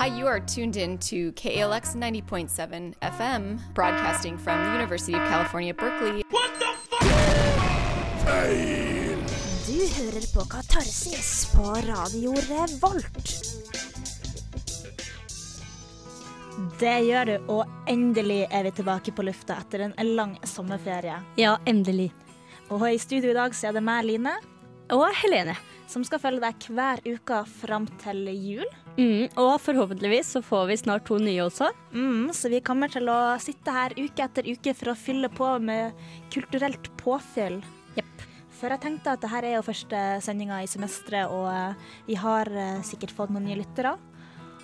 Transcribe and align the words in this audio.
Hi, 0.00 0.06
you 0.06 0.26
are 0.26 0.40
tuned 0.40 0.78
in 0.78 0.96
to 0.96 1.30
KALX 1.32 1.94
90.7 1.94 2.94
FM, 3.02 3.60
broadcasting 3.74 4.38
from 4.38 4.64
the 4.64 4.72
University 4.72 5.12
of 5.12 5.28
California, 5.28 5.74
Berkeley. 5.74 6.24
What 6.30 6.50
the 6.58 6.72
fuck? 6.88 7.04
Feil! 8.24 9.18
Du 9.66 9.76
hører 9.96 10.24
på 10.34 10.46
Katarsis 10.48 11.52
på 11.54 11.62
Radio 11.62 12.32
Revolt. 12.32 13.34
Det 16.80 16.96
gjør 17.04 17.24
du, 17.24 17.36
og 17.52 17.68
endelig 17.84 18.46
er 18.50 18.70
vi 18.70 18.72
tilbake 18.80 19.12
på 19.12 19.26
lufta 19.28 19.58
etter 19.60 19.84
en 19.90 20.14
lang 20.16 20.38
sommerferie. 20.48 21.18
Ja, 21.36 21.58
endelig. 21.66 22.08
Og 22.70 22.88
i 22.88 22.96
studio 22.96 23.34
i 23.34 23.36
dag 23.36 23.52
så 23.52 23.68
er 23.68 23.76
det 23.76 23.84
meg, 23.84 24.08
Line, 24.08 24.38
Og 24.96 25.10
Helene. 25.20 25.60
Som 25.90 26.04
skal 26.06 26.22
følge 26.22 26.44
deg 26.44 26.66
hver 26.70 27.02
uke 27.08 27.40
fram 27.50 27.88
til 28.02 28.28
jul. 28.30 28.66
Mm, 28.96 29.30
og 29.40 29.54
forhåpentligvis 29.62 30.34
så 30.36 30.42
får 30.44 30.68
vi 30.70 30.78
snart 30.84 31.06
to 31.08 31.18
nye 31.22 31.42
også. 31.46 31.70
Mm, 31.94 32.30
så 32.36 32.50
vi 32.52 32.62
kommer 32.64 32.92
til 32.92 33.10
å 33.10 33.20
sitte 33.42 33.74
her 33.74 33.96
uke 33.98 34.26
etter 34.26 34.50
uke 34.50 34.74
for 34.76 34.92
å 34.92 34.98
fylle 34.98 35.30
på 35.32 35.52
med 35.62 35.96
kulturelt 36.34 36.90
påfyll. 37.00 37.60
Yep. 37.98 38.26
For 38.60 38.74
jeg 38.74 38.84
tenkte 38.84 39.14
at 39.14 39.24
dette 39.24 39.40
er 39.40 39.56
jo 39.56 39.64
første 39.66 40.04
sendinga 40.24 40.60
i 40.62 40.68
semesteret, 40.70 41.32
og 41.32 42.06
vi 42.06 42.18
har 42.20 42.50
eh, 42.52 42.82
sikkert 42.86 43.14
fått 43.16 43.32
noen 43.32 43.48
nye 43.48 43.58
lyttere. 43.62 43.96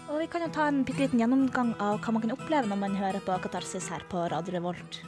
Og 0.06 0.20
vi 0.22 0.26
kan 0.30 0.44
jo 0.44 0.50
ta 0.54 0.68
en 0.70 0.84
bitte 0.86 1.02
liten 1.02 1.18
gjennomgang 1.18 1.72
av 1.82 1.96
hva 1.98 2.12
man 2.14 2.22
kan 2.22 2.34
oppleve 2.36 2.70
når 2.70 2.78
man 2.78 2.94
hører 2.94 3.22
på 3.26 3.38
Katarsis 3.42 3.88
her 3.90 4.04
på 4.06 4.22
Radio 4.30 4.54
Revolt. 4.54 5.00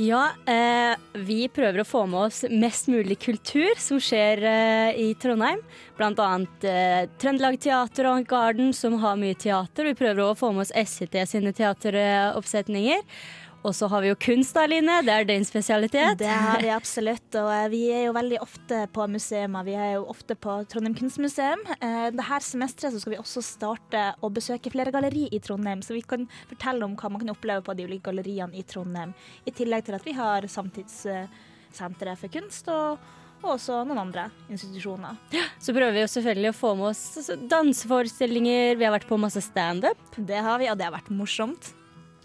Ja, 0.00 0.30
eh, 0.48 0.92
vi 1.20 1.46
prøver 1.52 1.82
å 1.82 1.88
få 1.88 2.06
med 2.08 2.28
oss 2.28 2.42
mest 2.48 2.86
mulig 2.88 3.18
kultur 3.24 3.76
som 3.80 4.00
skjer 4.00 4.44
eh, 4.48 5.00
i 5.00 5.08
Trondheim. 5.20 5.60
Blant 5.98 6.20
annet 6.20 6.64
eh, 6.68 7.08
Trøndelag 7.20 7.58
Teater 7.60 8.08
og 8.12 8.28
Garden, 8.28 8.72
som 8.76 8.96
har 9.00 9.20
mye 9.20 9.36
teater. 9.36 9.88
Vi 9.88 9.96
prøver 9.96 10.24
å 10.24 10.36
få 10.36 10.52
med 10.52 10.64
oss 10.64 10.72
SIT 10.72 11.16
sine 11.28 11.52
teateroppsetninger. 11.56 13.04
Og 13.62 13.74
så 13.78 13.86
har 13.86 14.02
vi 14.02 14.08
jo 14.10 14.16
kunst, 14.18 14.56
da, 14.56 14.64
Line. 14.66 14.96
Det 15.06 15.12
er 15.14 15.26
din 15.28 15.44
spesialitet. 15.46 16.18
Det 16.18 16.26
har 16.30 16.58
vi 16.62 16.70
absolutt, 16.74 17.28
og 17.38 17.50
eh, 17.54 17.68
vi 17.70 17.82
er 17.94 18.08
jo 18.08 18.14
veldig 18.16 18.40
ofte 18.42 18.80
på 18.94 19.06
museer. 19.10 19.46
Vi 19.68 19.76
er 19.78 19.92
jo 19.94 20.06
ofte 20.10 20.34
på 20.34 20.56
Trondheim 20.70 20.96
kunstmuseum. 20.98 21.62
Eh, 21.78 22.08
Dette 22.10 22.40
semesteret 22.42 22.96
så 22.96 23.02
skal 23.04 23.14
vi 23.14 23.20
også 23.22 23.44
starte 23.46 24.02
å 24.18 24.30
besøke 24.34 24.72
flere 24.74 24.90
galleri 24.94 25.28
i 25.30 25.38
Trondheim, 25.42 25.82
så 25.86 25.94
vi 25.94 26.02
kan 26.02 26.26
fortelle 26.50 26.88
om 26.88 26.96
hva 26.98 27.10
man 27.12 27.22
kan 27.22 27.34
oppleve 27.36 27.62
på 27.68 27.76
de 27.78 27.86
ulike 27.86 28.10
galleriene 28.10 28.58
i 28.58 28.64
Trondheim. 28.66 29.14
I 29.46 29.54
tillegg 29.54 29.86
til 29.86 29.98
at 29.98 30.06
vi 30.06 30.14
har 30.16 30.48
Samtidssenteret 30.50 32.18
for 32.18 32.32
kunst 32.34 32.66
og, 32.72 32.98
og 33.44 33.52
også 33.54 33.84
noen 33.86 34.00
andre 34.02 34.24
institusjoner. 34.50 35.20
Så 35.62 35.74
prøver 35.76 35.94
vi 35.94 36.02
jo 36.02 36.10
selvfølgelig 36.10 36.50
å 36.50 36.58
få 36.58 36.74
med 36.80 36.90
oss 36.90 37.30
danseforestillinger. 37.54 38.74
Vi 38.80 38.88
har 38.88 38.94
vært 38.96 39.06
på 39.10 39.20
masse 39.22 39.44
standup. 39.46 40.02
Det 40.18 40.42
har 40.42 40.58
vi, 40.58 40.66
og 40.72 40.82
det 40.82 40.88
har 40.90 40.96
vært 40.98 41.14
morsomt. 41.14 41.70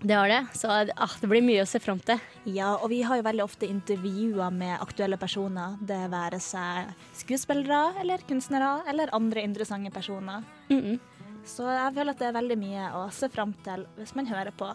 Det 0.02 0.14
har 0.14 0.30
det. 0.30 0.46
Så 0.54 0.70
ah, 0.70 1.14
det 1.22 1.28
blir 1.30 1.42
mye 1.42 1.64
å 1.64 1.70
se 1.70 1.80
fram 1.82 2.00
til. 2.06 2.20
Ja, 2.46 2.76
og 2.76 2.92
vi 2.92 3.02
har 3.06 3.18
jo 3.18 3.26
veldig 3.26 3.44
ofte 3.44 3.70
intervjuer 3.70 4.54
med 4.54 4.76
aktuelle 4.78 5.18
personer. 5.18 5.78
Det 5.82 6.00
være 6.12 6.40
seg 6.44 6.92
skuespillere 7.18 7.98
eller 8.04 8.26
kunstnere 8.30 8.84
eller 8.90 9.14
andre 9.18 9.42
interessante 9.42 9.92
personer. 9.92 10.44
Mm 10.70 10.82
-mm. 10.82 11.00
Så 11.46 11.64
jeg 11.64 11.94
føler 11.96 12.12
at 12.12 12.20
det 12.20 12.28
er 12.28 12.40
veldig 12.40 12.58
mye 12.58 12.90
å 12.92 13.12
se 13.12 13.30
fram 13.30 13.54
til 13.64 13.86
hvis 13.98 14.16
man 14.16 14.28
hører 14.28 14.52
på. 14.52 14.74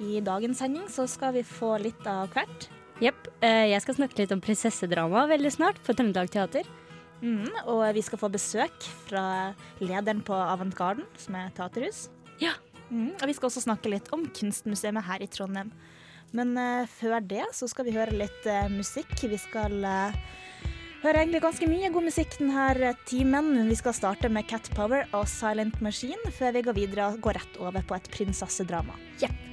I 0.00 0.20
dagens 0.20 0.58
sending 0.58 0.88
så 0.88 1.06
skal 1.06 1.32
vi 1.32 1.42
få 1.42 1.78
litt 1.82 2.06
av 2.06 2.30
hvert. 2.30 2.68
Jepp. 3.00 3.28
Eh, 3.42 3.72
jeg 3.72 3.82
skal 3.82 3.94
snakke 3.94 4.18
litt 4.18 4.32
om 4.32 4.40
prinsessedrama 4.40 5.26
veldig 5.26 5.52
snart 5.52 5.82
på 5.82 5.94
Trøndelag 5.94 6.30
Teater. 6.30 6.62
Mm, 7.22 7.50
og 7.66 7.94
vi 7.94 8.02
skal 8.02 8.18
få 8.18 8.28
besøk 8.28 8.86
fra 9.06 9.54
lederen 9.80 10.22
på 10.22 10.34
Avantgarden, 10.34 11.04
som 11.16 11.34
er 11.34 11.50
teaterhus. 11.50 12.08
Ja. 12.42 12.54
Mm, 12.92 13.12
og 13.16 13.26
vi 13.28 13.34
skal 13.36 13.48
også 13.48 13.64
snakke 13.64 13.90
litt 13.92 14.10
om 14.12 14.26
kunstmuseet 14.36 15.00
her 15.08 15.24
i 15.24 15.30
Trondheim. 15.32 15.72
Men 16.36 16.54
uh, 16.56 16.88
før 16.88 17.20
det 17.24 17.44
så 17.56 17.68
skal 17.68 17.88
vi 17.88 17.96
høre 17.96 18.16
litt 18.16 18.48
uh, 18.48 18.68
musikk. 18.72 19.12
Vi 19.28 19.38
skal 19.40 19.74
uh, 19.84 20.16
høre 21.04 21.22
egentlig 21.24 21.42
ganske 21.44 21.68
mye 21.68 21.92
god 21.92 22.08
musikk 22.08 22.36
denne 22.40 22.92
timen. 23.08 23.54
Vi 23.68 23.78
skal 23.80 23.96
starte 23.96 24.32
med 24.32 24.48
Cat 24.48 24.70
Power 24.76 25.08
og 25.12 25.28
Silent 25.30 25.80
Machine, 25.84 26.36
før 26.36 26.56
vi 26.56 26.66
går 26.68 26.78
videre 26.80 27.08
og 27.12 27.24
går 27.24 27.40
rett 27.40 27.58
over 27.60 27.84
på 27.84 27.98
et 27.98 28.12
prinsessedrama. 28.12 28.96
Jepp. 29.22 29.51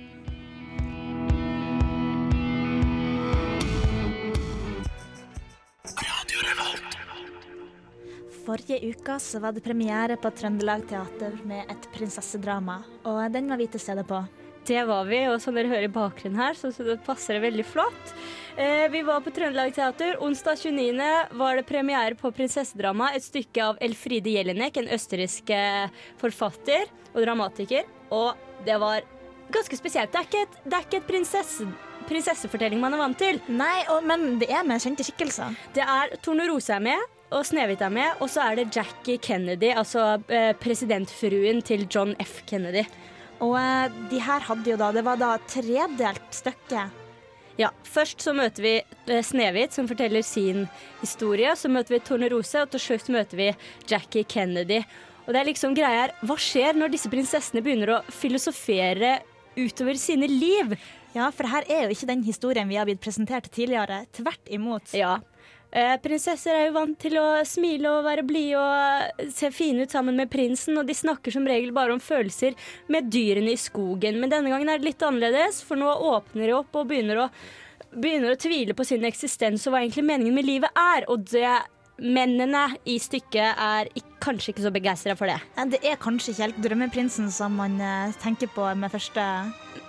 Forrige 8.49 8.79
uke 8.89 9.19
så 9.21 9.37
var 9.43 9.53
det 9.53 9.61
premiere 9.61 10.15
på 10.17 10.29
Trøndelag 10.33 10.87
Teater 10.89 11.35
med 11.45 11.69
et 11.69 11.83
prinsessedrama, 11.93 12.79
og 13.05 13.19
den 13.29 13.45
var 13.51 13.59
vi 13.61 13.67
til 13.69 13.81
stede 13.83 14.01
på. 14.09 14.23
Det 14.65 14.81
var 14.89 15.05
vi, 15.05 15.19
og 15.29 15.35
som 15.43 15.53
dere 15.53 15.69
hører 15.69 15.85
i 15.85 15.91
bakgrunnen 15.93 16.39
her, 16.41 16.57
så, 16.57 16.71
så 16.73 16.87
det 16.87 16.95
passer 17.05 17.37
det 17.37 17.43
veldig 17.43 17.65
flott. 17.69 18.13
Eh, 18.57 18.87
vi 18.89 19.03
var 19.05 19.21
på 19.21 19.29
Trøndelag 19.35 19.75
Teater. 19.75 20.17
Onsdag 20.25 20.57
29. 20.63 21.11
var 21.37 21.59
det 21.59 21.65
premiere 21.69 22.17
på 22.17 22.31
prinsessedrama, 22.33 23.11
et 23.13 23.27
stykke 23.27 23.67
av 23.67 23.77
Elfride 23.85 24.33
Jelinek, 24.33 24.81
en 24.81 24.89
østerriksk 24.97 25.53
eh, 25.53 26.01
forfatter 26.17 26.89
og 27.13 27.21
dramatiker. 27.21 27.85
Og 28.09 28.33
det 28.65 28.79
var 28.81 29.05
ganske 29.53 29.77
spesielt. 29.77 30.09
Det 30.09 30.23
er 30.23 30.31
ikke 30.31 30.43
et, 30.47 30.59
det 30.65 30.79
er 30.79 30.89
ikke 30.89 31.03
et 31.03 31.07
prinsesse, 31.13 31.69
prinsessefortelling 32.09 32.81
man 32.81 32.97
er 32.97 33.05
vant 33.05 33.21
til. 33.21 33.37
Nei, 33.61 33.85
og, 33.93 34.01
men 34.09 34.41
det 34.41 34.49
er 34.49 34.65
med 34.65 34.81
kjente 34.81 35.05
skikkelser. 35.05 35.53
Det 35.77 35.85
er 35.85 36.17
Tornerose 36.25 36.73
er 36.73 36.85
med, 36.89 37.09
og 37.29 37.45
Snehvit 37.45 37.81
er 37.85 37.91
med, 37.93 38.21
og 38.23 38.29
så 38.31 38.47
er 38.47 38.57
det 38.57 38.71
Jackie 38.75 39.19
Kennedy, 39.21 39.69
altså 39.77 40.15
eh, 40.33 40.51
presidentfruen 40.57 41.61
til 41.65 41.85
John 41.85 42.15
F. 42.23 42.39
Kennedy. 42.49 42.85
Og 43.39 43.53
eh, 43.59 43.99
de 44.09 44.21
her 44.23 44.47
hadde 44.47 44.71
jo 44.71 44.79
da 44.79 44.89
Det 44.95 45.05
var 45.05 45.19
da 45.21 45.35
tredelt 45.47 46.33
stykke. 46.33 46.87
Ja, 47.59 47.69
Først 47.83 48.23
så 48.23 48.33
møter 48.33 48.63
vi 48.65 48.73
eh, 48.79 49.21
Snehvit, 49.25 49.75
som 49.75 49.87
forteller 49.87 50.25
sin 50.25 50.65
historie. 51.03 51.53
Så 51.59 51.69
møter 51.71 51.97
vi 51.97 52.01
Tornerose, 52.07 52.63
og 52.63 52.73
til 52.73 52.85
slutt 52.87 53.11
møter 53.13 53.39
vi 53.39 53.49
Jackie 53.89 54.25
Kennedy. 54.25 54.81
Og 55.27 55.35
det 55.35 55.43
er 55.43 55.49
liksom 55.51 55.75
greia 55.77 56.05
her, 56.07 56.15
Hva 56.25 56.37
skjer 56.41 56.77
når 56.77 56.95
disse 56.95 57.11
prinsessene 57.11 57.61
begynner 57.61 57.99
å 57.99 58.03
filosofere 58.09 59.19
utover 59.59 59.99
sine 60.01 60.25
liv? 60.31 60.73
Ja, 61.13 61.29
for 61.33 61.49
her 61.49 61.65
er 61.69 61.85
jo 61.85 61.93
ikke 61.93 62.09
den 62.09 62.25
historien 62.25 62.69
vi 62.69 62.77
har 62.79 62.89
blitt 62.89 63.01
presentert 63.03 63.51
tidligere. 63.53 64.03
Tvert 64.17 64.49
imot. 64.49 64.93
Ja. 64.97 65.19
Eh, 65.71 65.95
prinsesser 66.01 66.55
er 66.55 66.63
jo 66.67 66.77
vant 66.79 66.95
til 66.97 67.19
å 67.21 67.27
smile 67.45 67.91
og 67.93 68.05
være 68.07 68.23
blide 68.25 68.57
og 68.57 69.29
se 69.35 69.51
fine 69.53 69.85
ut 69.85 69.93
sammen 69.93 70.17
med 70.17 70.31
prinsen, 70.33 70.79
og 70.81 70.87
de 70.89 70.95
snakker 70.97 71.35
som 71.35 71.45
regel 71.45 71.73
bare 71.75 71.93
om 71.93 72.01
følelser 72.01 72.57
med 72.89 73.11
dyrene 73.13 73.53
i 73.53 73.59
skogen. 73.59 74.17
Men 74.17 74.33
denne 74.33 74.49
gangen 74.49 74.71
er 74.71 74.81
det 74.81 74.89
litt 74.89 75.05
annerledes, 75.05 75.61
for 75.65 75.77
nå 75.77 75.93
åpner 76.15 76.49
de 76.49 76.55
opp 76.57 76.79
og 76.79 76.89
begynner 76.89 77.21
å, 77.25 77.27
begynner 77.93 78.33
å 78.33 78.39
tvile 78.41 78.73
på 78.73 78.87
sin 78.87 79.05
eksistens 79.05 79.67
og 79.67 79.75
hva 79.75 79.83
egentlig 79.83 80.07
meningen 80.09 80.39
med 80.39 80.49
livet 80.49 80.73
er. 80.73 81.05
Og 81.13 81.29
det 81.29 81.45
mennene 82.01 82.65
i 82.89 82.97
stykket 83.01 83.59
er 83.59 83.89
kanskje 84.19 84.53
ikke 84.53 84.65
så 84.65 84.71
begeistra 84.75 85.15
for 85.17 85.31
det. 85.31 85.39
Det 85.71 85.79
er 85.85 85.99
kanskje 86.01 86.33
ikke 86.33 86.45
helt 86.47 86.61
drømmeprinsen 86.65 87.31
som 87.33 87.55
man 87.59 87.79
eh, 87.81 88.15
tenker 88.21 88.51
på 88.51 88.67
med 88.75 88.91
første 88.91 89.25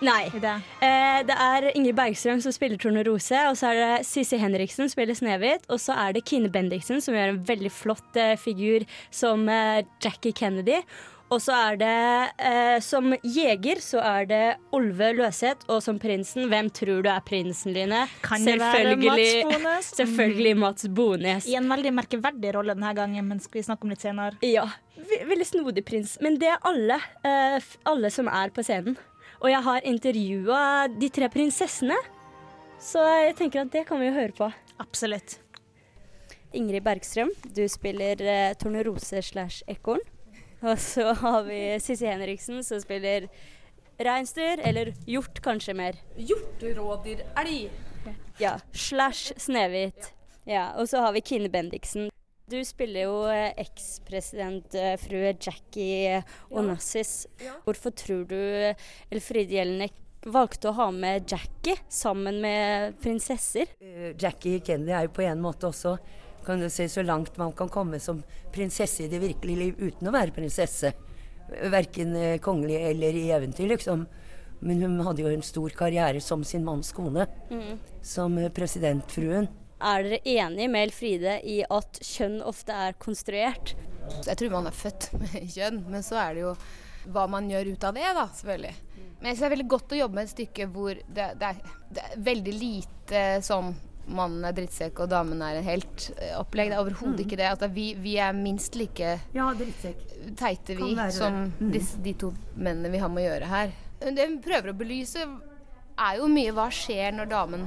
Nei. 0.04 0.22
idé. 0.36 0.54
Eh, 0.86 1.20
det 1.26 1.36
er 1.36 1.68
Ingrid 1.74 1.98
Bergstrøm 1.98 2.42
som 2.44 2.54
spiller 2.54 2.80
Tornerose, 2.80 3.42
og 3.50 3.58
så 3.58 3.72
er 3.72 3.80
det 3.80 4.08
Sissi 4.08 4.38
Henriksen 4.40 4.86
som 4.86 4.92
spiller 4.94 5.18
Snehvit, 5.18 5.66
og 5.68 5.82
så 5.82 5.96
er 5.98 6.16
det 6.16 6.24
Kine 6.30 6.50
Bendiksen 6.52 7.02
som 7.04 7.16
gjør 7.16 7.34
en 7.34 7.42
veldig 7.48 7.72
flott 7.74 8.20
eh, 8.20 8.36
figur 8.40 8.86
som 9.10 9.48
eh, 9.50 9.82
Jackie 10.02 10.36
Kennedy. 10.36 10.80
Og 11.30 11.38
så 11.38 11.54
er 11.54 11.76
det 11.78 11.90
eh, 12.42 12.76
som 12.82 13.12
jeger 13.22 13.78
så 13.84 14.00
er 14.02 14.24
det 14.26 14.44
Olve 14.74 15.12
Løseth, 15.14 15.68
og 15.70 15.78
som 15.84 16.00
prinsen, 16.02 16.48
hvem 16.50 16.70
tror 16.74 17.04
du 17.06 17.08
er 17.12 17.22
prinsen, 17.22 17.70
Line? 17.76 18.00
Kan 18.24 18.42
det 18.46 18.56
være 18.58 18.96
Mats 18.98 19.36
Bones? 19.46 19.90
Selvfølgelig 20.00 20.56
Mats 20.58 20.88
Bones. 20.90 21.46
I 21.46 21.54
en 21.60 21.70
veldig 21.70 21.94
merkeverdig 22.00 22.54
rolle 22.58 22.74
denne 22.74 22.90
gangen, 22.98 23.30
men 23.30 23.42
skal 23.42 23.60
vi 23.60 23.66
snakke 23.68 23.86
om 23.86 23.94
litt 23.94 24.02
senere. 24.02 24.34
Ja, 24.42 24.66
veldig 25.30 25.46
snodig 25.46 25.86
prins. 25.86 26.16
Men 26.24 26.40
det 26.42 26.50
er 26.50 26.58
alle, 26.66 26.98
eh, 27.22 27.70
alle 27.86 28.10
som 28.10 28.26
er 28.26 28.50
på 28.50 28.66
scenen. 28.66 28.98
Og 29.40 29.52
jeg 29.52 29.62
har 29.70 29.86
intervjua 29.86 30.62
de 30.98 31.14
tre 31.14 31.30
prinsessene, 31.32 31.96
så 32.82 33.06
jeg 33.22 33.38
tenker 33.38 33.62
at 33.62 33.70
det 33.72 33.86
kan 33.86 34.02
vi 34.02 34.10
jo 34.10 34.18
høre 34.18 34.34
på. 34.34 34.50
Absolutt. 34.82 35.38
Ingrid 36.58 36.82
Bergstrøm, 36.82 37.30
du 37.54 37.68
spiller 37.70 38.18
eh, 38.18 38.56
Tornerose 38.58 39.22
slash 39.22 39.62
Ekorn. 39.70 40.02
Og 40.68 40.76
så 40.78 41.12
har 41.22 41.44
vi 41.48 41.60
Sissi 41.80 42.06
Henriksen, 42.06 42.60
som 42.64 42.80
spiller 42.82 43.28
reinsdyr, 44.00 44.60
eller 44.64 44.92
hjort 45.08 45.40
kanskje 45.44 45.74
mer. 45.76 45.98
Hjort, 46.16 46.64
rådyr, 46.76 47.24
elg. 47.40 47.70
Ja, 48.40 48.58
slash 48.72 49.32
Snehvit. 49.40 50.12
Ja, 50.48 50.70
og 50.80 50.88
så 50.88 51.02
har 51.04 51.12
vi 51.12 51.20
Kine 51.24 51.50
Bendiksen. 51.52 52.08
Du 52.50 52.58
spiller 52.66 53.06
jo 53.06 53.16
eh, 53.30 53.52
ekspresidentfrue 53.62 55.34
Jackie 55.38 56.22
Onassis. 56.50 57.28
Hvorfor 57.64 57.94
tror 57.94 58.24
du 58.26 58.40
Elfride 59.12 59.54
Jelinek 59.60 59.94
valgte 60.26 60.72
å 60.72 60.76
ha 60.76 60.88
med 60.92 61.30
Jackie 61.30 61.78
sammen 61.88 62.40
med 62.42 62.98
prinsesser? 63.04 63.70
Eh, 63.78 64.10
Jackie 64.18 64.64
Kennedy 64.66 64.96
er 64.96 65.06
jo 65.06 65.14
på 65.20 65.28
en 65.28 65.44
måte 65.44 65.70
også 65.70 65.94
kan 66.46 66.60
du 66.60 66.70
si, 66.70 66.88
så 66.88 67.02
langt 67.02 67.36
man 67.36 67.52
kan 67.52 67.68
komme 67.68 68.00
som 68.00 68.22
prinsesse 68.52 69.04
i 69.04 69.08
det 69.08 69.20
virkelige 69.22 69.58
liv 69.58 69.80
uten 69.80 70.08
å 70.08 70.14
være 70.14 70.34
prinsesse. 70.34 70.92
Verken 71.70 72.16
eh, 72.16 72.38
kongelig 72.42 72.80
eller 72.90 73.16
i 73.18 73.28
eventyr, 73.34 73.68
liksom. 73.74 74.06
Men 74.60 74.82
hun 74.84 75.00
hadde 75.06 75.24
jo 75.24 75.30
en 75.32 75.44
stor 75.44 75.72
karriere 75.76 76.20
som 76.20 76.44
sin 76.44 76.64
manns 76.64 76.92
kone. 76.96 77.26
Som 78.02 78.38
eh, 78.38 78.52
presidentfruen. 78.54 79.48
Er 79.80 80.04
dere 80.04 80.20
enige 80.28 80.68
med 80.68 80.90
Elfride 80.90 81.38
i 81.48 81.62
at 81.64 82.02
kjønn 82.04 82.40
ofte 82.44 82.76
er 82.76 82.98
konstruert? 83.00 83.74
Jeg 84.26 84.36
tror 84.36 84.52
man 84.52 84.68
er 84.68 84.76
født 84.76 85.10
med 85.22 85.50
kjønn, 85.54 85.84
men 85.88 86.04
så 86.06 86.20
er 86.20 86.36
det 86.36 86.46
jo 86.46 86.54
hva 87.10 87.24
man 87.32 87.48
gjør 87.48 87.72
ut 87.72 87.84
av 87.88 87.96
det, 87.96 88.08
da, 88.16 88.26
selvfølgelig. 88.36 88.74
Men 89.20 89.30
jeg 89.30 89.36
synes 89.36 89.40
det 89.40 89.46
er 89.46 89.54
veldig 89.54 89.70
godt 89.72 89.92
å 89.94 90.00
jobbe 90.00 90.16
med 90.16 90.26
et 90.26 90.34
stykke 90.34 90.66
hvor 90.72 90.98
det, 91.00 91.28
det, 91.40 91.48
er, 91.48 91.78
det 91.92 92.04
er 92.04 92.26
veldig 92.28 92.54
lite 92.56 93.22
sånn 93.44 93.72
mannen 94.10 94.44
er 94.46 94.54
drittsekk 94.56 95.02
og 95.04 95.10
damen 95.12 95.42
er 95.44 95.58
en 95.60 95.66
helt-opplegg. 95.66 96.72
Det 96.72 96.76
er 96.76 96.82
overhodet 96.82 97.24
ikke 97.24 97.38
det. 97.40 97.46
Altså, 97.50 97.68
vi, 97.72 97.92
vi 98.00 98.16
er 98.22 98.34
minst 98.36 98.78
like 98.78 99.14
Ja, 99.34 99.50
teite, 100.38 100.76
vi, 100.78 100.94
som. 101.14 101.46
Mm. 101.60 101.70
disse, 101.74 102.00
de 102.02 102.14
to 102.24 102.32
mennene 102.56 102.92
vi 102.92 103.02
har 103.02 103.12
med 103.12 103.24
å 103.24 103.28
gjøre 103.28 103.52
her. 103.52 103.72
Det 104.00 104.26
hun 104.26 104.38
prøver 104.44 104.72
å 104.72 104.76
belyse, 104.76 105.26
er 106.00 106.20
jo 106.20 106.28
mye 106.32 106.52
hva 106.56 106.68
skjer 106.72 107.12
når 107.16 107.30
damen 107.30 107.66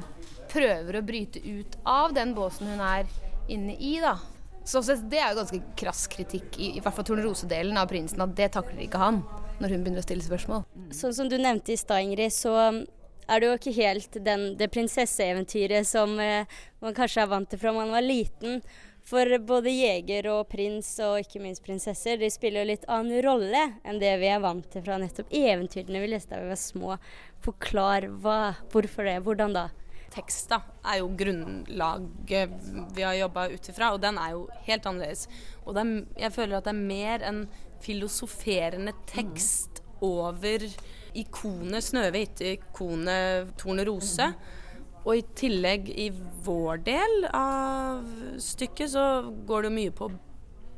prøver 0.53 0.97
å 0.97 1.05
bryte 1.05 1.41
ut 1.41 1.77
av 1.89 2.13
den 2.15 2.33
båsen 2.37 2.73
hun 2.73 2.81
er 2.85 3.09
inne 3.51 3.75
i, 3.77 3.97
da. 4.01 4.17
Så 4.65 4.79
så 4.85 4.95
det 4.95 5.19
er 5.19 5.33
jo 5.33 5.41
ganske 5.41 5.59
krass 5.79 6.05
kritikk, 6.07 6.57
i, 6.57 6.73
i 6.77 6.81
hvert 6.81 6.95
fall 6.95 7.07
Tornerose-delen 7.09 7.77
av 7.77 7.89
prinsen, 7.91 8.21
at 8.23 8.35
det 8.37 8.53
takler 8.55 8.85
ikke 8.85 9.01
han 9.01 9.21
når 9.59 9.75
hun 9.75 9.83
begynner 9.83 10.01
å 10.01 10.05
stille 10.05 10.25
spørsmål. 10.25 10.63
Sånn 10.95 11.15
som 11.15 11.29
du 11.29 11.35
nevnte 11.37 11.75
i 11.75 11.79
stad, 11.79 12.05
Ingrid, 12.05 12.33
så 12.33 12.55
er 13.27 13.39
det 13.39 13.49
jo 13.49 13.57
ikke 13.59 13.75
helt 13.77 14.17
den, 14.25 14.47
det 14.59 14.71
prinsesseeventyret 14.73 15.87
som 15.87 16.17
eh, 16.19 16.49
man 16.83 16.95
kanskje 16.97 17.23
er 17.23 17.31
vant 17.31 17.49
til 17.49 17.61
fra 17.61 17.73
man 17.75 17.93
var 17.93 18.05
liten. 18.05 18.61
For 19.03 19.27
både 19.43 19.71
jeger 19.73 20.29
og 20.31 20.47
prins, 20.47 20.87
og 21.03 21.19
ikke 21.19 21.41
minst 21.43 21.63
prinsesser, 21.65 22.15
de 22.21 22.29
spiller 22.31 22.63
jo 22.63 22.69
litt 22.71 22.85
annen 22.87 23.19
rolle 23.25 23.63
enn 23.83 23.99
det 23.99 24.13
vi 24.21 24.29
er 24.31 24.43
vant 24.43 24.67
til 24.71 24.83
fra 24.85 24.95
nettopp 25.01 25.33
eventyrene 25.35 26.03
vi 26.05 26.11
leste 26.13 26.31
da 26.31 26.39
vi 26.39 26.53
var 26.53 26.61
små. 26.61 26.97
Forklar 27.43 28.07
hva, 28.23 28.37
hvorfor 28.71 29.09
det, 29.09 29.17
hvordan 29.25 29.57
da? 29.57 29.65
Tekst 30.13 30.53
da, 30.53 30.61
er 30.87 31.01
jo 31.01 31.09
grunnlaget 31.19 32.67
vi 32.93 33.03
har 33.03 33.17
jobba 33.17 33.47
ut 33.49 33.69
ifra, 33.73 33.91
og 33.95 33.99
den 34.03 34.19
er 34.21 34.35
jo 34.37 34.43
helt 34.69 34.87
annerledes. 34.87 35.25
Og 35.65 35.75
er, 35.75 35.93
jeg 36.21 36.35
føler 36.35 36.59
at 36.59 36.69
det 36.69 36.75
er 36.75 36.83
mer 36.93 37.27
en 37.27 37.43
filosoferende 37.83 38.93
tekst 39.09 39.81
over 40.05 40.63
ikonet 41.19 41.85
Snøhvit, 41.85 42.43
ikonet 42.53 43.53
Tornerose. 43.59 44.29
Og 45.03 45.17
i 45.19 45.23
tillegg, 45.35 45.89
i 45.99 46.07
vår 46.45 46.83
del 46.85 47.27
av 47.35 48.05
stykket, 48.39 48.93
så 48.93 49.05
går 49.47 49.67
det 49.67 49.73
mye 49.75 49.93
på 49.95 50.07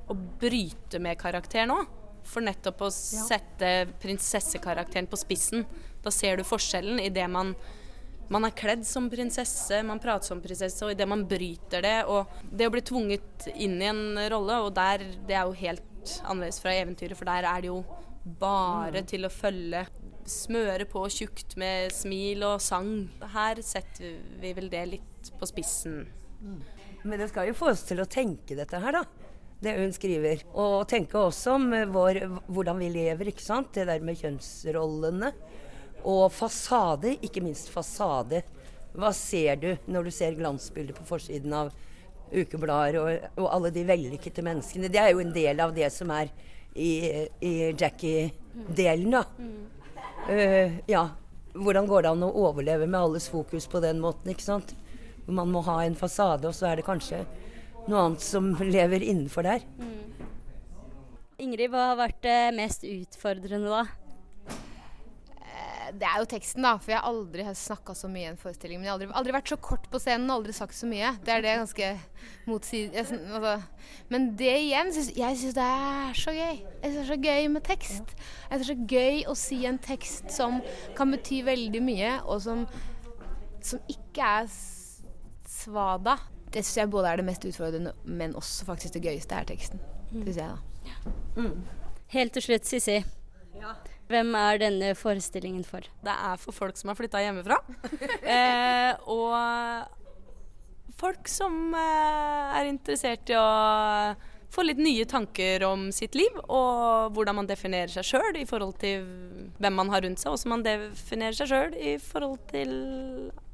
å 0.10 0.18
bryte 0.42 1.02
med 1.02 1.20
karakteren 1.22 1.76
òg. 1.76 1.94
For 2.26 2.42
nettopp 2.42 2.88
å 2.88 2.92
sette 2.94 3.86
prinsessekarakteren 4.02 5.10
på 5.10 5.20
spissen. 5.22 5.66
Da 6.02 6.14
ser 6.14 6.40
du 6.40 6.48
forskjellen 6.48 7.02
i 7.04 7.12
det 7.14 7.28
man 7.30 7.54
man 8.34 8.48
er 8.48 8.56
kledd 8.58 8.86
som 8.88 9.06
prinsesse, 9.10 9.84
man 9.86 10.02
prater 10.02 10.32
som 10.32 10.40
prinsesse, 10.42 10.82
og 10.86 10.96
idet 10.96 11.06
man 11.10 11.28
bryter 11.30 11.84
det 11.86 11.98
Og 12.10 12.32
det 12.50 12.66
å 12.66 12.74
bli 12.74 12.82
tvunget 12.82 13.50
inn 13.54 13.78
i 13.82 13.90
en 13.92 14.18
rolle, 14.34 14.62
og 14.66 14.74
der, 14.74 15.04
det 15.28 15.38
er 15.38 15.46
jo 15.46 15.60
helt 15.60 16.16
annerledes 16.26 16.58
fra 16.62 16.74
eventyret, 16.74 17.18
for 17.18 17.30
der 17.30 17.46
er 17.50 17.62
det 17.62 17.70
jo 17.70 17.84
bare 18.42 19.04
til 19.06 19.28
å 19.28 19.34
følge. 19.34 19.86
Smøre 20.26 20.88
på 20.90 21.04
tjukt 21.14 21.54
med 21.62 21.94
smil 21.94 22.42
og 22.48 22.62
sang. 22.64 23.06
Her 23.34 23.62
setter 23.66 24.16
vi 24.42 24.54
vel 24.58 24.72
det 24.74 24.86
litt 24.96 25.30
på 25.38 25.50
spissen. 25.50 26.08
Men 27.06 27.22
det 27.22 27.30
skal 27.30 27.52
jo 27.52 27.58
få 27.58 27.70
oss 27.76 27.84
til 27.86 28.02
å 28.02 28.08
tenke 28.10 28.58
dette 28.58 28.80
her, 28.82 28.98
da. 28.98 29.04
Det 29.62 29.76
hun 29.78 29.94
skriver. 29.94 30.42
Og 30.58 30.88
tenke 30.90 31.20
også 31.22 31.56
om 31.60 31.70
eh, 31.74 31.86
vår, 31.90 32.20
hvordan 32.50 32.82
vi 32.82 32.90
lever, 32.94 33.30
ikke 33.32 33.46
sant. 33.46 33.72
Det 33.78 33.86
der 33.88 34.02
med 34.06 34.18
kjønnsrollene. 34.20 35.32
Og 36.06 36.26
fasade, 36.34 37.16
ikke 37.26 37.44
minst 37.46 37.70
fasade. 37.74 38.42
Hva 38.96 39.12
ser 39.16 39.62
du 39.62 39.70
når 39.92 40.08
du 40.08 40.16
ser 40.16 40.38
glansbilder 40.38 40.98
på 40.98 41.06
forsiden 41.08 41.54
av 41.54 41.72
ukeblader 42.34 42.98
og, 43.00 43.30
og 43.38 43.50
alle 43.52 43.72
de 43.76 43.86
vellykkede 43.88 44.46
menneskene? 44.46 44.90
Det 44.92 45.02
er 45.02 45.14
jo 45.14 45.22
en 45.22 45.34
del 45.36 45.62
av 45.62 45.74
det 45.76 45.90
som 45.94 46.10
er 46.16 46.34
i, 46.76 46.92
i 47.46 47.54
Jackie-delen, 47.78 49.14
da. 49.16 49.24
Eh, 50.30 50.80
ja. 50.92 51.10
Hvordan 51.56 51.88
går 51.88 52.04
det 52.04 52.12
an 52.12 52.24
å 52.26 52.34
overleve 52.50 52.88
med 52.88 53.00
alles 53.00 53.30
fokus 53.32 53.68
på 53.72 53.80
den 53.84 54.02
måten, 54.04 54.32
ikke 54.34 54.44
sant? 54.44 54.74
Man 55.26 55.54
må 55.54 55.62
ha 55.66 55.78
en 55.86 55.96
fasade, 55.96 56.50
og 56.50 56.56
så 56.58 56.68
er 56.70 56.80
det 56.80 56.88
kanskje 56.88 57.22
noe 57.88 58.02
annet 58.02 58.26
som 58.26 58.52
lever 58.76 59.06
innenfor 59.06 59.48
der. 59.48 59.64
Ingrid, 61.40 61.70
hva 61.72 61.92
har 61.92 62.00
vært 62.00 62.22
det 62.24 62.40
mest 62.56 62.84
utfordrende 62.88 63.72
da? 63.72 63.86
Det 65.96 66.08
er 66.08 66.20
jo 66.20 66.28
teksten, 66.28 66.66
da. 66.66 66.74
For 66.82 66.92
jeg 66.92 67.00
har 67.00 67.08
aldri 67.08 67.46
snakka 67.56 67.94
så 67.96 68.10
mye 68.12 68.26
i 68.26 68.32
en 68.34 68.40
forestilling. 68.40 68.80
Men 68.82 68.88
jeg 68.88 68.92
har 68.92 68.98
aldri, 69.00 69.08
aldri 69.22 69.36
vært 69.38 69.52
så 69.54 69.58
kort 69.64 69.86
på 69.92 70.02
scenen 70.04 70.28
og 70.30 70.42
aldri 70.42 70.56
sagt 70.58 70.76
så 70.76 70.90
mye. 70.90 71.14
Det 71.24 71.32
er 71.32 71.44
det 71.46 71.54
ganske 71.62 71.92
motsidig 72.50 73.00
altså. 73.00 73.54
Men 74.12 74.28
det 74.40 74.52
igjen 74.66 74.92
synes, 74.96 75.12
Jeg 75.16 75.40
syns 75.40 75.56
det 75.56 75.68
er 75.72 76.20
så 76.20 76.36
gøy. 76.36 76.60
Jeg 76.60 76.92
synes 76.92 76.96
det 76.96 77.06
er 77.06 77.12
så 77.14 77.20
gøy 77.24 77.48
med 77.56 77.66
tekst. 77.70 78.16
Jeg 78.52 78.60
synes 78.60 78.68
det 78.68 78.76
er 78.76 78.76
så 78.76 78.78
gøy 78.96 79.24
å 79.32 79.38
si 79.40 79.60
en 79.70 79.80
tekst 79.88 80.36
som 80.36 80.60
kan 80.98 81.12
bety 81.16 81.42
veldig 81.48 81.84
mye, 81.86 82.14
og 82.26 82.42
som, 82.44 82.66
som 83.64 83.80
ikke 83.92 84.32
er 84.42 84.52
svada. 85.56 86.18
Det 86.52 86.64
syns 86.64 86.78
jeg 86.84 86.92
både 86.92 87.10
er 87.12 87.22
det 87.22 87.26
mest 87.28 87.46
utfordrende, 87.48 87.96
men 88.04 88.36
også 88.36 88.68
faktisk 88.68 88.94
det 89.00 89.04
gøyeste 89.08 89.36
er 89.36 89.48
teksten. 89.50 89.80
Synes 90.12 90.38
jeg, 90.38 90.52
da. 90.52 90.92
Helt 92.16 92.34
til 92.38 92.42
slutt, 92.52 92.68
Sissi. 92.68 93.00
Hvem 94.12 94.36
er 94.38 94.62
denne 94.62 94.94
forestillingen 94.98 95.66
for? 95.66 95.86
Det 96.06 96.14
er 96.14 96.38
for 96.42 96.54
folk 96.54 96.78
som 96.78 96.92
har 96.92 96.98
flytta 97.00 97.24
hjemmefra. 97.24 97.58
eh, 98.36 98.92
og 99.10 99.34
folk 101.00 101.30
som 101.32 101.74
eh, 101.74 102.60
er 102.60 102.70
interessert 102.70 103.34
i 103.34 103.38
å 103.40 103.50
få 104.56 104.64
litt 104.64 104.80
nye 104.80 105.08
tanker 105.10 105.66
om 105.68 105.90
sitt 105.96 106.16
liv, 106.16 106.38
og 106.46 107.16
hvordan 107.16 107.42
man 107.42 107.50
definerer 107.50 107.92
seg 107.92 108.08
sjøl 108.08 108.38
i 108.40 108.46
forhold 108.48 108.78
til 108.80 109.04
hvem 109.60 109.82
man 109.82 109.92
har 109.92 110.06
rundt 110.06 110.22
seg, 110.22 110.32
og 110.32 110.40
som 110.40 110.54
man 110.56 110.64
definerer 110.66 111.36
seg 111.36 111.52
sjøl 111.52 111.76
i 111.76 111.98
forhold 112.00 112.40
til 112.54 112.72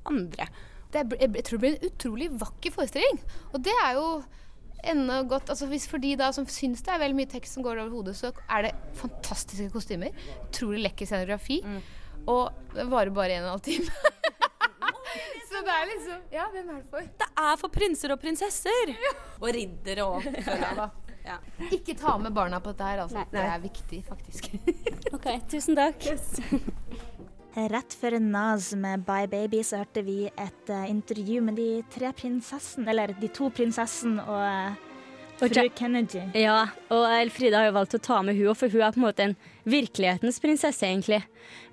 andre. 0.10 0.50
det 0.92 1.00
er, 1.02 1.16
jeg, 1.24 1.32
jeg 1.40 1.48
tror 1.48 1.58
det 1.58 1.64
blir 1.64 1.78
en 1.78 1.90
utrolig 1.90 2.30
vakker 2.44 2.76
forestilling. 2.76 3.22
Og 3.56 3.64
det 3.66 3.76
er 3.88 3.98
jo 3.98 4.06
enda 4.88 5.22
godt 5.30 5.50
altså 5.54 5.68
hvis 5.70 5.88
For 5.90 6.02
de 6.02 6.16
da 6.20 6.32
som 6.36 6.46
syns 6.50 6.82
det 6.86 6.94
er 6.94 7.02
veldig 7.04 7.18
mye 7.20 7.30
tekst 7.32 7.58
som 7.58 7.64
går 7.66 7.82
over 7.84 7.90
hodet, 7.94 8.16
så 8.18 8.32
er 8.50 8.68
det 8.68 8.72
fantastiske 9.00 9.70
kostymer. 9.74 10.16
Utrolig 10.48 10.82
lekker 10.88 11.10
scenografi. 11.10 11.62
Og 12.30 12.50
det 12.76 12.88
varer 12.92 13.14
bare 13.16 13.38
en 13.38 13.46
og 13.46 13.50
en 13.50 13.56
halv 13.56 13.66
time. 13.66 13.90
så 15.50 15.62
det 15.66 15.76
er 15.76 15.88
liksom 15.92 16.26
Ja, 16.34 16.48
hvem 16.54 16.70
er 16.70 16.82
det 16.82 16.90
for? 16.90 17.08
Det 17.24 17.30
er 17.46 17.56
for 17.62 17.74
prinser 17.74 18.14
og 18.16 18.22
prinsesser! 18.22 18.94
Og 19.42 19.50
riddere 19.56 20.06
òg, 20.08 20.28
føler 20.46 20.68
jeg. 20.68 20.90
Ja. 21.22 21.36
Ikke 21.70 21.94
ta 21.94 22.16
med 22.18 22.34
barna 22.34 22.58
på 22.64 22.72
dette 22.74 22.88
her, 22.88 23.04
altså. 23.04 23.20
Nei. 23.22 23.28
Det 23.34 23.44
er 23.46 23.60
viktig, 23.62 24.04
faktisk. 24.08 24.52
Ok, 25.16 25.28
tusen 25.52 25.76
takk. 25.78 26.06
Rett 27.52 27.94
før 28.00 28.16
Naz 28.24 28.70
med 28.80 29.04
Bye 29.04 29.28
Baby 29.28 29.60
så 29.68 29.82
hørte 29.82 30.06
vi 30.08 30.24
et 30.30 30.70
uh, 30.72 30.86
intervju 30.88 31.42
med 31.44 31.58
de 31.60 31.82
tre 31.92 32.14
prinsessene, 32.16 32.88
eller 32.94 33.12
de 33.20 33.28
to 33.28 33.50
prinsessene 33.52 34.24
og, 34.24 34.40
uh, 34.40 34.92
fru 35.42 35.66
Kennedy. 35.76 36.22
Ja, 36.38 36.70
og 36.94 37.08
Elfrida 37.12 37.60
har 37.60 37.68
jo 37.68 37.76
valgt 37.76 37.98
å 37.98 38.02
ta 38.04 38.22
med 38.24 38.40
hun, 38.40 38.56
for 38.56 38.72
hun 38.72 38.86
er 38.86 38.96
på 38.96 39.02
en 39.02 39.08
måte 39.08 39.26
en 39.26 39.36
virkelighetens 39.68 40.40
prinsesse, 40.40 40.86
egentlig. 40.88 41.20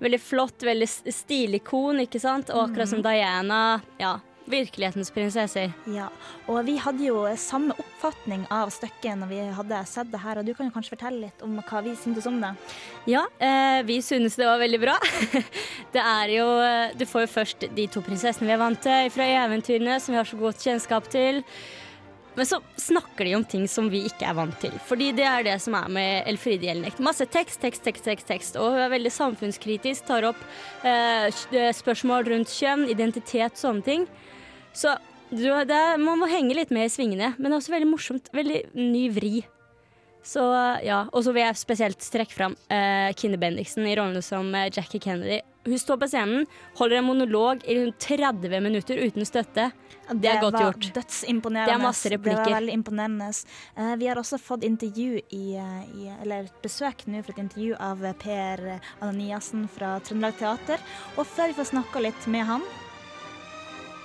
Veldig 0.03 0.19
flott, 0.19 0.67
veldig 0.67 0.89
stilig 0.89 1.15
stilikon, 1.15 2.03
ikke 2.03 2.19
sant? 2.19 2.51
Og 2.51 2.65
akkurat 2.65 2.91
som 2.91 3.05
Diana, 3.05 3.79
ja, 4.01 4.17
virkelighetens 4.49 5.11
prinsesser. 5.13 5.73
Ja, 5.89 6.09
og 6.49 6.63
vi 6.67 6.77
hadde 6.81 7.05
jo 7.05 7.23
samme 7.39 7.75
oppfatning 7.79 8.45
av 8.53 8.71
stykket 8.73 9.19
når 9.19 9.31
vi 9.31 9.41
hadde 9.59 9.81
sett 9.89 10.11
det 10.11 10.21
her, 10.23 10.39
og 10.39 10.47
du 10.47 10.53
kan 10.57 10.69
jo 10.69 10.75
kanskje 10.75 10.95
fortelle 10.95 11.27
litt 11.27 11.43
om 11.45 11.57
hva 11.59 11.83
vi 11.85 11.95
syntes 11.99 12.27
om 12.29 12.39
det. 12.41 12.53
Ja, 13.09 13.25
eh, 13.39 13.81
vi 13.87 13.99
synes 14.05 14.37
det 14.39 14.47
var 14.49 14.61
veldig 14.61 14.81
bra. 14.81 14.97
det 15.95 16.05
er 16.05 16.33
jo 16.37 16.47
eh, 16.63 16.95
Du 16.99 17.05
får 17.09 17.25
jo 17.25 17.33
først 17.33 17.69
de 17.75 17.89
to 17.91 18.03
prinsessene 18.05 18.49
vi 18.49 18.55
er 18.55 18.61
vant 18.61 18.81
til 18.83 19.11
fra 19.13 19.27
eventyrene, 19.45 19.99
som 20.01 20.15
vi 20.15 20.21
har 20.21 20.29
så 20.29 20.39
godt 20.39 20.65
kjennskap 20.65 21.11
til. 21.11 21.43
Men 22.39 22.45
så 22.45 22.61
snakker 22.75 23.25
de 23.25 23.35
om 23.35 23.43
ting 23.43 23.65
som 23.67 23.89
vi 23.91 24.05
ikke 24.07 24.27
er 24.29 24.37
vant 24.37 24.55
til. 24.61 24.71
Fordi 24.87 25.09
det 25.17 25.25
er 25.27 25.43
det 25.43 25.57
som 25.59 25.75
er 25.75 25.89
med 25.91 26.29
Elfride 26.29 26.69
Jelinek. 26.69 27.01
Masse 27.03 27.25
tekst, 27.27 27.59
tekst, 27.59 27.83
tekst, 27.83 28.05
tekst, 28.05 28.27
tekst. 28.29 28.55
Og 28.55 28.77
hun 28.77 28.83
er 28.85 28.93
veldig 28.93 29.11
samfunnskritisk, 29.11 30.05
tar 30.07 30.29
opp 30.29 30.39
eh, 30.87 31.27
spørsmål 31.75 32.29
rundt 32.29 32.53
kjønn, 32.53 32.85
identitet, 32.93 33.59
sånne 33.59 33.83
ting. 33.83 34.07
Så 34.79 34.95
det, 35.29 35.83
man 36.01 36.19
må 36.21 36.29
henge 36.29 36.55
litt 36.57 36.73
med 36.73 36.87
i 36.87 36.93
svingene. 36.93 37.33
Men 37.37 37.49
det 37.49 37.55
er 37.57 37.61
også 37.61 37.75
veldig 37.75 37.91
morsomt. 37.91 38.31
Veldig 38.35 38.63
ny 38.79 39.07
vri. 39.13 39.33
Så 40.25 40.41
ja, 40.83 41.05
Og 41.15 41.23
så 41.23 41.31
vil 41.33 41.45
jeg 41.45 41.57
spesielt 41.61 42.03
strekke 42.03 42.35
fram 42.35 42.55
uh, 42.69 43.09
Kine 43.17 43.39
Bendiksen 43.39 43.87
i 43.87 43.95
rollen 43.97 44.19
som 44.25 44.51
uh, 44.51 44.67
Jackie 44.67 45.01
Kennedy. 45.01 45.39
Hun 45.69 45.79
står 45.79 45.99
på 46.01 46.07
scenen, 46.09 46.47
holder 46.79 46.99
en 46.99 47.07
monolog 47.07 47.63
i 47.69 47.75
30 47.91 48.55
minutter 48.63 48.99
uten 48.99 49.27
støtte. 49.27 49.69
Det 50.09 50.29
er 50.31 50.41
godt 50.41 50.55
var 50.57 50.65
gjort. 50.65 50.89
dødsimponerende. 50.95 51.69
Det 51.69 51.75
er 51.75 51.83
masse 51.83 52.11
replikker. 52.11 52.43
Det 52.43 52.51
var 52.51 52.57
veldig 52.57 52.75
imponerende. 52.79 53.29
Uh, 53.77 53.93
vi 54.01 54.09
har 54.09 54.19
også 54.21 54.41
fått 54.41 54.67
intervju 54.67 55.21
i, 55.21 55.45
i 55.55 56.11
Eller 56.17 56.51
besøk 56.63 57.05
nå 57.07 57.23
for 57.23 57.35
et 57.35 57.43
intervju 57.45 57.79
av 57.79 58.03
Per 58.23 58.67
Ananiassen 58.99 59.69
fra 59.71 59.97
Trøndelag 60.03 60.39
Teater. 60.41 60.85
Og 61.17 61.27
før 61.27 61.51
vi 61.51 61.59
får 61.61 61.73
snakka 61.75 62.07
litt 62.09 62.31
med 62.31 62.47
han 62.49 62.69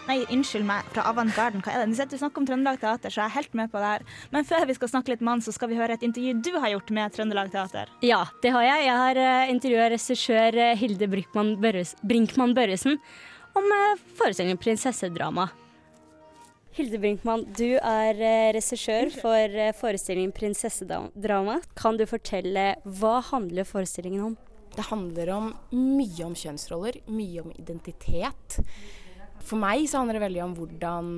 Nei, 0.04 0.18
unnskyld 0.28 0.66
meg, 0.68 0.84
fra 0.92 1.06
Avantgarden. 1.08 1.62
Hva 1.64 1.72
er 1.72 1.80
det? 1.80 1.88
Nå 1.88 1.96
sitter 1.96 2.12
vi 2.12 2.18
og 2.18 2.20
snakker 2.26 2.42
om 2.42 2.46
Trøndelag 2.48 2.80
Teater, 2.82 3.12
så 3.12 3.22
jeg 3.22 3.30
er 3.30 3.34
helt 3.38 3.54
med 3.56 3.70
på 3.72 3.80
det 3.80 3.88
her. 3.88 4.02
Men 4.34 4.44
før 4.44 4.66
vi 4.68 4.74
skal 4.76 4.90
snakke 4.92 5.14
litt 5.14 5.22
med 5.24 5.32
han, 5.32 5.42
så 5.46 5.52
skal 5.56 5.70
vi 5.70 5.78
høre 5.78 5.96
et 5.96 6.02
intervju 6.04 6.34
du 6.44 6.50
har 6.60 6.74
gjort 6.74 6.90
med 6.92 7.14
Trøndelag 7.14 7.52
Teater. 7.54 7.92
Ja, 8.04 8.18
det 8.44 8.52
har 8.52 8.66
jeg. 8.66 8.82
Jeg 8.84 8.98
har 9.00 9.20
uh, 9.24 9.52
intervjua 9.54 9.86
regissør 9.94 10.58
eh, 10.60 10.74
Hilde 10.76 11.08
Brinkmann, 11.08 11.54
Børres, 11.62 11.94
Brinkmann 12.04 12.52
Børresen 12.56 12.98
om 13.56 13.70
uh, 13.72 14.02
forestillingen 14.18 14.60
Prinsessedrama. 14.60 15.46
Hilde 16.76 17.00
Brinkmann, 17.00 17.46
du 17.56 17.78
er 17.78 18.20
uh, 18.20 18.50
regissør 18.58 19.08
for 19.14 19.56
uh, 19.56 19.70
forestillingen 19.78 20.34
Prinsessedrama. 20.36 21.62
Kan 21.80 21.96
du 21.96 22.04
fortelle 22.10 22.74
hva 22.84 23.14
handler 23.30 23.64
forestillingen 23.64 24.28
om? 24.28 24.36
Det 24.74 24.84
handler 24.90 25.32
om 25.32 25.48
mye 25.72 26.28
om 26.28 26.36
kjønnsroller, 26.36 27.00
mye 27.08 27.46
om 27.46 27.56
identitet. 27.56 28.58
For 29.44 29.60
meg 29.60 29.84
så 29.90 30.00
handler 30.00 30.18
det 30.18 30.24
veldig 30.24 30.42
om 30.46 30.56
hvordan 30.56 31.12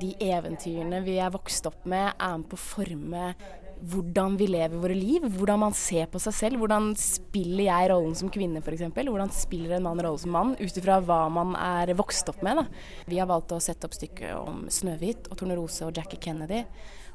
de 0.00 0.14
eventyrene 0.24 1.02
vi 1.04 1.18
er 1.20 1.32
vokst 1.34 1.68
opp 1.68 1.84
med, 1.88 2.14
er 2.16 2.36
med 2.40 2.48
på 2.50 2.58
å 2.58 2.66
forme 2.66 3.30
hvordan 3.76 4.36
vi 4.40 4.48
lever 4.48 4.80
våre 4.80 4.96
liv. 4.96 5.24
Hvordan 5.36 5.60
man 5.66 5.74
ser 5.76 6.08
på 6.10 6.20
seg 6.22 6.34
selv. 6.36 6.60
Hvordan 6.62 6.90
spiller 6.98 7.66
jeg 7.68 7.90
rollen 7.92 8.16
som 8.18 8.30
kvinne 8.32 8.62
f.eks.? 8.62 8.86
Hvordan 8.96 9.32
spiller 9.34 9.76
en 9.76 9.86
mann 9.86 10.00
rollen 10.02 10.22
som 10.22 10.32
mann, 10.34 10.54
ut 10.56 10.80
ifra 10.80 10.98
hva 11.04 11.26
man 11.32 11.54
er 11.60 11.92
vokst 11.98 12.28
opp 12.32 12.42
med. 12.46 12.62
Da. 12.62 12.66
Vi 13.10 13.20
har 13.20 13.30
valgt 13.30 13.52
å 13.52 13.62
sette 13.62 13.88
opp 13.88 13.96
stykket 13.96 14.32
om 14.38 14.66
Snøhvit 14.72 15.30
og 15.30 15.40
Tornerose 15.40 15.88
og 15.88 15.96
Jackie 15.96 16.20
Kennedy. 16.22 16.64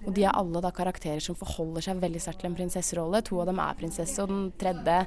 Og 0.01 0.15
de 0.15 0.23
er 0.25 0.33
alle 0.33 0.61
da 0.63 0.71
karakterer 0.73 1.21
som 1.21 1.37
forholder 1.37 1.85
seg 1.85 2.01
veldig 2.01 2.21
sterkt 2.23 2.41
til 2.41 2.49
en 2.49 2.57
prinsesserolle. 2.57 3.21
To 3.27 3.41
av 3.43 3.51
dem 3.51 3.61
er 3.61 3.77
prinsesse, 3.77 4.17
og 4.23 4.31
den 4.31 4.47
tredje, 4.59 4.97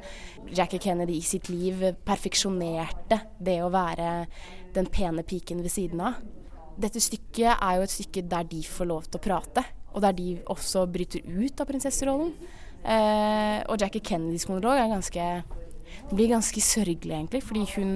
Jackie 0.55 0.83
Kennedy 0.83 1.19
i 1.19 1.27
sitt 1.27 1.51
liv, 1.51 1.83
perfeksjonerte 2.07 3.19
det 3.43 3.59
å 3.65 3.73
være 3.75 4.13
den 4.75 4.91
pene 4.93 5.27
piken 5.27 5.65
ved 5.65 5.75
siden 5.75 6.05
av. 6.05 6.23
Dette 6.79 7.03
stykket 7.03 7.55
er 7.55 7.79
jo 7.79 7.87
et 7.87 7.95
stykke 7.95 8.25
der 8.31 8.47
de 8.51 8.63
får 8.67 8.91
lov 8.91 9.09
til 9.09 9.21
å 9.21 9.25
prate, 9.27 9.67
og 9.95 10.03
der 10.03 10.15
de 10.17 10.31
også 10.51 10.87
bryter 10.91 11.27
ut 11.27 11.61
av 11.63 11.71
prinsesserollen. 11.71 12.33
Eh, 12.85 13.61
og 13.71 13.79
Jackie 13.81 14.03
Kennedys 14.05 14.49
monolog 14.51 14.79
er 14.79 14.91
ganske 14.93 15.29
det 15.95 16.17
blir 16.17 16.33
ganske 16.33 16.61
sørgelig, 16.61 17.13
egentlig, 17.15 17.41
fordi 17.47 17.63
hun 17.77 17.93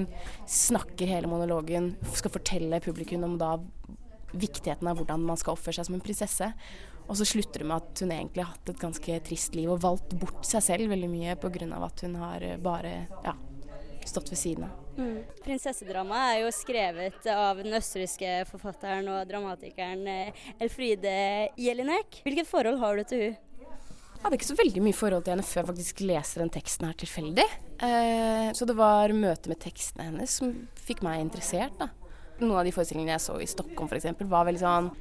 snakker 0.49 1.09
hele 1.09 1.29
monologen, 1.29 1.91
skal 2.15 2.31
fortelle 2.31 2.79
publikum 2.83 3.25
om 3.27 3.35
da 3.41 3.57
viktigheten 4.31 4.87
av 4.89 4.99
hvordan 4.99 5.25
man 5.25 5.39
skal 5.39 5.55
oppføre 5.55 5.79
seg 5.79 5.89
som 5.89 5.97
en 5.97 6.03
prinsesse. 6.05 6.51
Og 7.09 7.17
så 7.17 7.25
slutter 7.25 7.63
det 7.63 7.69
med 7.69 7.81
at 7.81 8.03
hun 8.03 8.11
egentlig 8.13 8.43
har 8.45 8.53
hatt 8.53 8.69
et 8.69 8.81
ganske 8.81 9.19
trist 9.25 9.55
liv 9.57 9.71
og 9.73 9.81
valgt 9.81 10.13
bort 10.21 10.45
seg 10.45 10.61
selv 10.61 10.91
veldig 10.91 11.09
mye 11.09 11.37
pga. 11.41 11.65
at 11.85 12.03
hun 12.05 12.15
har 12.21 12.45
bare 12.61 13.07
ja, 13.25 13.33
stått 14.05 14.31
ved 14.31 14.37
siden 14.37 14.67
av. 14.67 14.85
Mm. 14.99 15.19
Prinsessedrama 15.43 16.21
er 16.33 16.41
jo 16.43 16.53
skrevet 16.53 17.27
av 17.31 17.61
den 17.63 17.73
østerrikske 17.77 18.43
forfatteren 18.49 19.07
og 19.09 19.27
dramatikeren 19.29 20.07
eh, 20.11 20.47
Elfride 20.59 21.13
Jelinek. 21.57 22.21
Hvilket 22.25 22.49
forhold 22.49 22.81
har 22.83 22.99
du 22.99 23.07
til 23.07 23.23
hun? 23.23 23.37
Jeg 24.19 24.25
hadde 24.25 24.35
ikke 24.35 24.49
så 24.49 24.59
veldig 24.59 24.81
mye 24.83 24.97
forhold 24.99 25.23
til 25.23 25.31
henne 25.31 25.47
før 25.47 25.61
jeg 25.61 25.69
faktisk 25.69 26.01
leser 26.03 26.41
den 26.43 26.51
teksten 26.51 26.89
her 26.89 26.97
tilfeldig. 26.99 27.45
Eh, 27.87 28.49
så 28.51 28.67
det 28.67 28.75
var 28.75 29.15
møtet 29.15 29.47
med 29.47 29.61
tekstene 29.63 30.09
hennes 30.09 30.33
som 30.41 30.51
fikk 30.83 31.05
meg 31.07 31.23
interessert. 31.23 31.77
da. 31.79 31.87
Noen 32.39 32.57
av 32.61 32.65
de 32.67 32.73
forestillingene 32.75 33.15
jeg 33.17 33.25
så 33.25 33.37
i 33.41 33.47
Stockholm 33.49 33.91
f.eks., 33.91 34.25
var 34.29 34.47
veldig 34.47 34.63
sånn 34.63 34.91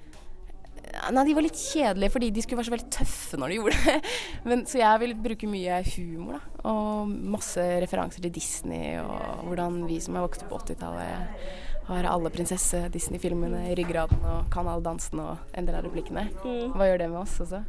Nei, 1.13 1.23
de 1.29 1.35
var 1.37 1.45
litt 1.45 1.59
kjedelige 1.59 2.13
fordi 2.15 2.29
de 2.35 2.43
skulle 2.43 2.59
være 2.59 2.69
så 2.69 2.73
veldig 2.73 2.91
tøffe 2.95 3.39
når 3.39 3.51
de 3.51 3.57
gjorde 3.59 3.81
det. 3.85 4.13
Men, 4.49 4.63
så 4.67 4.81
jeg 4.81 5.03
vil 5.03 5.15
bruke 5.29 5.51
mye 5.51 5.81
humor, 5.93 6.39
da. 6.39 6.63
Og 6.73 7.13
masse 7.35 7.65
referanser 7.85 8.25
til 8.25 8.33
Disney 8.35 8.97
og 9.03 9.45
hvordan 9.47 9.83
vi 9.89 10.01
som 10.03 10.17
er 10.17 10.25
vokst 10.25 10.45
opp 10.45 10.55
på 10.55 10.61
80-tallet 10.65 11.45
har 11.89 12.05
alle 12.05 12.33
prinsesse-Disney-filmene 12.33 13.63
i 13.71 13.77
ryggraden 13.79 14.25
og 14.29 14.49
kan 14.53 14.69
all 14.69 14.83
dansen 14.85 15.23
og 15.25 15.55
en 15.57 15.69
del 15.69 15.79
av 15.79 15.87
replikkene. 15.87 16.27
Mm. 16.43 16.75
Hva 16.75 16.89
gjør 16.91 17.03
det 17.05 17.11
med 17.15 17.21
oss 17.23 17.39
også? 17.47 17.63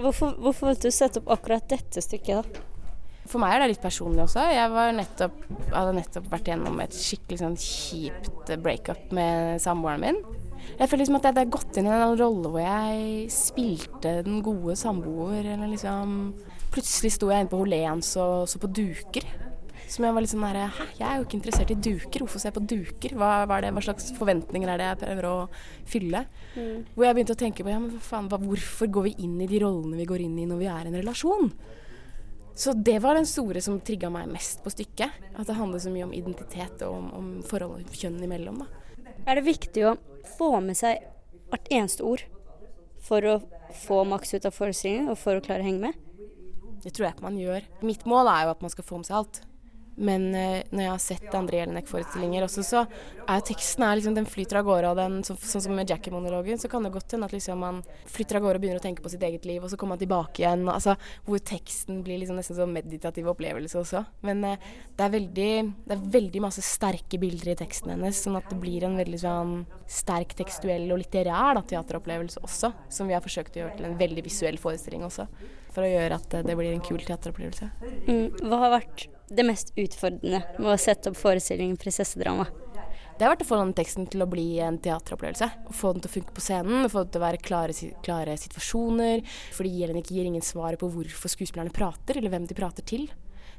Hvorfor, 0.00 0.34
hvorfor 0.42 0.70
valgte 0.70 0.88
du 0.88 0.90
å 0.90 0.96
sette 0.96 1.22
opp 1.22 1.30
akkurat 1.36 1.68
dette 1.70 2.02
stykket, 2.02 2.42
da? 2.42 2.64
For 3.24 3.40
meg 3.40 3.54
er 3.54 3.64
det 3.64 3.70
litt 3.72 3.84
personlig 3.84 4.26
også. 4.26 4.44
Jeg 4.52 4.96
nettopp, 4.98 5.36
hadde 5.72 5.94
nettopp 5.96 6.26
vært 6.32 6.50
gjennom 6.50 6.80
et 6.84 6.96
skikkelig 6.96 7.40
sånn 7.40 7.56
kjipt 7.60 8.52
breakup 8.62 9.14
med 9.16 9.62
samboeren 9.64 10.04
min. 10.04 10.20
Jeg 10.78 10.88
føler 10.88 11.02
liksom 11.02 11.18
at 11.18 11.26
jeg 11.26 11.34
hadde 11.34 11.52
gått 11.52 11.78
inn 11.78 11.88
i 11.88 11.94
en 11.94 12.18
rolle 12.18 12.50
hvor 12.50 12.62
jeg 12.62 13.32
spilte 13.32 14.18
den 14.26 14.42
gode 14.44 14.76
samboer, 14.80 15.44
eller 15.44 15.70
liksom 15.70 16.34
Plutselig 16.74 17.12
sto 17.14 17.28
jeg 17.30 17.44
inne 17.44 17.50
på 17.52 17.60
Holens 17.60 18.08
og 18.18 18.48
så 18.50 18.58
på 18.58 18.66
duker. 18.74 19.22
Som 19.86 20.06
jeg 20.08 20.14
var 20.16 20.24
litt 20.24 20.32
sånn 20.32 20.42
der 20.42 20.72
Hæ, 20.74 20.86
jeg 20.98 21.04
er 21.06 21.20
jo 21.20 21.26
ikke 21.26 21.36
interessert 21.38 21.70
i 21.70 21.76
duker. 21.78 22.24
Hvorfor 22.24 22.42
se 22.42 22.50
på 22.50 22.62
duker? 22.66 23.14
Hva, 23.14 23.28
hva, 23.46 23.60
det, 23.62 23.70
hva 23.76 23.84
slags 23.84 24.08
forventninger 24.16 24.72
er 24.72 24.80
det 24.80 24.88
jeg 24.88 25.00
prøver 25.04 25.28
å 25.28 25.34
fylle? 25.86 26.24
Mm. 26.56 26.80
Hvor 26.96 27.06
jeg 27.06 27.18
begynte 27.18 27.36
å 27.36 27.40
tenke 27.44 27.62
på 27.62 27.70
ja, 27.70 27.78
men 27.78 28.02
faen, 28.02 28.26
hva, 28.32 28.40
hvorfor 28.42 28.90
går 28.96 29.06
vi 29.06 29.14
inn 29.28 29.38
i 29.44 29.48
de 29.50 29.62
rollene 29.62 30.00
vi 30.00 30.08
går 30.08 30.24
inn 30.24 30.34
i 30.42 30.48
når 30.50 30.62
vi 30.64 30.70
er 30.72 30.82
i 30.82 30.90
en 30.90 30.98
relasjon? 30.98 31.52
Så 32.54 32.72
det 32.72 33.00
var 33.02 33.18
den 33.18 33.26
store 33.26 33.60
som 33.64 33.80
trigga 33.82 34.10
meg 34.14 34.28
mest 34.30 34.62
på 34.62 34.70
stykket. 34.70 35.10
At 35.34 35.48
det 35.48 35.56
handler 35.58 35.82
så 35.82 35.90
mye 35.90 36.06
om 36.06 36.14
identitet 36.14 36.84
og 36.86 37.00
om, 37.00 37.08
om 37.18 37.30
forholdet 37.46 37.96
kjønn 37.98 38.20
imellom. 38.22 38.62
Da. 38.62 39.10
Er 39.26 39.40
det 39.40 39.48
viktig 39.48 39.86
å 39.88 39.96
få 40.36 40.52
med 40.62 40.78
seg 40.78 41.02
hvert 41.50 41.70
eneste 41.74 42.06
ord 42.06 42.22
for 43.04 43.26
å 43.26 43.40
få 43.84 44.04
maks 44.06 44.36
ut 44.36 44.46
av 44.46 44.54
forestillingen 44.54 45.10
og 45.10 45.18
for 45.18 45.38
å 45.38 45.42
klare 45.44 45.64
å 45.64 45.66
henge 45.66 45.90
med? 45.90 45.98
Det 46.84 46.92
tror 46.92 47.08
jeg 47.08 47.16
ikke 47.16 47.26
man 47.26 47.40
gjør. 47.40 47.66
Mitt 47.82 48.06
mål 48.08 48.30
er 48.30 48.46
jo 48.46 48.54
at 48.54 48.62
man 48.62 48.72
skal 48.72 48.86
få 48.86 49.00
med 49.00 49.08
seg 49.08 49.18
alt. 49.18 49.42
Men 49.96 50.26
uh, 50.34 50.62
når 50.70 50.82
jeg 50.82 50.90
har 50.90 51.02
sett 51.02 51.36
andre 51.36 51.60
Jelinek-forestillinger 51.60 52.46
også, 52.46 52.64
så 52.66 52.82
er 53.30 53.44
teksten 53.46 53.84
er 53.86 53.98
liksom, 53.98 54.16
den 54.16 54.28
flyter 54.28 54.60
av 54.60 54.66
gårde. 54.68 54.90
Og 54.90 54.98
den, 54.98 55.18
så, 55.26 55.36
sånn 55.38 55.64
som 55.64 55.76
med 55.76 55.90
Jackie-monologen, 55.90 56.60
så 56.60 56.70
kan 56.70 56.84
det 56.86 56.92
godt 56.94 57.14
hende 57.14 57.28
at 57.28 57.34
liksom, 57.36 57.62
man 57.62 57.80
flytter 58.10 58.38
av 58.38 58.46
gårde 58.46 58.60
og 58.60 58.64
begynner 58.64 58.82
å 58.82 58.84
tenke 58.84 59.04
på 59.04 59.12
sitt 59.12 59.24
eget 59.26 59.46
liv, 59.48 59.62
og 59.62 59.72
så 59.72 59.78
kommer 59.80 59.94
man 59.94 60.02
tilbake 60.02 60.42
igjen. 60.42 60.66
Altså, 60.72 60.96
hvor 61.26 61.42
teksten 61.52 62.02
blir 62.06 62.20
liksom 62.22 62.38
nesten 62.40 62.58
sånn 62.58 62.74
meditativ 62.74 63.30
opplevelse 63.32 63.80
også. 63.80 64.04
Men 64.26 64.44
uh, 64.44 64.68
det, 64.90 65.06
er 65.06 65.14
veldig, 65.14 65.50
det 65.86 65.96
er 65.96 66.06
veldig 66.18 66.44
masse 66.44 66.64
sterke 66.66 67.20
bilder 67.22 67.54
i 67.54 67.58
teksten 67.64 67.94
hennes, 67.94 68.22
sånn 68.24 68.38
at 68.40 68.50
det 68.50 68.60
blir 68.62 68.86
en 68.88 68.98
veldig 69.00 69.22
sånn 69.22 69.56
sterk 69.90 70.34
tekstuell 70.38 70.88
og 70.90 71.02
litterær 71.02 71.58
da, 71.58 71.64
teateropplevelse 71.74 72.42
også. 72.44 72.74
Som 72.92 73.10
vi 73.10 73.16
har 73.16 73.24
forsøkt 73.24 73.56
å 73.56 73.64
gjøre 73.64 73.78
til 73.78 73.88
en 73.90 73.98
veldig 74.00 74.24
visuell 74.26 74.58
forestilling 74.60 75.06
også. 75.06 75.28
For 75.74 75.86
å 75.86 75.90
gjøre 75.90 76.20
at 76.20 76.38
det 76.46 76.54
blir 76.54 76.70
en 76.70 76.84
kul 76.84 77.02
teateropplevelse. 77.02 77.70
Mm, 78.06 78.46
hva 78.46 78.60
har 78.62 78.74
vært 78.78 79.08
det 79.28 79.46
mest 79.46 79.72
utfordrende 79.76 80.42
med 80.58 80.70
å 80.74 80.80
sette 80.80 81.10
opp 81.10 81.18
forestillingen 81.18 81.78
prinsessedrama? 81.80 82.46
Det 83.14 83.22
har 83.22 83.30
vært 83.30 83.44
å 83.44 83.46
få 83.46 83.58
den 83.60 83.74
teksten 83.78 84.08
til 84.10 84.24
å 84.24 84.26
bli 84.26 84.46
en 84.64 84.76
teateropplevelse. 84.82 85.46
Å 85.70 85.74
få 85.76 85.92
den 85.94 86.02
til 86.02 86.10
å 86.10 86.14
funke 86.16 86.34
på 86.34 86.42
scenen, 86.42 86.88
få 86.90 87.04
den 87.04 87.12
til 87.14 87.22
å 87.22 87.26
være 87.28 87.42
klare, 87.46 87.90
klare 88.02 88.34
situasjoner. 88.42 89.22
Fordi 89.54 89.70
Jelen 89.70 90.00
ikke 90.00 90.16
gir 90.16 90.26
ingen 90.26 90.42
svar 90.42 90.74
på 90.80 90.88
hvorfor 90.90 91.30
skuespillerne 91.30 91.74
prater, 91.74 92.18
eller 92.18 92.32
hvem 92.32 92.48
de 92.50 92.56
prater 92.58 92.86
til. 92.90 93.06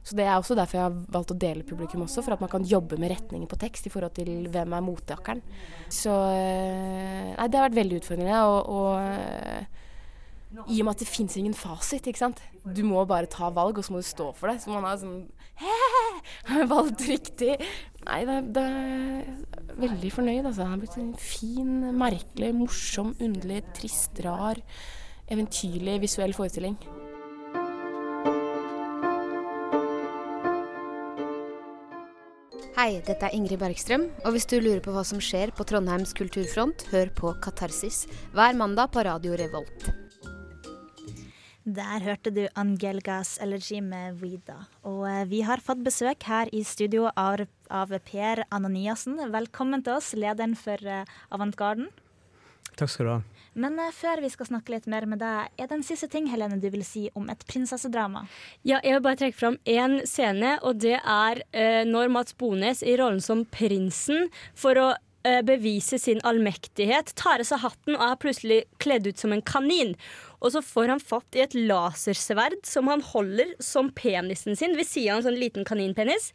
Så 0.05 0.17
Det 0.19 0.25
er 0.27 0.35
også 0.35 0.57
derfor 0.59 0.77
jeg 0.77 0.85
har 0.85 0.97
valgt 1.15 1.31
å 1.31 1.39
dele 1.39 1.63
publikum 1.65 2.03
også, 2.03 2.21
for 2.21 2.35
at 2.35 2.43
man 2.43 2.51
kan 2.51 2.67
jobbe 2.67 2.99
med 3.01 3.15
retningen 3.15 3.47
på 3.49 3.57
tekst 3.57 3.87
i 3.87 3.93
forhold 3.93 4.13
til 4.19 4.43
hvem 4.51 4.75
er 4.75 4.83
mottakeren. 4.85 5.41
Så 5.89 6.13
eh, 6.35 7.31
Nei, 7.31 7.47
det 7.47 7.57
har 7.57 7.69
vært 7.69 7.79
veldig 7.79 8.03
utfordrende. 8.03 8.43
og, 8.43 8.69
og 8.75 9.81
i 10.71 10.79
og 10.79 10.85
med 10.85 10.93
at 10.93 11.01
det 11.03 11.09
fins 11.09 11.35
ingen 11.39 11.55
fasit. 11.57 12.05
ikke 12.07 12.21
sant? 12.21 12.43
Du 12.63 12.83
må 12.87 13.01
bare 13.07 13.27
ta 13.31 13.49
valg, 13.53 13.79
og 13.79 13.85
så 13.87 13.95
må 13.95 14.03
du 14.03 14.07
stå 14.07 14.29
for 14.37 14.51
det. 14.51 14.61
Så 14.63 14.71
man 14.71 14.85
har 14.87 14.99
sånn 15.01 15.25
He, 15.61 16.65
valgt 16.73 17.05
riktig. 17.07 17.55
Nei, 18.05 18.19
det, 18.27 18.41
det 18.55 18.65
er 18.65 19.79
veldig 19.79 20.11
fornøyd, 20.13 20.43
altså. 20.43 20.65
Han 20.65 20.75
har 20.75 20.83
blitt 20.83 20.99
en 21.01 21.15
fin, 21.19 21.73
merkelig, 21.97 22.51
morsom, 22.57 23.15
underlig, 23.23 23.63
trist, 23.77 24.19
rar, 24.25 24.61
eventyrlig 25.31 25.99
visuell 26.03 26.35
forestilling. 26.37 26.77
Hei, 32.75 32.99
dette 33.07 33.23
er 33.23 33.33
Ingrid 33.33 33.61
Bergstrøm, 33.61 34.09
og 34.27 34.35
hvis 34.35 34.49
du 34.51 34.57
lurer 34.59 34.81
på 34.83 34.91
hva 34.91 35.05
som 35.07 35.21
skjer 35.23 35.55
på 35.55 35.63
Trondheims 35.65 36.11
kulturfront, 36.17 36.83
hør 36.91 37.13
på 37.15 37.31
Katarsis 37.41 38.03
hver 38.35 38.59
mandag 38.59 38.91
på 38.91 39.07
Radio 39.07 39.39
Revolt. 39.39 40.04
Der 41.65 42.03
hørte 42.05 42.29
du 42.29 42.43
Angelgas 42.53 43.39
elegy 43.41 43.79
med 43.81 44.19
Vida. 44.21 44.59
Og 44.85 45.07
eh, 45.09 45.23
vi 45.25 45.39
har 45.41 45.63
fått 45.65 45.81
besøk 45.81 46.21
her 46.29 46.51
i 46.53 46.61
studio 46.61 47.07
av, 47.17 47.41
av 47.73 47.89
Per 48.05 48.43
Ananiassen. 48.53 49.17
Velkommen 49.33 49.81
til 49.81 49.97
oss, 49.97 50.11
lederen 50.13 50.53
for 50.53 50.77
uh, 50.85 51.09
Avantgarden. 51.33 51.87
Takk 52.77 52.91
skal 52.93 53.07
du 53.07 53.11
ha. 53.15 53.17
Men 53.57 53.79
eh, 53.79 53.89
før 53.95 54.21
vi 54.21 54.29
skal 54.29 54.49
snakke 54.51 54.75
litt 54.75 54.85
mer 54.91 55.07
med 55.09 55.23
deg, 55.23 55.49
er 55.57 55.69
det 55.71 55.77
en 55.77 55.85
siste 55.87 56.09
ting 56.11 56.27
Helene, 56.29 56.59
du 56.61 56.67
vil 56.69 56.83
si 56.85 57.07
om 57.17 57.25
et 57.33 57.41
prinsessedrama? 57.49 58.25
Ja, 58.61 58.81
jeg 58.83 58.97
vil 58.97 59.03
bare 59.07 59.19
trekke 59.23 59.39
fram 59.39 59.57
én 59.65 60.01
scene, 60.05 60.57
og 60.61 60.83
det 60.83 60.99
er 60.99 61.41
eh, 61.49 61.81
når 61.87 62.11
Mats 62.13 62.37
Bones 62.37 62.83
i 62.85 62.97
rollen 62.99 63.23
som 63.23 63.45
prinsen 63.47 64.29
for 64.53 64.77
å 64.77 64.89
eh, 64.93 65.01
bevise 65.47 65.97
sin 66.01 66.21
allmektighet 66.27 67.13
tar 67.17 67.41
av 67.41 67.47
seg 67.49 67.63
hatten 67.63 67.97
og 67.97 68.03
er 68.05 68.19
plutselig 68.21 68.59
kledd 68.83 69.07
ut 69.09 69.21
som 69.21 69.33
en 69.33 69.43
kanin. 69.45 69.95
Og 70.43 70.53
så 70.53 70.61
får 70.61 70.91
han 70.93 71.01
fatt 71.01 71.37
i 71.37 71.43
et 71.45 71.55
lasersverd 71.57 72.61
som 72.67 72.91
han 72.91 73.01
holder 73.01 73.55
som 73.63 73.89
penisen 73.97 74.57
sin 74.59 74.77
ved 74.77 74.87
siden 74.89 75.15
av 75.15 75.23
en 75.23 75.27
sånn 75.29 75.41
liten 75.41 75.65
kaninpenis. 75.67 76.31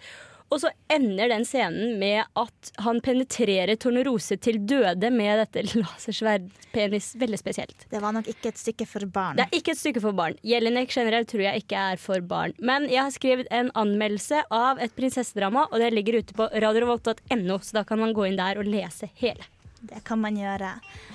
Og 0.50 0.58
så 0.58 0.70
ender 0.90 1.30
den 1.30 1.44
scenen 1.46 1.94
med 2.00 2.24
at 2.38 2.70
han 2.82 2.98
penetrerer 3.04 3.76
Tornerose 3.78 4.34
til 4.42 4.58
døde 4.66 5.12
med 5.14 5.44
dette 5.44 5.62
lasersverdpenis. 5.78 7.12
Veldig 7.20 7.38
spesielt. 7.38 7.86
Det 7.90 8.00
var 8.02 8.16
nok 8.16 8.26
ikke 8.30 8.50
et 8.50 8.58
stykke 8.58 8.88
for 8.90 9.06
barn. 9.06 9.38
Det 9.38 9.46
er 9.46 9.60
ikke 9.60 9.76
et 9.76 9.82
stykke 9.82 10.02
for 10.02 10.16
barn. 10.18 10.34
Jelinek 10.46 10.90
generelt 10.90 11.30
tror 11.30 11.44
jeg 11.46 11.62
ikke 11.62 11.84
er 11.92 12.02
for 12.02 12.26
barn. 12.26 12.56
Men 12.58 12.88
jeg 12.90 13.04
har 13.04 13.14
skrevet 13.14 13.52
en 13.54 13.70
anmeldelse 13.78 14.42
av 14.50 14.82
et 14.82 14.94
prinsessedrama, 14.98 15.68
og 15.70 15.78
det 15.78 15.92
ligger 15.94 16.18
ute 16.18 16.34
på 16.34 16.50
radiorevolt.no, 16.50 17.62
så 17.62 17.80
da 17.80 17.86
kan 17.86 18.02
man 18.02 18.16
gå 18.16 18.26
inn 18.26 18.40
der 18.40 18.58
og 18.58 18.66
lese 18.66 19.12
hele. 19.22 19.46
Det 19.80 20.02
kan 20.04 20.20
man 20.20 20.36
gjøre. 20.36 20.74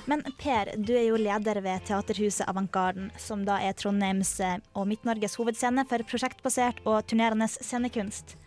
Men 0.10 0.24
Per, 0.40 0.72
du 0.82 0.96
er 0.96 1.06
jo 1.10 1.20
leder 1.22 1.60
ved 1.62 1.84
Teaterhuset 1.86 2.48
Avantgarden, 2.50 3.12
som 3.22 3.44
da 3.46 3.60
er 3.62 3.76
Trondheims 3.78 4.32
eh, 4.42 4.58
og 4.74 4.88
Midt-Norges 4.90 5.38
hovedscene 5.38 5.86
for 5.92 6.02
prosjektbasert 6.10 6.82
og 6.88 7.04
turnerende 7.06 7.52
scenekunst. 7.52 8.40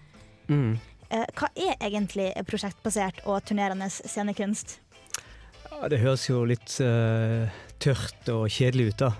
Mm. 0.48 0.78
Eh, 1.08 1.24
Hva 1.38 1.48
er 1.56 1.78
egentlig 1.84 2.32
prosjektbasert 2.48 3.22
og 3.28 3.40
turnerende 3.48 3.88
scenekunst? 3.92 4.78
Ja, 5.68 5.88
det 5.92 6.02
høres 6.02 6.26
jo 6.28 6.42
litt 6.48 6.74
uh, 6.82 7.48
tørt 7.80 8.28
og 8.32 8.48
kjedelig 8.52 8.92
ut, 8.92 9.02
da. 9.06 9.14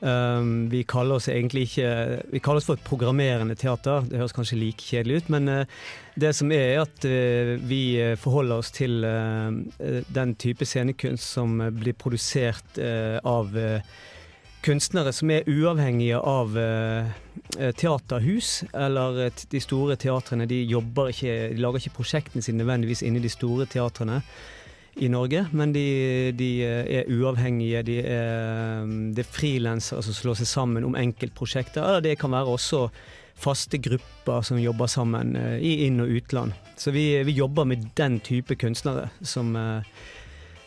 Um, 0.00 0.70
vi 0.72 0.80
kaller 0.88 1.18
oss 1.18 1.26
egentlig 1.28 1.66
ikke 1.66 1.88
Vi 2.32 2.40
kaller 2.40 2.62
oss 2.62 2.66
for 2.70 2.78
et 2.78 2.86
programmerende 2.86 3.52
teater. 3.52 4.06
Det 4.08 4.16
høres 4.16 4.32
kanskje 4.32 4.56
like 4.56 4.80
kjedelig 4.80 5.20
ut, 5.20 5.32
men 5.34 5.50
uh, 5.52 5.80
det 6.20 6.32
som 6.36 6.52
er, 6.56 6.76
er 6.76 6.84
at 6.86 7.04
uh, 7.04 7.52
vi 7.68 7.82
forholder 8.20 8.62
oss 8.62 8.72
til 8.74 9.00
den 9.00 10.34
type 10.40 10.64
scenekunst 10.64 11.36
som 11.36 11.58
blir 11.76 11.96
produsert 11.98 12.78
av 12.80 13.56
eh, 13.58 13.82
kunstnere 14.64 15.12
som 15.14 15.30
er 15.32 15.48
uavhengige 15.48 16.20
av 16.20 16.56
eh, 16.58 17.10
eh, 17.58 17.72
teaterhus, 17.76 18.62
eller 18.74 19.26
eh, 19.26 19.44
de 19.52 19.60
store 19.62 19.96
teatrene. 20.00 20.48
De 20.50 20.62
ikke, 20.64 21.36
de 21.54 21.60
lager 21.60 21.82
ikke 21.82 21.98
prosjektene 22.00 22.44
sine 22.44 22.62
nødvendigvis 22.62 23.04
inni 23.06 23.22
de 23.22 23.32
store 23.32 23.68
teatrene 23.70 24.20
i 25.00 25.08
Norge, 25.08 25.44
men 25.56 25.72
de, 25.72 25.86
de 26.36 26.50
eh, 26.66 26.92
er 27.00 27.10
uavhengige. 27.12 27.84
De 27.88 27.98
er, 28.02 28.84
mm, 28.84 29.14
det 29.16 29.24
er 29.24 29.32
frilansere 29.32 30.04
som 30.04 30.16
slår 30.16 30.42
seg 30.42 30.52
sammen 30.52 30.86
om 30.88 30.98
enkeltprosjekter. 30.98 31.82
Eller 31.82 32.04
det 32.10 32.18
kan 32.20 32.34
være 32.34 32.56
også 32.56 32.88
faste 33.40 33.80
grupper 33.80 34.44
som 34.44 34.60
jobber 34.60 34.90
sammen 34.90 35.32
i 35.64 35.86
inn- 35.86 36.02
og 36.04 36.10
utland. 36.12 36.52
Så 36.76 36.92
vi, 36.92 37.22
vi 37.24 37.38
jobber 37.38 37.64
med 37.64 37.86
den 37.96 38.18
type 38.20 38.56
kunstnere 38.60 39.08
som, 39.24 39.54
eh, 39.56 39.86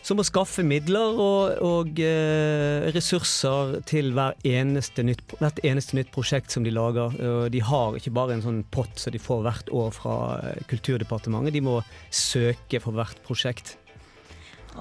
som 0.04 0.20
må 0.20 0.26
skaffe 0.28 0.66
midler 0.68 1.16
og, 1.16 1.62
og 1.64 2.00
eh, 2.04 2.90
ressurser 2.94 3.78
til 3.88 4.12
hver 4.16 4.36
eneste 4.48 5.06
nytt, 5.08 5.24
hvert 5.40 5.62
eneste 5.64 5.96
nytt 5.98 6.12
prosjekt 6.14 6.52
som 6.52 6.66
de 6.66 6.74
lager. 6.76 7.16
De 7.54 7.62
har 7.64 7.96
ikke 7.98 8.14
bare 8.16 8.36
en 8.36 8.44
sånn 8.44 8.62
pott 8.74 9.00
som 9.00 9.16
de 9.16 9.22
får 9.22 9.46
hvert 9.48 9.72
år 9.72 9.94
fra 9.96 10.18
eh, 10.42 10.64
Kulturdepartementet, 10.68 11.56
de 11.56 11.64
må 11.64 11.80
søke 12.12 12.84
for 12.84 13.00
hvert 13.00 13.24
prosjekt. 13.24 13.78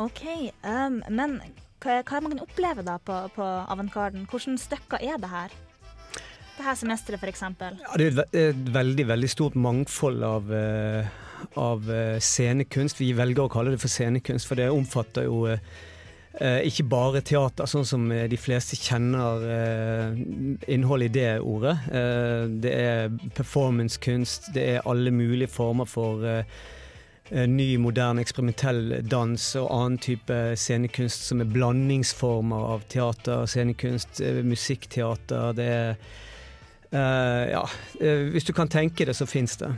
OK, 0.01 0.25
um, 0.65 1.03
men 1.13 1.37
hva, 1.83 2.01
hva 2.01 2.23
man 2.23 2.33
kan 2.35 2.45
oppleve 2.47 2.85
da 2.87 2.97
på, 3.03 3.19
på 3.37 3.45
Avantgarden? 3.45 4.27
Hvilke 4.31 4.57
stykker 4.61 5.03
er 5.05 5.21
det 5.21 5.31
her? 5.31 5.55
Det 6.53 6.67
her 6.67 6.77
semesteret, 6.79 7.23
f.eks. 7.23 7.43
Ja, 7.43 7.99
det 7.99 8.07
er 8.07 8.19
et 8.23 8.41
et 8.53 8.73
veldig 8.75 9.07
veldig 9.09 9.31
stort 9.31 9.55
mangfold 9.57 10.25
av, 10.27 10.51
eh, 10.53 11.09
av 11.55 11.91
eh, 11.91 12.19
scenekunst. 12.19 13.01
Vi 13.01 13.13
velger 13.17 13.47
å 13.47 13.53
kalle 13.53 13.75
det 13.75 13.81
for 13.83 13.93
scenekunst, 13.93 14.49
for 14.49 14.61
det 14.61 14.71
omfatter 14.73 15.27
jo 15.29 15.45
eh, 15.51 15.63
eh, 16.41 16.61
ikke 16.69 16.87
bare 16.91 17.23
teater, 17.27 17.69
sånn 17.69 17.87
som 17.89 18.09
de 18.09 18.39
fleste 18.41 18.79
kjenner 18.81 19.47
innholdet 20.71 21.11
i 21.11 21.17
det 21.19 21.33
ordet. 21.41 21.77
Det 22.63 22.75
er 22.77 23.17
performancekunst, 23.37 24.53
det 24.57 24.69
er 24.77 24.89
alle 24.89 25.15
mulige 25.15 25.53
former 25.53 25.89
for 25.89 26.25
ny, 27.33 27.69
moderne, 27.81 28.21
eksperimentell 28.21 28.99
dans 29.09 29.45
og 29.57 29.71
annen 29.73 30.01
type 30.03 30.41
scenekunst 30.59 31.31
som 31.31 31.41
er 31.41 31.49
blandingsformer 31.49 32.67
av 32.75 32.83
teater, 32.93 33.47
scenekunst, 33.49 34.21
musikkteater. 34.45 35.57
Det 35.57 35.71
er 35.79 35.97
Ja, 36.93 37.63
hvis 38.05 38.45
du 38.45 38.53
kan 38.53 38.69
tenke 38.69 39.07
det, 39.09 39.15
så 39.17 39.25
fins 39.25 39.57
det. 39.57 39.71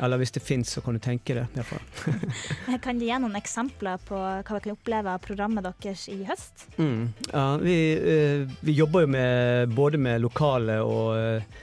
Eller 0.00 0.20
hvis 0.20 0.30
det 0.34 0.42
fins, 0.46 0.70
så 0.76 0.80
kan 0.84 0.94
du 0.94 1.00
tenke 1.02 1.34
det. 1.34 1.46
i 1.52 1.58
hvert 1.58 1.66
fall. 1.66 2.78
Kan 2.84 3.00
du 3.00 3.06
gi 3.06 3.16
noen 3.18 3.34
eksempler 3.38 3.98
på 4.06 4.18
hva 4.18 4.42
vi 4.42 4.60
kan 4.62 4.74
oppleve 4.76 5.14
av 5.16 5.24
programmet 5.24 5.66
deres 5.66 6.04
i 6.12 6.20
høst? 6.28 6.68
Mm. 6.78 7.08
Ja, 7.32 7.46
vi, 7.58 7.78
eh, 7.96 8.44
vi 8.60 8.76
jobber 8.78 9.06
jo 9.06 9.10
med, 9.10 9.74
både 9.74 9.98
med 9.98 10.22
lokale 10.22 10.78
og 10.86 11.18
eh, 11.18 11.58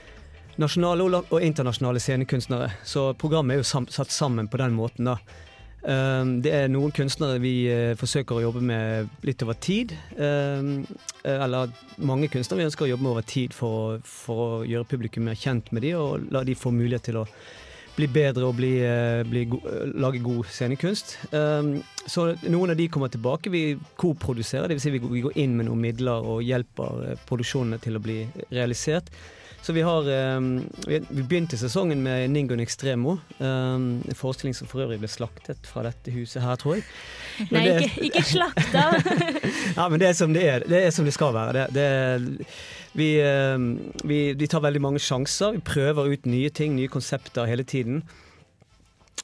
nasjonale 0.60 1.06
og, 1.06 1.32
og 1.32 1.42
internasjonale 1.42 2.02
scenekunstnere, 2.02 2.70
så 2.84 3.10
programmet 3.18 3.56
er 3.56 3.64
jo 3.64 3.68
sam 3.68 3.88
satt 3.92 4.12
sammen 4.12 4.48
på 4.52 4.60
den 4.60 4.76
måten. 4.76 5.08
da. 5.08 5.16
Um, 5.86 6.40
det 6.42 6.50
er 6.50 6.70
noen 6.72 6.90
kunstnere 6.90 7.38
vi 7.38 7.68
eh, 7.70 7.92
forsøker 7.94 8.40
å 8.40 8.46
jobbe 8.48 8.62
med 8.64 9.26
litt 9.26 9.42
over 9.44 9.54
tid. 9.62 9.92
Um, 10.18 10.80
eh, 11.22 11.36
eller 11.36 11.70
mange 12.02 12.26
kunstnere 12.32 12.64
vi 12.64 12.66
ønsker 12.66 12.88
å 12.88 12.90
jobbe 12.90 13.06
med 13.06 13.12
over 13.12 13.28
tid 13.30 13.54
for, 13.54 14.00
for 14.02 14.42
å 14.42 14.64
gjøre 14.66 14.88
publikum 14.90 15.28
mer 15.28 15.38
kjent 15.38 15.70
med 15.70 15.86
dem 15.86 16.00
og 16.00 16.26
la 16.34 16.42
de 16.42 16.58
få 16.58 16.74
mulighet 16.74 17.06
til 17.06 17.20
å 17.22 17.26
bli 17.96 18.06
bedre 18.12 18.44
og 18.48 18.56
bli, 18.58 18.72
eh, 18.84 19.22
bli 19.28 19.44
go 19.48 19.60
eh, 19.64 19.86
lage 19.96 20.20
god 20.24 20.44
scenekunst. 20.52 21.14
Um, 21.32 21.78
så 22.06 22.28
noen 22.46 22.70
av 22.74 22.76
de 22.76 22.88
kommer 22.92 23.08
tilbake. 23.12 23.50
Vi 23.50 23.62
koproduserer, 23.96 24.68
dvs. 24.68 24.82
Si 24.84 24.90
vi 24.92 25.00
går- 25.02 25.12
vi 25.16 25.24
går 25.24 25.38
inn 25.40 25.56
med 25.56 25.66
noen 25.70 25.80
midler 25.80 26.20
og 26.28 26.42
hjelper 26.44 27.10
eh, 27.12 27.16
produksjonene 27.28 27.80
til 27.80 27.96
å 27.96 28.02
bli 28.04 28.20
realisert. 28.52 29.08
Så 29.66 29.72
vi 29.74 29.82
har 29.82 30.06
um, 30.38 30.60
vi, 30.86 31.00
vi 31.08 31.22
begynte 31.26 31.56
sesongen 31.58 31.98
med 32.04 32.28
Ningon 32.30 32.60
Extremo. 32.62 33.16
Um, 33.40 33.88
en 34.06 34.14
forestilling 34.14 34.54
som 34.54 34.68
for 34.70 34.84
øvrig 34.84 35.00
ble 35.02 35.08
slaktet 35.10 35.66
fra 35.66 35.82
dette 35.88 36.12
huset 36.14 36.44
her, 36.44 36.54
tror 36.60 36.76
jeg. 36.76 36.84
Men 37.50 37.56
Nei, 37.56 37.64
det- 37.72 37.88
ikke, 37.88 38.04
ikke 38.12 38.22
slakta. 38.28 38.84
ja, 39.78 39.88
men 39.88 39.98
det 40.00 40.06
er 40.12 40.14
som 40.20 40.32
det 40.36 40.44
er. 40.52 40.62
Det 40.70 40.84
er 40.86 40.94
som 40.94 41.04
det 41.08 41.16
skal 41.16 41.34
være. 41.34 41.66
Det, 41.66 41.74
det, 41.74 42.46
vi, 42.96 43.10
eh, 43.20 43.56
vi, 44.04 44.20
vi 44.34 44.48
tar 44.48 44.64
veldig 44.64 44.82
mange 44.82 45.02
sjanser. 45.02 45.56
Vi 45.56 45.64
prøver 45.64 46.12
ut 46.12 46.26
nye 46.26 46.50
ting, 46.50 46.76
nye 46.76 46.92
konsepter 46.92 47.48
hele 47.48 47.64
tiden. 47.64 48.02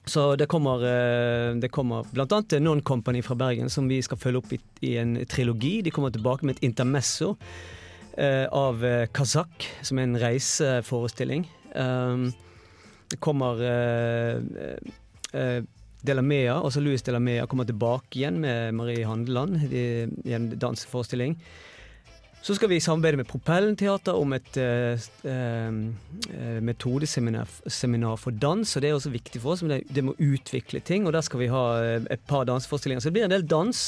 Så 0.05 0.35
det 0.37 0.49
kommer, 0.51 0.83
eh, 0.83 1.69
kommer 1.71 2.07
bl.a. 2.13 2.43
Non 2.61 2.83
Company 2.83 3.23
fra 3.23 3.35
Bergen, 3.35 3.71
som 3.71 3.89
vi 3.89 4.03
skal 4.03 4.19
følge 4.19 4.43
opp 4.43 4.53
i, 4.53 4.61
i 4.83 4.97
en 4.99 5.17
trilogi. 5.27 5.81
De 5.83 5.91
kommer 5.95 6.11
tilbake 6.11 6.47
med 6.47 6.57
et 6.57 6.71
intermesso 6.71 7.37
eh, 8.19 8.47
av 8.51 8.83
Kazak, 8.83 9.13
Kazakh, 9.13 9.69
som 9.83 9.99
er 9.99 10.09
en 10.09 10.19
reiseforestilling. 10.21 11.47
Um, 11.75 12.33
det 13.13 13.21
kommer 13.21 13.61
eh, 13.61 14.41
eh, 15.33 15.63
Delamea, 16.03 16.57
altså 16.59 16.81
Louis 16.81 17.03
Delamea 17.05 17.47
kommer 17.47 17.69
tilbake 17.69 18.19
igjen 18.19 18.41
med 18.43 18.75
Marie 18.75 19.05
Handeland 19.07 19.69
i 19.71 20.09
i 20.25 20.33
en 20.35 20.51
danseforestilling. 20.59 21.37
Så 22.43 22.57
skal 22.59 22.73
vi 22.73 22.81
samarbeide 22.83 23.21
med 23.21 23.29
Propellen 23.31 23.77
Teater 23.79 24.17
om 24.19 24.33
et 24.35 24.57
eh, 24.59 24.99
eh, 25.31 25.75
eh, 26.35 26.57
metodeseminar 26.59 27.47
seminar 27.71 28.17
for 28.19 28.35
dans, 28.35 28.67
og 28.67 28.83
det 28.83 28.91
er 28.91 28.97
også 28.97 29.13
viktig 29.15 29.39
for 29.45 29.55
oss. 29.55 29.63
Men 29.63 29.77
det, 29.77 29.95
det 29.95 30.03
må 30.03 30.17
utvikle 30.19 30.83
ting, 30.83 31.07
og 31.07 31.15
der 31.15 31.23
skal 31.23 31.39
vi 31.45 31.53
ha 31.53 31.63
eh, 31.79 32.09
et 32.11 32.25
par 32.27 32.49
danseforestillinger. 32.51 33.05
Så 33.05 33.13
det 33.13 33.21
blir 33.21 33.29
en 33.29 33.35
del 33.37 33.47
dans. 33.47 33.85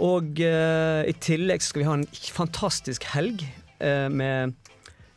Og 0.00 0.40
eh, 0.40 1.02
i 1.12 1.14
tillegg 1.20 1.60
skal 1.66 1.82
vi 1.82 1.88
ha 1.90 1.98
en 1.98 2.08
fantastisk 2.38 3.04
helg 3.12 3.44
eh, 3.84 4.08
med, 4.08 4.56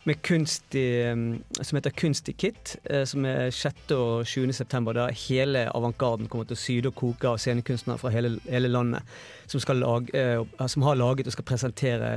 med 0.03 0.21
kunst 0.21 0.75
i, 0.75 1.01
eh, 1.01 1.15
som 1.61 1.75
heter 1.77 1.89
Kunst 1.89 2.29
i 2.29 2.33
kit, 2.33 2.75
eh, 2.83 3.03
som 3.05 3.25
er 3.25 3.51
6. 3.51 3.91
og 3.91 4.25
7. 4.25 4.53
september. 4.53 4.93
Der 4.93 5.13
hele 5.27 5.67
avantgarden 5.69 6.29
kommer 6.29 6.47
til 6.49 6.57
å 6.57 6.61
syde 6.61 6.89
og 6.89 6.95
koke 6.95 7.29
av 7.29 7.37
scenekunstnere 7.37 7.99
fra 8.01 8.09
hele, 8.09 8.39
hele 8.49 8.71
landet. 8.71 9.03
Som, 9.47 9.61
lage, 9.77 10.09
eh, 10.15 10.67
som 10.67 10.87
har 10.87 10.95
laget 10.95 11.27
og 11.27 11.33
skal 11.33 11.45
presentere 11.45 12.11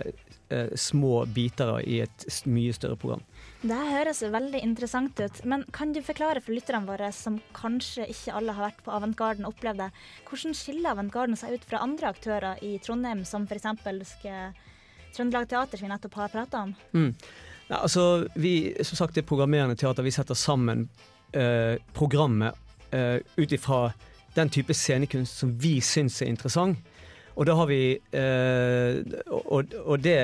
eh, 0.50 0.72
små 0.76 1.26
biter 1.26 1.80
i 1.84 2.00
et 2.06 2.26
mye 2.46 2.72
større 2.72 2.96
program. 2.96 3.24
Det 3.64 3.76
høres 3.76 4.20
veldig 4.22 4.60
interessant 4.60 5.20
ut, 5.20 5.44
men 5.48 5.64
kan 5.72 5.92
du 5.92 6.02
forklare 6.04 6.42
for 6.44 6.52
lytterne 6.52 6.84
våre, 6.84 7.08
som 7.12 7.38
kanskje 7.56 8.04
ikke 8.12 8.34
alle 8.36 8.52
har 8.52 8.68
vært 8.68 8.82
på 8.84 8.92
Avantgarden 8.92 9.46
og 9.48 9.54
opplevd 9.54 9.80
det, 9.80 9.90
hvordan 10.28 10.56
skiller 10.56 10.92
Avantgarden 10.92 11.36
seg 11.40 11.56
ut 11.56 11.64
fra 11.64 11.80
andre 11.84 12.12
aktører 12.12 12.60
i 12.60 12.76
Trondheim, 12.84 13.24
som 13.24 13.48
f.eks. 13.48 13.64
Trøndelag 15.14 15.48
Teater, 15.48 15.78
som 15.78 15.86
vi 15.86 15.92
nettopp 15.94 16.20
har 16.20 16.32
prata 16.32 16.62
om? 16.66 16.74
Mm. 16.92 17.12
Ja, 17.68 17.80
altså, 17.80 18.26
vi, 18.34 18.74
som 18.82 18.96
sagt, 18.96 19.14
det 19.14 19.24
er 19.24 19.28
programmerende 19.28 19.76
teater. 19.76 20.04
Vi 20.04 20.12
setter 20.14 20.36
sammen 20.36 20.88
eh, 21.32 21.76
programmet 21.96 22.54
eh, 22.92 23.20
ut 23.36 23.52
ifra 23.52 23.88
den 24.34 24.50
type 24.50 24.74
scenekunst 24.74 25.38
som 25.38 25.54
vi 25.60 25.78
syns 25.80 26.20
er 26.22 26.32
interessant. 26.32 26.78
Og 27.34 27.48
da 27.48 27.56
har 27.58 27.66
vi 27.66 27.96
eh, 28.14 29.00
Og, 29.26 29.72
og 29.82 30.02
det, 30.04 30.18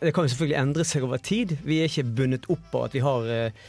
det, 0.00 0.10
kan 0.14 0.24
jo 0.24 0.32
selvfølgelig 0.32 0.58
endre 0.58 0.86
seg 0.86 1.06
over 1.06 1.22
tid. 1.22 1.54
Vi 1.62 1.78
er 1.78 1.90
ikke 1.90 2.08
bundet 2.16 2.48
opp 2.50 2.64
på 2.72 2.82
at 2.86 2.96
vi 2.96 3.04
har 3.04 3.28
eh, 3.30 3.68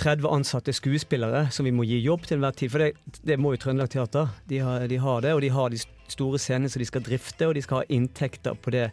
30 0.00 0.28
ansatte 0.32 0.72
skuespillere 0.72 1.46
som 1.52 1.66
vi 1.68 1.72
må 1.74 1.84
gi 1.84 1.98
jobb 2.00 2.24
til 2.26 2.38
enhver 2.38 2.56
tid. 2.56 2.72
For 2.72 2.82
det, 2.82 3.18
det 3.26 3.36
må 3.40 3.54
jo 3.54 3.60
Trøndelag 3.60 3.90
Teater. 3.92 4.30
De 4.48 4.60
har, 4.64 4.86
de 4.88 5.00
har, 5.00 5.20
det, 5.24 5.34
og 5.36 5.42
de 5.44 5.50
har 5.52 5.72
de 5.72 5.80
store 6.10 6.40
scenene 6.40 6.70
som 6.72 6.80
de 6.82 6.88
skal 6.88 7.04
drifte, 7.04 7.46
og 7.46 7.54
de 7.56 7.62
skal 7.64 7.82
ha 7.82 7.88
inntekter 7.92 8.56
på 8.56 8.72
det. 8.74 8.88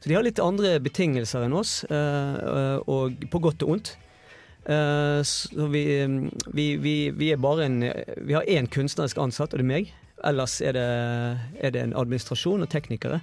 Så 0.00 0.10
de 0.10 0.16
har 0.16 0.26
litt 0.26 0.42
andre 0.42 0.76
betingelser 0.82 1.46
enn 1.46 1.56
oss, 1.58 1.82
eh, 1.90 2.78
og 2.86 3.26
på 3.32 3.42
godt 3.42 3.66
og 3.66 3.74
ondt. 3.76 3.94
Eh, 4.62 5.18
så 5.26 5.66
vi, 5.72 5.84
vi, 6.54 6.68
vi, 6.78 6.94
vi 7.18 7.32
er 7.34 7.40
bare 7.42 7.66
en 7.66 7.80
Vi 7.82 8.36
har 8.36 8.46
én 8.46 8.70
kunstnerisk 8.70 9.18
ansatt, 9.18 9.52
og 9.52 9.58
det 9.58 9.66
er 9.66 9.72
meg. 9.72 9.92
Ellers 10.22 10.60
er 10.62 10.78
det, 10.78 10.86
er 11.58 11.74
det 11.74 11.82
en 11.82 11.98
administrasjon 11.98 12.62
og 12.62 12.70
teknikere. 12.70 13.20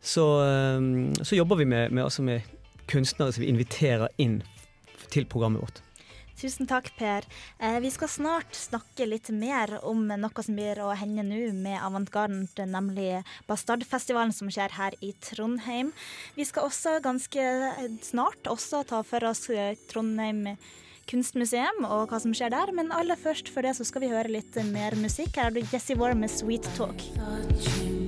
Så, 0.00 0.26
eh, 0.46 0.88
så 1.26 1.36
jobber 1.36 1.60
vi 1.60 1.68
med, 1.68 1.90
med, 1.90 2.06
altså 2.06 2.22
med 2.22 2.46
kunstnere 2.90 3.34
som 3.34 3.42
vi 3.42 3.50
inviterer 3.50 4.08
inn 4.22 4.40
til 5.10 5.26
programmet 5.26 5.62
vårt. 5.66 5.82
Tusen 6.40 6.64
takk, 6.64 6.88
Per. 6.96 7.26
Eh, 7.58 7.78
vi 7.84 7.90
skal 7.92 8.08
snart 8.08 8.54
snakke 8.56 9.04
litt 9.04 9.28
mer 9.28 9.74
om 9.84 10.06
noe 10.08 10.44
som 10.44 10.56
blir 10.56 10.80
å 10.80 10.88
hende 10.96 11.24
nå 11.26 11.40
med 11.52 11.76
Avantgarden, 11.84 12.46
nemlig 12.64 13.20
Bastardfestivalen 13.50 14.32
som 14.32 14.48
skjer 14.48 14.72
her 14.78 14.96
i 15.04 15.12
Trondheim. 15.20 15.92
Vi 16.38 16.48
skal 16.48 16.70
også 16.70 16.96
ganske 17.04 17.44
snart 18.08 18.48
også 18.48 18.86
ta 18.88 19.02
for 19.04 19.28
oss 19.28 19.50
Trondheim 19.92 20.56
kunstmuseum 21.10 21.84
og 21.84 22.08
hva 22.08 22.20
som 22.22 22.32
skjer 22.36 22.54
der, 22.54 22.72
men 22.72 22.94
aller 22.94 23.20
først 23.20 23.50
for 23.52 23.66
det 23.66 23.76
så 23.76 23.84
skal 23.84 24.06
vi 24.06 24.12
høre 24.14 24.32
litt 24.32 24.56
mer 24.72 24.96
musikk. 24.96 25.34
Her 25.36 25.50
har 25.50 25.56
du 25.56 25.60
Jesse 25.60 25.98
Warr 25.98 26.16
med 26.16 26.30
'Sweet 26.30 26.72
Talk'. 26.78 27.99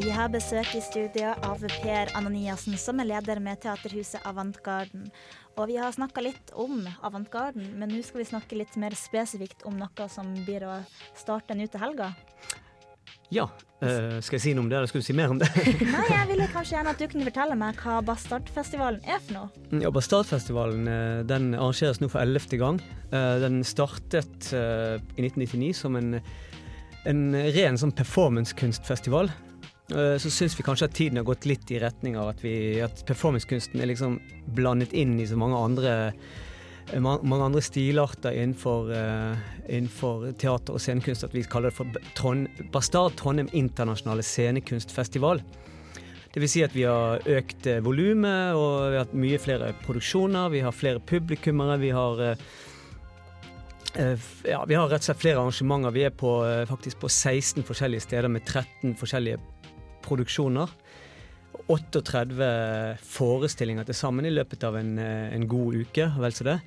Vi 0.00 0.08
har 0.08 0.30
besøk 0.32 0.70
i 0.72 0.80
studio 0.80 1.34
av 1.44 1.60
Per 1.82 2.08
Ananiassen, 2.16 2.72
som 2.80 3.02
er 3.02 3.10
leder 3.10 3.36
med 3.42 3.58
teaterhuset 3.60 4.22
Avantgarden. 4.24 5.10
Og 5.60 5.66
vi 5.68 5.74
har 5.76 5.92
snakka 5.92 6.22
litt 6.24 6.52
om 6.56 6.86
Avantgarden, 7.04 7.66
men 7.76 7.92
nå 7.92 8.00
skal 8.06 8.22
vi 8.22 8.28
snakke 8.30 8.56
litt 8.56 8.78
mer 8.80 8.96
spesifikt 8.96 9.66
om 9.68 9.76
noe 9.76 10.06
som 10.08 10.30
blir 10.46 10.64
å 10.64 10.78
starte 11.18 11.56
nå 11.58 11.66
til 11.68 11.82
helga. 11.82 12.14
Ja, 13.28 13.44
uh, 13.84 14.16
skal 14.24 14.38
jeg 14.38 14.44
si 14.46 14.54
noe 14.56 14.64
om 14.64 14.70
det, 14.72 14.78
eller 14.78 14.88
skal 14.88 15.04
du 15.04 15.08
si 15.10 15.18
mer 15.20 15.34
om 15.34 15.42
det? 15.42 15.50
Nei, 15.92 16.06
jeg 16.14 16.30
ville 16.32 16.48
kanskje 16.54 16.78
gjerne 16.78 16.96
at 16.96 17.04
du 17.04 17.06
kunne 17.12 17.28
fortelle 17.28 17.60
meg 17.60 17.84
hva 17.84 17.98
Bastardfestivalen 18.08 19.04
er 19.04 19.20
for 19.20 19.36
noe. 19.36 19.84
Ja, 19.84 19.92
Bastardfestivalen 19.92 20.88
eh, 20.88 21.20
den 21.28 21.52
arrangeres 21.58 22.00
nå 22.00 22.08
for 22.08 22.24
ellevte 22.24 22.56
gang. 22.62 22.80
Uh, 23.12 23.36
den 23.44 23.60
startet 23.68 24.48
i 24.48 25.28
1999 25.28 25.70
som 25.84 26.00
en, 26.00 26.16
en 27.04 27.22
ren 27.52 27.78
sånn 27.84 27.92
performancekunstfestival. 28.00 29.28
Så 29.90 30.30
syns 30.30 30.54
vi 30.54 30.62
kanskje 30.62 30.86
at 30.86 30.94
tiden 30.94 31.18
har 31.18 31.26
gått 31.26 31.48
litt 31.50 31.70
i 31.74 31.80
retning 31.82 32.14
av 32.20 32.28
at, 32.30 32.44
at 32.86 33.00
performancekunsten 33.08 33.82
er 33.82 33.90
liksom 33.90 34.20
blandet 34.54 34.94
inn 34.94 35.16
i 35.18 35.26
så 35.26 35.38
mange 35.40 35.58
andre, 35.58 35.94
mange 37.02 37.48
andre 37.48 37.62
stilarter 37.64 38.36
innenfor, 38.38 38.92
innenfor, 39.66 40.28
teater 40.38 40.78
og 40.78 40.84
scenekunst 40.84 41.26
at 41.26 41.34
vi 41.34 41.42
kaller 41.42 41.74
det 41.74 41.78
for 41.80 42.14
Trond, 42.18 42.46
Bastard 42.70 43.18
Trondheim 43.18 43.50
internasjonale 43.50 44.22
scenekunstfestival. 44.22 45.42
Det 46.30 46.38
vil 46.38 46.50
si 46.50 46.62
at 46.62 46.74
vi 46.76 46.86
har 46.86 47.26
økt 47.26 47.66
volumet, 47.82 48.54
og 48.54 48.92
vi 48.92 48.94
har 48.94 49.04
hatt 49.08 49.14
mye 49.18 49.38
flere 49.42 49.72
produksjoner. 49.82 50.52
Vi 50.54 50.62
har 50.62 50.74
flere 50.76 51.02
publikummere. 51.02 51.80
Vi 51.82 51.90
har 51.90 52.22
ja, 54.46 54.60
vi 54.68 54.76
har 54.78 54.86
rett 54.86 55.02
og 55.02 55.08
slett 55.08 55.18
flere 55.24 55.40
arrangementer. 55.42 55.90
Vi 55.90 56.04
er 56.06 56.14
på, 56.14 56.30
faktisk 56.70 57.00
på 57.02 57.10
16 57.10 57.66
forskjellige 57.66 58.06
steder 58.06 58.30
med 58.30 58.46
13 58.46 58.94
forskjellige 59.00 59.40
produksjoner. 60.04 60.72
38 61.70 62.46
forestillinger 63.06 63.86
til 63.86 63.96
sammen 63.98 64.26
i 64.26 64.32
løpet 64.32 64.64
av 64.66 64.78
en, 64.80 64.96
en 64.98 65.46
god 65.50 65.82
uke, 65.84 66.06
vel 66.18 66.34
så 66.34 66.46
det. 66.46 66.60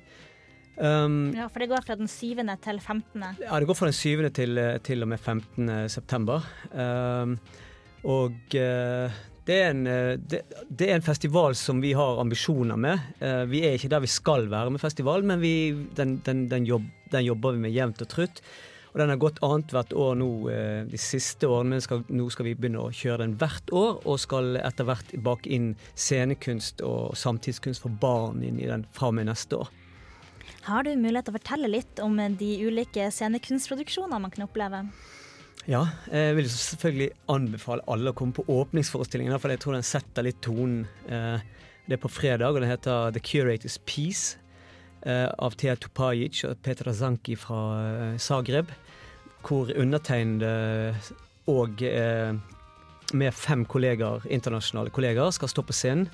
Um, 0.74 1.30
ja, 1.36 1.46
For 1.46 1.62
det 1.62 1.68
går 1.70 1.84
fra 1.86 1.94
den 1.98 2.10
7. 2.10 2.40
til 2.64 2.80
15.? 2.80 3.22
Ja, 3.44 3.60
det 3.60 3.68
går 3.68 3.78
fra 3.78 3.90
den 3.90 3.94
7. 3.94 4.24
til, 4.34 4.58
til 4.82 5.06
og 5.06 5.10
med 5.12 5.20
15. 5.20 5.70
september. 5.88 6.48
Um, 6.72 7.36
og 8.04 8.34
uh, 8.34 9.20
det, 9.46 9.54
er 9.54 9.70
en, 9.70 9.84
det, 9.86 10.42
det, 10.68 10.88
er 10.88 10.96
en, 10.96 11.06
festival 11.06 11.54
som 11.54 11.80
vi 11.84 11.94
har 11.94 12.20
ambisjoner 12.20 12.76
med. 12.80 13.06
Uh, 13.22 13.44
vi 13.50 13.62
er 13.66 13.78
ikke 13.78 13.92
der 13.92 14.02
vi 14.02 14.10
skal 14.10 14.50
være 14.50 14.74
med 14.74 14.82
festival, 14.82 15.24
men 15.24 15.40
vi, 15.40 15.54
den, 15.96 16.18
den, 16.26 16.48
den, 16.50 16.66
jobb, 16.66 16.90
den 17.12 17.28
jobber 17.28 17.54
vi 17.54 17.66
med 17.68 17.76
jevnt 17.76 18.02
og 18.02 18.10
trutt. 18.10 18.42
Og 18.94 19.00
den 19.00 19.10
har 19.10 19.18
gått 19.18 19.40
annethvert 19.42 19.90
år 19.98 20.12
nå 20.20 20.28
eh, 20.54 20.84
de 20.86 20.98
siste 21.02 21.48
årene. 21.50 21.80
Skal, 21.82 22.04
nå 22.14 22.28
skal 22.30 22.46
vi 22.46 22.52
begynne 22.54 22.84
å 22.84 22.92
kjøre 22.94 23.24
den 23.24 23.32
hvert 23.40 23.72
år, 23.74 23.96
og 24.06 24.20
skal 24.22 24.54
etter 24.60 24.86
hvert 24.86 25.10
bake 25.26 25.50
inn 25.50 25.72
scenekunst 25.98 26.84
og 26.86 27.16
samtidskunst 27.18 27.82
for 27.82 27.96
barn 28.04 28.44
inn 28.46 28.60
i 28.62 28.68
den 28.70 28.86
fra 28.94 29.10
og 29.10 29.16
med 29.18 29.26
neste 29.26 29.58
år. 29.64 29.72
Har 30.68 30.86
du 30.86 30.92
mulighet 30.94 31.26
til 31.26 31.34
å 31.34 31.38
fortelle 31.40 31.72
litt 31.72 32.04
om 32.04 32.14
de 32.38 32.52
ulike 32.62 33.08
scenekunstproduksjonene 33.10 34.22
man 34.22 34.34
kan 34.36 34.46
oppleve? 34.46 34.84
Ja, 35.66 35.82
jeg 36.12 36.38
vil 36.38 36.52
selvfølgelig 36.54 37.10
anbefale 37.34 37.86
alle 37.90 38.14
å 38.14 38.16
komme 38.16 38.36
på 38.36 38.46
åpningsforestillingen, 38.46 39.34
for 39.42 39.50
jeg 39.50 39.64
tror 39.64 39.74
den 39.74 39.90
setter 39.90 40.28
litt 40.28 40.38
tonen. 40.44 40.84
Eh, 41.10 41.42
det 41.88 41.98
er 41.98 42.04
på 42.06 42.14
fredag, 42.14 42.54
og 42.54 42.62
den 42.62 42.70
heter 42.70 43.10
The 43.10 43.20
Curators 43.20 43.80
Peace 43.82 44.38
av 45.04 45.52
Thea 45.60 45.74
Topajic 45.76 46.38
og 46.48 46.62
Petra 46.64 46.94
Zanki 46.96 47.34
fra 47.36 47.58
Zagreb 48.16 48.70
hvor 49.44 49.70
undertegnede 49.76 50.94
og 51.50 51.82
eh, 51.82 52.34
med 53.12 53.32
fem 53.36 53.64
kollegaer, 53.68 54.24
internasjonale 54.32 54.90
kollegaer 54.90 55.30
skal 55.36 55.50
stå 55.52 55.62
på 55.62 55.76
scenen. 55.76 56.08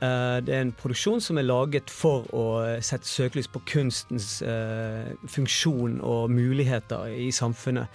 Eh, 0.00 0.38
det 0.44 0.54
er 0.54 0.60
en 0.60 0.74
produksjon 0.76 1.22
som 1.24 1.38
er 1.40 1.48
laget 1.48 1.90
for 1.90 2.28
å 2.36 2.44
sette 2.84 3.08
søkelys 3.08 3.48
på 3.48 3.62
kunstens 3.68 4.42
eh, 4.44 5.16
funksjon 5.26 6.00
og 6.04 6.30
muligheter 6.30 7.08
i 7.16 7.32
samfunnet. 7.32 7.88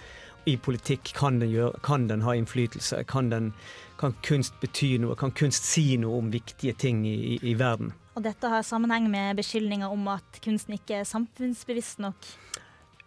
I 0.50 0.56
politikk 0.58 1.12
kan 1.14 1.38
den, 1.38 1.52
gjøre, 1.54 1.78
kan 1.86 2.08
den 2.10 2.24
ha 2.26 2.34
innflytelse? 2.34 3.04
Kan, 3.06 3.28
den, 3.30 3.52
kan, 4.00 4.16
kunst 4.26 4.56
bety 4.60 4.96
noe? 4.98 5.14
Kan 5.14 5.30
kunst 5.38 5.68
si 5.70 5.92
noe 6.02 6.18
om 6.18 6.32
viktige 6.34 6.74
ting 6.74 7.04
i, 7.06 7.14
i, 7.36 7.38
i 7.52 7.54
verden? 7.54 7.92
Og 8.18 8.26
dette 8.26 8.50
har 8.50 8.66
sammenheng 8.66 9.06
med 9.08 9.38
beskyldninger 9.38 9.94
om 9.94 10.10
at 10.10 10.42
kunsten 10.42 10.74
ikke 10.74 10.98
er 10.98 11.06
samfunnsbevisst 11.08 12.02
nok? 12.02 12.26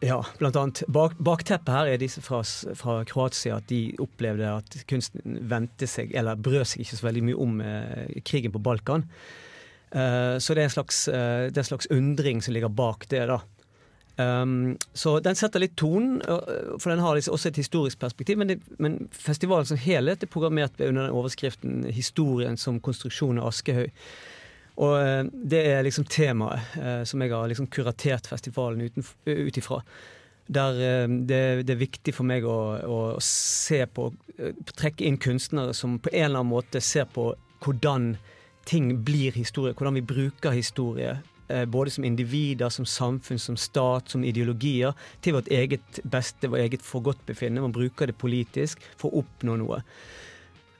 Ja, 0.05 0.19
blant 0.37 0.57
annet. 0.59 0.83
Bak, 0.91 1.15
bakteppet 1.23 1.71
her 1.73 1.89
er 1.89 2.01
disse 2.01 2.21
fra, 2.21 2.43
fra, 2.77 2.99
Kroatia, 3.09 3.57
at 3.57 3.69
de 3.71 3.95
opplevde 4.03 4.51
at 4.59 4.77
kunsten 4.89 5.39
vendte 5.49 5.87
seg, 5.89 6.13
eller 6.17 6.37
brød 6.37 6.65
seg 6.69 6.83
ikke 6.83 6.99
så 6.99 7.07
veldig 7.07 7.23
mye 7.29 7.41
om 7.41 7.57
eh, 7.63 8.21
krigen 8.27 8.53
på 8.53 8.61
Balkan. 8.61 9.07
Eh, 9.89 10.35
så 10.37 10.57
det 10.57 10.65
er, 10.65 10.73
slags, 10.75 11.07
eh, 11.09 11.47
det 11.49 11.57
er 11.57 11.63
en 11.63 11.71
slags 11.71 11.89
undring 11.93 12.43
som 12.45 12.53
ligger 12.53 12.73
bak 12.73 13.07
det, 13.09 13.25
da. 13.31 13.41
Um, 14.15 14.77
så 14.95 15.17
den 15.19 15.35
setter 15.35 15.59
litt 15.59 15.73
tonen, 15.75 16.21
for 16.79 16.87
den 16.87 17.01
har 17.03 17.17
også 17.19 17.49
et 17.49 17.57
historisk 17.59 17.99
perspektiv. 17.99 18.37
Men, 18.39 18.53
det, 18.53 18.61
men 18.79 19.09
festivalen 19.11 19.67
som 19.67 19.79
helhet 19.81 20.23
er 20.23 20.31
programmert 20.31 20.79
under 20.79 21.09
den 21.09 21.17
overskriften 21.17 21.83
'Historien 21.91 22.55
som 22.55 22.79
konstruksjon 22.79 23.41
av 23.41 23.51
Askehøy'. 23.51 23.91
Og 24.75 24.97
eh, 24.99 25.23
det 25.31 25.61
er 25.71 25.85
liksom 25.85 26.07
temaet 26.11 26.75
eh, 26.81 27.01
som 27.07 27.23
jeg 27.23 27.31
har 27.31 27.47
liksom 27.51 27.69
kuratert 27.71 28.27
festivalen 28.27 28.83
ut 28.89 29.57
ifra. 29.57 29.81
Der 30.45 30.81
eh, 30.83 31.07
det, 31.07 31.41
det, 31.63 31.75
er 31.75 31.83
viktig 31.85 32.15
for 32.15 32.27
meg 32.27 32.47
å, 32.47 32.59
å, 32.83 32.99
se 33.23 33.85
på 33.87 34.11
Trekke 34.75 35.05
inn 35.07 35.15
kunstnere 35.21 35.71
som 35.71 35.95
på 36.03 36.11
en 36.11 36.25
eller 36.25 36.41
annen 36.41 36.51
måte 36.51 36.81
ser 36.83 37.05
på 37.07 37.29
hvordan 37.63 38.17
ting 38.67 38.89
blir 39.07 39.31
historie, 39.31 39.71
hvordan 39.77 39.95
vi 39.95 40.03
bruker 40.03 40.51
historie. 40.51 41.13
Både 41.69 41.91
som 41.93 42.03
individer, 42.03 42.71
som 42.73 42.87
samfunn, 42.89 43.39
som 43.39 43.55
stat, 43.55 44.09
som 44.09 44.23
ideologier. 44.25 44.97
Til 45.21 45.37
vårt 45.37 45.47
eget 45.53 45.99
beste, 46.03 46.49
vårt 46.49 46.65
eget 46.65 46.83
forgodtbefinnende. 46.83 47.63
Man 47.63 47.75
bruker 47.75 48.09
det 48.09 48.17
politisk 48.17 48.81
for 48.97 49.13
å 49.13 49.21
oppnå 49.21 49.55
noe. 49.61 49.79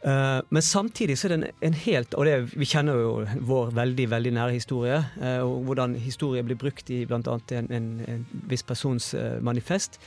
Uh, 0.06 0.41
men 0.54 0.62
samtidig 0.62 1.18
så 1.18 1.28
er 1.28 1.32
det 1.34 1.52
en, 1.65 1.74
helt 1.74 2.13
Og 2.13 2.28
det, 2.28 2.34
vi 2.54 2.68
kjenner 2.70 3.00
jo 3.02 3.13
vår 3.41 3.72
veldig 3.74 4.06
veldig 4.12 4.34
nære 4.38 4.54
historie. 4.54 5.00
Uh, 5.18 5.41
og 5.41 5.63
hvordan 5.70 5.96
historie 5.98 6.44
blir 6.46 6.60
brukt 6.62 6.89
i 6.94 7.06
bl.a. 7.10 7.39
En, 7.58 7.72
en, 7.74 7.88
en 8.08 8.26
viss 8.50 8.63
persons 8.63 9.13
uh, 9.18 9.41
manifest. 9.41 9.98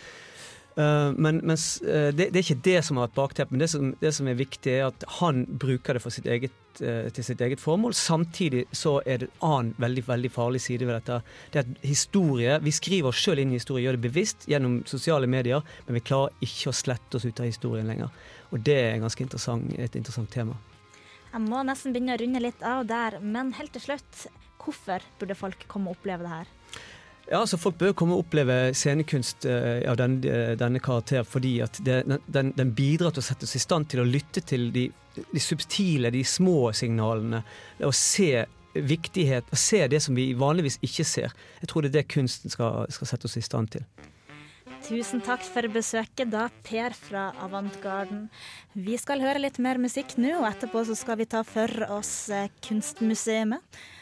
Men 0.79 1.41
mens, 1.43 1.81
det, 1.83 2.29
det, 2.31 2.37
er 2.37 2.45
ikke 2.45 2.63
det 2.63 2.81
som 2.87 2.99
har 2.99 3.09
vært 3.09 3.17
bakteppet. 3.17 3.55
Men 3.55 3.63
det 3.65 3.69
som, 3.73 3.89
det 3.99 4.13
som, 4.15 4.29
er 4.31 4.39
viktig, 4.39 4.75
er 4.77 4.85
at 4.93 5.07
han 5.19 5.43
bruker 5.59 5.99
det 5.99 6.13
sitt 6.15 6.29
eget, 6.31 6.55
til 6.79 7.25
sitt 7.27 7.41
eget 7.43 7.59
formål. 7.59 7.97
Samtidig 7.99 8.63
så 8.77 9.01
er 9.03 9.25
det 9.25 9.29
en 9.29 9.47
annen 9.49 9.73
veldig 9.83 10.05
veldig 10.07 10.31
farlig 10.31 10.63
side 10.63 10.87
ved 10.87 11.01
dette. 11.01 11.19
Det 11.51 11.59
er 11.59 11.67
at 11.67 11.85
historie, 11.89 12.61
Vi 12.63 12.75
skriver 12.77 13.11
oss 13.11 13.19
sjøl 13.25 13.43
inn 13.43 13.51
i 13.51 13.59
historie, 13.59 13.89
gjør 13.89 13.99
det 13.99 14.07
bevisst 14.07 14.47
gjennom 14.47 14.81
sosiale 14.87 15.27
medier, 15.27 15.67
men 15.89 15.99
vi 15.99 16.07
klarer 16.13 16.47
ikke 16.47 16.71
å 16.71 16.79
slette 16.85 17.19
oss 17.19 17.27
ut 17.27 17.43
av 17.43 17.51
historien 17.51 17.91
lenger. 17.91 18.15
Og 18.53 18.63
det 18.65 18.79
er 18.79 19.03
ganske 19.03 19.25
interessant, 19.25 19.75
et 19.75 19.99
interessant 19.99 20.31
tema. 20.31 20.55
Jeg 21.29 21.45
må 21.45 21.61
nesten 21.67 21.93
begynne 21.93 22.15
å 22.17 22.21
runde 22.23 22.41
litt 22.41 22.63
av 22.65 22.87
der, 22.89 23.19
men 23.21 23.53
helt 23.59 23.75
til 23.75 23.85
slutt, 23.85 24.29
hvorfor 24.63 25.05
burde 25.21 25.37
folk 25.37 25.67
komme 25.69 25.91
og 25.91 25.99
oppleve 25.99 26.25
det 26.25 26.33
her? 26.33 26.55
Ja, 27.29 27.43
altså 27.43 27.59
Folk 27.61 27.77
bør 27.81 27.93
komme 27.93 28.17
og 28.17 28.25
oppleve 28.25 28.73
scenekunst 28.73 29.45
uh, 29.49 29.83
av 29.91 29.99
den, 30.01 30.19
uh, 30.25 30.55
denne 30.57 30.81
karakter 30.81 31.27
fordi 31.29 31.59
at 31.65 31.77
det, 31.85 32.01
den, 32.27 32.55
den, 32.57 32.73
bidrar 32.77 33.13
til 33.13 33.21
å 33.21 33.27
sette 33.27 33.45
oss 33.45 33.57
i 33.59 33.61
stand 33.61 33.91
til 33.93 34.01
å 34.01 34.09
lytte 34.09 34.41
til 34.41 34.71
de, 34.73 34.87
de 35.19 35.43
subtile, 35.43 36.13
de 36.15 36.25
små 36.25 36.73
signalene. 36.77 37.43
Og 37.85 37.93
se 37.97 38.47
viktighet, 38.79 39.49
og 39.51 39.61
se 39.61 39.83
det 39.91 40.01
som 40.05 40.17
vi 40.17 40.31
vanligvis 40.39 40.79
ikke 40.85 41.05
ser. 41.05 41.35
Jeg 41.61 41.71
tror 41.71 41.85
det 41.85 41.93
er 41.93 42.01
det 42.01 42.13
kunsten 42.15 42.53
skal, 42.53 42.87
skal 42.93 43.11
sette 43.11 43.29
oss 43.29 43.37
i 43.41 43.45
stand 43.45 43.75
til. 43.77 43.85
Tusen 44.87 45.21
takk 45.25 45.43
for 45.43 45.67
besøket, 45.73 46.31
da, 46.31 46.47
Per 46.65 46.95
fra 46.97 47.29
Avantgarden. 47.45 48.29
Vi 48.79 48.97
skal 49.01 49.21
høre 49.25 49.43
litt 49.43 49.59
mer 49.61 49.81
musikk 49.81 50.15
nå, 50.21 50.37
og 50.39 50.47
etterpå 50.49 50.85
så 50.87 50.97
skal 50.97 51.19
vi 51.21 51.27
ta 51.29 51.43
for 51.45 51.89
oss 51.91 52.13
eh, 52.33 52.49
Kunstmuseet. 52.65 53.59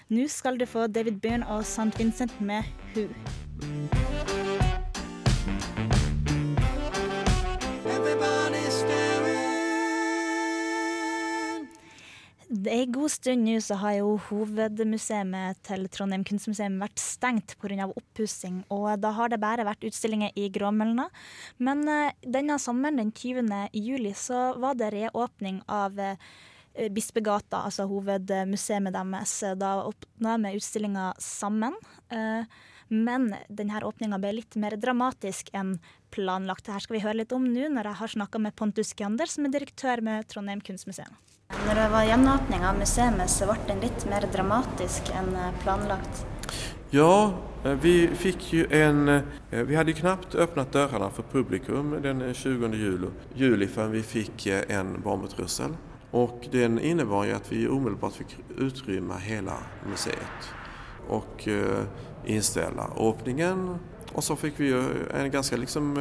Nå 0.06 0.28
skal 0.30 0.54
du 0.54 0.62
få 0.70 0.84
David 0.86 1.16
Byrne 1.18 1.46
og 1.50 1.64
St. 1.66 1.90
Vincent 1.98 2.30
med 2.38 2.62
Who. 2.94 3.08
En 12.66 12.92
god 12.94 13.10
stund 13.10 13.42
nå 13.48 13.58
så 13.58 13.80
har 13.82 13.98
jo 13.98 14.14
hovedmuseet 14.28 15.58
til 15.66 15.88
Trondheim 15.90 16.22
kunstmuseum 16.22 16.78
vært 16.78 17.02
stengt 17.02 17.58
pga. 17.58 17.90
oppussing, 17.90 18.62
og 18.70 19.00
da 19.02 19.10
har 19.10 19.34
det 19.34 19.42
bare 19.42 19.66
vært 19.66 19.90
utstillinger 19.90 20.30
i 20.38 20.46
Gråmølna. 20.54 21.10
Men 21.58 21.82
uh, 21.90 22.14
denne 22.22 22.62
sommeren, 22.62 23.02
den 23.02 23.10
20. 23.10 23.74
juli, 23.74 24.14
så 24.14 24.54
var 24.54 24.78
det 24.78 24.94
reåpning 24.94 25.64
av 25.66 25.98
uh, 25.98 26.14
Bispegata, 26.92 27.64
altså 27.64 27.86
hovedmuseet 27.90 28.92
deres. 28.92 29.36
Da 29.56 29.74
åpna 29.88 30.36
vi 30.44 30.56
utstillinga 30.58 31.12
sammen. 31.22 31.76
Uh, 32.12 32.44
men 32.88 33.32
denne 33.48 33.82
åpninga 33.82 34.18
ble 34.22 34.36
litt 34.38 34.56
mer 34.60 34.76
dramatisk 34.78 35.50
enn 35.56 35.76
planlagt. 36.14 36.68
Dette 36.68 36.84
skal 36.84 36.98
vi 36.98 37.02
høre 37.02 37.20
litt 37.22 37.34
om 37.34 37.46
nå, 37.50 37.66
når 37.72 37.90
jeg 37.90 38.00
har 38.00 38.12
snakka 38.14 38.42
med 38.42 38.54
Pontus 38.58 38.94
Gander, 38.98 39.26
som 39.30 39.46
er 39.46 39.56
direktør 39.56 40.02
med 40.04 40.28
Trondheim 40.30 40.62
kunstmuseum. 40.64 41.16
Når 41.66 41.78
det 41.78 41.88
var 41.90 42.06
gjenåpning 42.06 42.64
av 42.66 42.78
museet, 42.78 43.20
så 43.30 43.46
ble 43.50 43.58
den 43.68 43.82
litt 43.84 44.06
mer 44.10 44.26
dramatisk 44.30 45.10
enn 45.14 45.34
eh, 45.34 45.52
planlagt? 45.62 46.24
Ja, 46.94 47.34
eh, 47.64 47.76
vi 47.82 47.94
fikk 48.18 48.48
jo 48.54 48.64
en 48.74 49.08
eh, 49.10 49.62
Vi 49.66 49.78
hadde 49.78 49.94
knapt 49.98 50.34
åpnet 50.34 50.72
dørene 50.74 51.10
for 51.14 51.26
publikum 51.30 51.94
den 52.02 52.22
20. 52.34 52.74
juli, 52.74 53.12
juli 53.34 53.70
før 53.70 53.94
vi 53.94 54.02
fikk 54.06 54.48
en 54.50 54.96
bombetrussel. 55.02 55.74
Og 56.16 56.48
den 56.52 56.78
innebar 56.78 57.28
at 57.36 57.50
vi 57.52 57.66
omedelbart 57.68 58.16
fikk 58.16 58.38
utrymma 58.56 59.18
hele 59.20 59.56
museet 59.84 60.48
og 61.12 61.44
inställa 62.26 62.88
åpningen. 62.96 63.66
Og 64.14 64.24
så 64.24 64.34
fikk 64.40 64.58
vi 64.58 64.72
en 64.74 65.30
ganske 65.30 65.58
liksom 65.60 65.92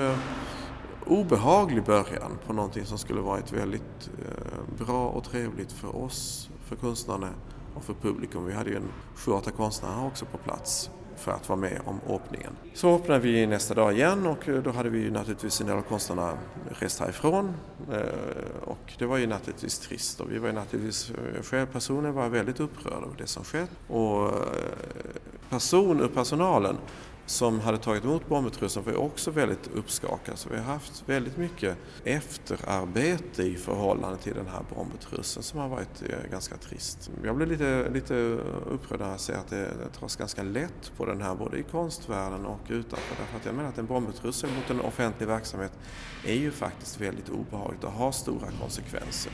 obehaglig 1.06 1.84
början 1.84 2.38
på 2.46 2.54
någonting 2.54 2.86
som 2.86 2.98
skulle 2.98 3.22
varit 3.22 3.52
väldigt 3.52 4.10
eh, 4.20 4.86
bra 4.86 5.08
och 5.08 5.24
trevligt 5.24 5.72
för 5.72 5.96
oss, 5.96 6.50
för 6.66 6.76
konstnärerna 6.76 7.30
och 7.76 7.84
för 7.84 7.94
publikum. 7.94 8.46
Vi 8.46 8.54
hade 8.54 8.70
ju 8.70 8.76
en 8.76 8.92
sju, 9.16 9.32
åtta 9.32 9.52
konstnärer 9.52 10.08
också 10.08 10.26
på 10.26 10.38
plats 10.38 10.90
för 11.26 11.32
att 11.32 11.50
vara 11.50 11.60
med 11.60 11.82
om 11.86 12.00
öppningen. 12.10 12.52
Så 12.74 12.96
öppnade 12.96 13.20
vi 13.20 13.48
nästa 13.48 13.74
dag 13.74 13.94
igen 13.94 14.26
och 14.26 14.64
då 14.64 14.72
hade 14.72 14.90
vi 14.90 15.12
naturligvis 15.12 15.62
en 15.62 15.68
del 15.68 15.78
av 15.78 15.82
konstnärerna 15.82 16.38
rest 16.80 17.00
härifrån. 17.00 17.54
Og 18.66 18.76
och 18.86 18.94
det 19.00 19.06
var 19.06 19.18
ju 19.18 19.28
naturligtvis 19.28 19.80
trist 19.80 20.22
och 20.22 20.32
vi 20.32 20.38
var 20.38 20.48
ju 20.48 20.54
naturligtvis, 20.54 21.10
eh, 21.10 21.42
själv 21.44 21.66
personen 21.66 22.14
var 22.14 22.30
väldigt 22.30 22.60
upprörd 22.60 23.04
över 23.04 23.16
det 23.18 23.28
som 23.28 23.44
skett. 23.44 23.70
Och 23.88 24.32
person 25.50 26.02
ur 26.02 26.08
personalen 26.08 26.78
som 27.26 27.60
hade 27.60 27.78
tagit 27.78 28.04
emot 28.04 28.28
bombetrussen 28.28 28.84
var 28.84 28.96
också 28.96 29.32
väldigt 29.32 29.68
uppskakad. 29.68 30.38
Så 30.38 30.50
vi 30.50 30.58
har 30.58 30.64
haft 30.64 31.04
väldigt 31.06 31.38
mycket 31.38 31.78
efterarbete 32.04 33.44
i 33.44 33.56
förhållande 33.56 34.18
till 34.18 34.34
den 34.34 34.48
här 34.48 34.64
som 35.44 35.60
har 35.60 35.70
varit 35.70 36.04
ganske 36.32 36.46
ganska 36.50 36.58
trist. 36.58 37.10
Jag 37.24 37.36
ble 37.36 37.46
lite, 37.46 37.90
lite 37.90 38.14
upprörd 38.70 39.00
när 39.00 39.10
jag 39.10 39.20
ser 39.20 39.34
att 39.34 39.48
det, 39.48 39.90
tas 40.00 40.16
ganska 40.16 40.44
lätt 40.44 40.92
på 40.98 41.06
den 41.06 41.22
här 41.22 41.36
både 41.36 41.58
i 41.58 41.64
konstvärlden 41.64 42.46
och 42.46 42.60
utanför. 42.70 43.16
Därför 43.20 43.38
att 43.38 43.46
jag 43.46 43.56
menar 43.56 43.70
att 43.70 43.78
en 43.78 43.86
bombetrussel 43.86 44.50
mot 44.50 44.70
en 44.70 44.82
offentlig 44.82 45.28
verksamhet 45.28 45.72
är 46.26 46.34
ju 46.34 46.52
faktiskt 46.52 47.02
väldigt 47.02 47.30
obehagligt 47.30 47.84
och 47.84 47.92
har 47.92 48.12
stora 48.12 48.48
konsekvenser. 48.62 49.32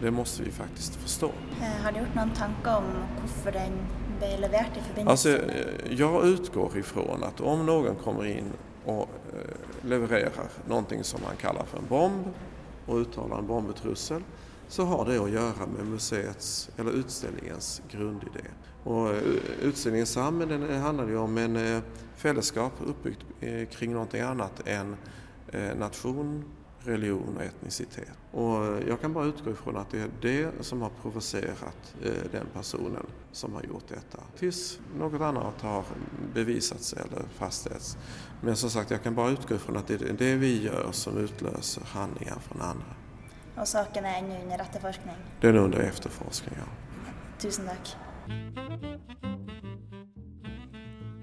Det 0.00 0.10
måste 0.10 0.42
vi 0.42 0.50
faktiskt 0.50 0.94
förstå. 0.94 1.32
Eh, 1.60 1.84
har 1.84 1.92
du 1.92 1.98
gjort 1.98 2.14
någon 2.14 2.30
tanke 2.30 2.70
om 2.70 2.84
varför 3.20 3.52
den 3.52 3.72
ble 4.20 4.36
levert 4.36 4.76
i 4.76 4.80
forbindelse 4.80 5.10
alltså, 5.10 5.46
med? 5.46 5.98
Jag 5.98 6.26
utgår 6.26 6.78
ifrån 6.78 7.24
att 7.24 7.40
om 7.40 7.66
någon 7.66 7.96
kommer 7.96 8.26
in 8.26 8.52
och 8.84 9.08
eh, 9.32 9.88
levererar 9.88 10.48
någonting 10.68 11.04
som 11.04 11.20
man 11.22 11.36
kallar 11.36 11.64
för 11.64 11.78
en 11.78 11.86
bomb 11.88 12.24
och 12.86 12.96
uttalar 12.96 13.38
en 13.38 13.46
bombetrussel 13.46 14.22
så 14.68 14.84
har 14.84 15.04
det 15.04 15.18
att 15.18 15.30
göra 15.30 15.66
med 15.76 15.86
museets 15.86 16.70
eller 16.76 16.90
utställningens 16.90 17.82
grundidé. 17.90 18.44
Och 18.84 19.10
utställningen 19.62 20.06
Sammen 20.06 20.48
den 20.48 20.80
handlar 20.80 21.08
ju 21.08 21.16
om 21.16 21.38
en 21.38 21.82
fällskap 22.16 22.72
uppbyggt 22.86 23.24
kring 23.70 23.92
någonting 23.92 24.20
annat 24.20 24.62
än 24.68 24.96
nation, 25.76 26.44
religion 26.84 27.36
och 27.36 27.42
etnicitet. 27.42 28.12
Och 28.30 28.64
jag 28.88 29.00
kan 29.00 29.12
bara 29.12 29.24
utgå 29.24 29.50
ifrån 29.50 29.76
att 29.76 29.90
det 29.90 30.00
är 30.00 30.10
det 30.20 30.64
som 30.64 30.82
har 30.82 30.90
provocerat 31.02 31.94
eh, 32.02 32.12
den 32.32 32.46
personen 32.52 33.06
som 33.32 33.54
har 33.54 33.62
gjort 33.62 33.88
detta. 33.88 34.18
Tills 34.38 34.78
något 34.98 35.20
annat 35.20 35.60
har 35.60 35.84
bevisats 36.34 36.92
eller 36.92 37.22
fastställts. 37.34 37.98
Men 38.40 38.56
som 38.56 38.70
sagt, 38.70 38.90
jag 38.90 39.02
kan 39.02 39.14
bara 39.14 39.30
utgå 39.30 39.54
ifrån 39.54 39.76
att 39.76 39.86
det 39.86 39.94
är 39.94 40.12
det 40.12 40.34
vi 40.34 40.62
gör 40.62 40.88
som 40.92 41.18
utlöser 41.18 41.82
handlingar 41.84 42.38
från 42.38 42.60
andra. 42.60 42.94
Och 43.56 43.68
saken 43.68 44.04
är 44.04 44.18
ännu 44.18 44.42
under 44.42 44.58
efterforskning? 44.58 45.14
Den 45.40 45.54
är 45.54 45.58
under 45.58 45.78
efterforskning, 45.78 46.54
ja. 46.58 46.66
Tusen 47.38 47.66
tack. 47.66 47.96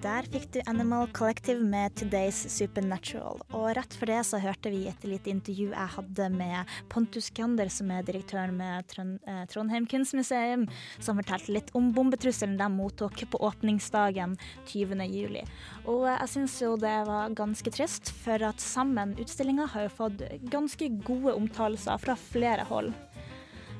Der 0.07 0.23
fikk 0.31 0.45
du 0.53 0.61
Animal 0.71 1.09
Collective 1.11 1.59
med 1.59 1.91
Today's 1.99 2.37
Supernatural. 2.47 3.41
Og 3.51 3.65
rett 3.75 3.95
for 3.99 4.07
det 4.07 4.21
så 4.23 4.39
hørte 4.39 4.71
vi 4.71 4.85
et 4.87 5.01
lite 5.03 5.33
intervju 5.33 5.65
jeg 5.73 5.93
hadde 5.97 6.27
med 6.31 6.69
Pontus 6.87 7.27
Gander, 7.35 7.67
som 7.73 7.89
er 7.91 8.05
direktøren 8.07 8.53
med 8.55 8.93
eh, 9.03 9.41
Trondheim 9.51 9.83
kunstmuseum, 9.91 10.63
som 11.03 11.19
fortalte 11.19 11.51
litt 11.57 11.73
om 11.75 11.89
bombetrusselen 11.91 12.55
de 12.55 12.69
mottok 12.71 13.25
på 13.33 13.41
åpningsdagen 13.49 14.37
20.07. 14.69 15.41
Og 15.91 16.05
jeg 16.07 16.31
syns 16.37 16.55
jo 16.63 16.77
det 16.79 16.95
var 17.09 17.35
ganske 17.35 17.73
trist, 17.75 18.13
for 18.23 18.47
at 18.47 18.63
Sammen 18.63 19.11
utstillinga 19.19 19.67
har 19.73 19.89
jo 19.89 19.95
fått 19.97 20.23
ganske 20.53 20.87
gode 21.03 21.35
omtalelser 21.35 21.99
fra 21.99 22.15
flere 22.29 22.63
hold. 22.71 22.93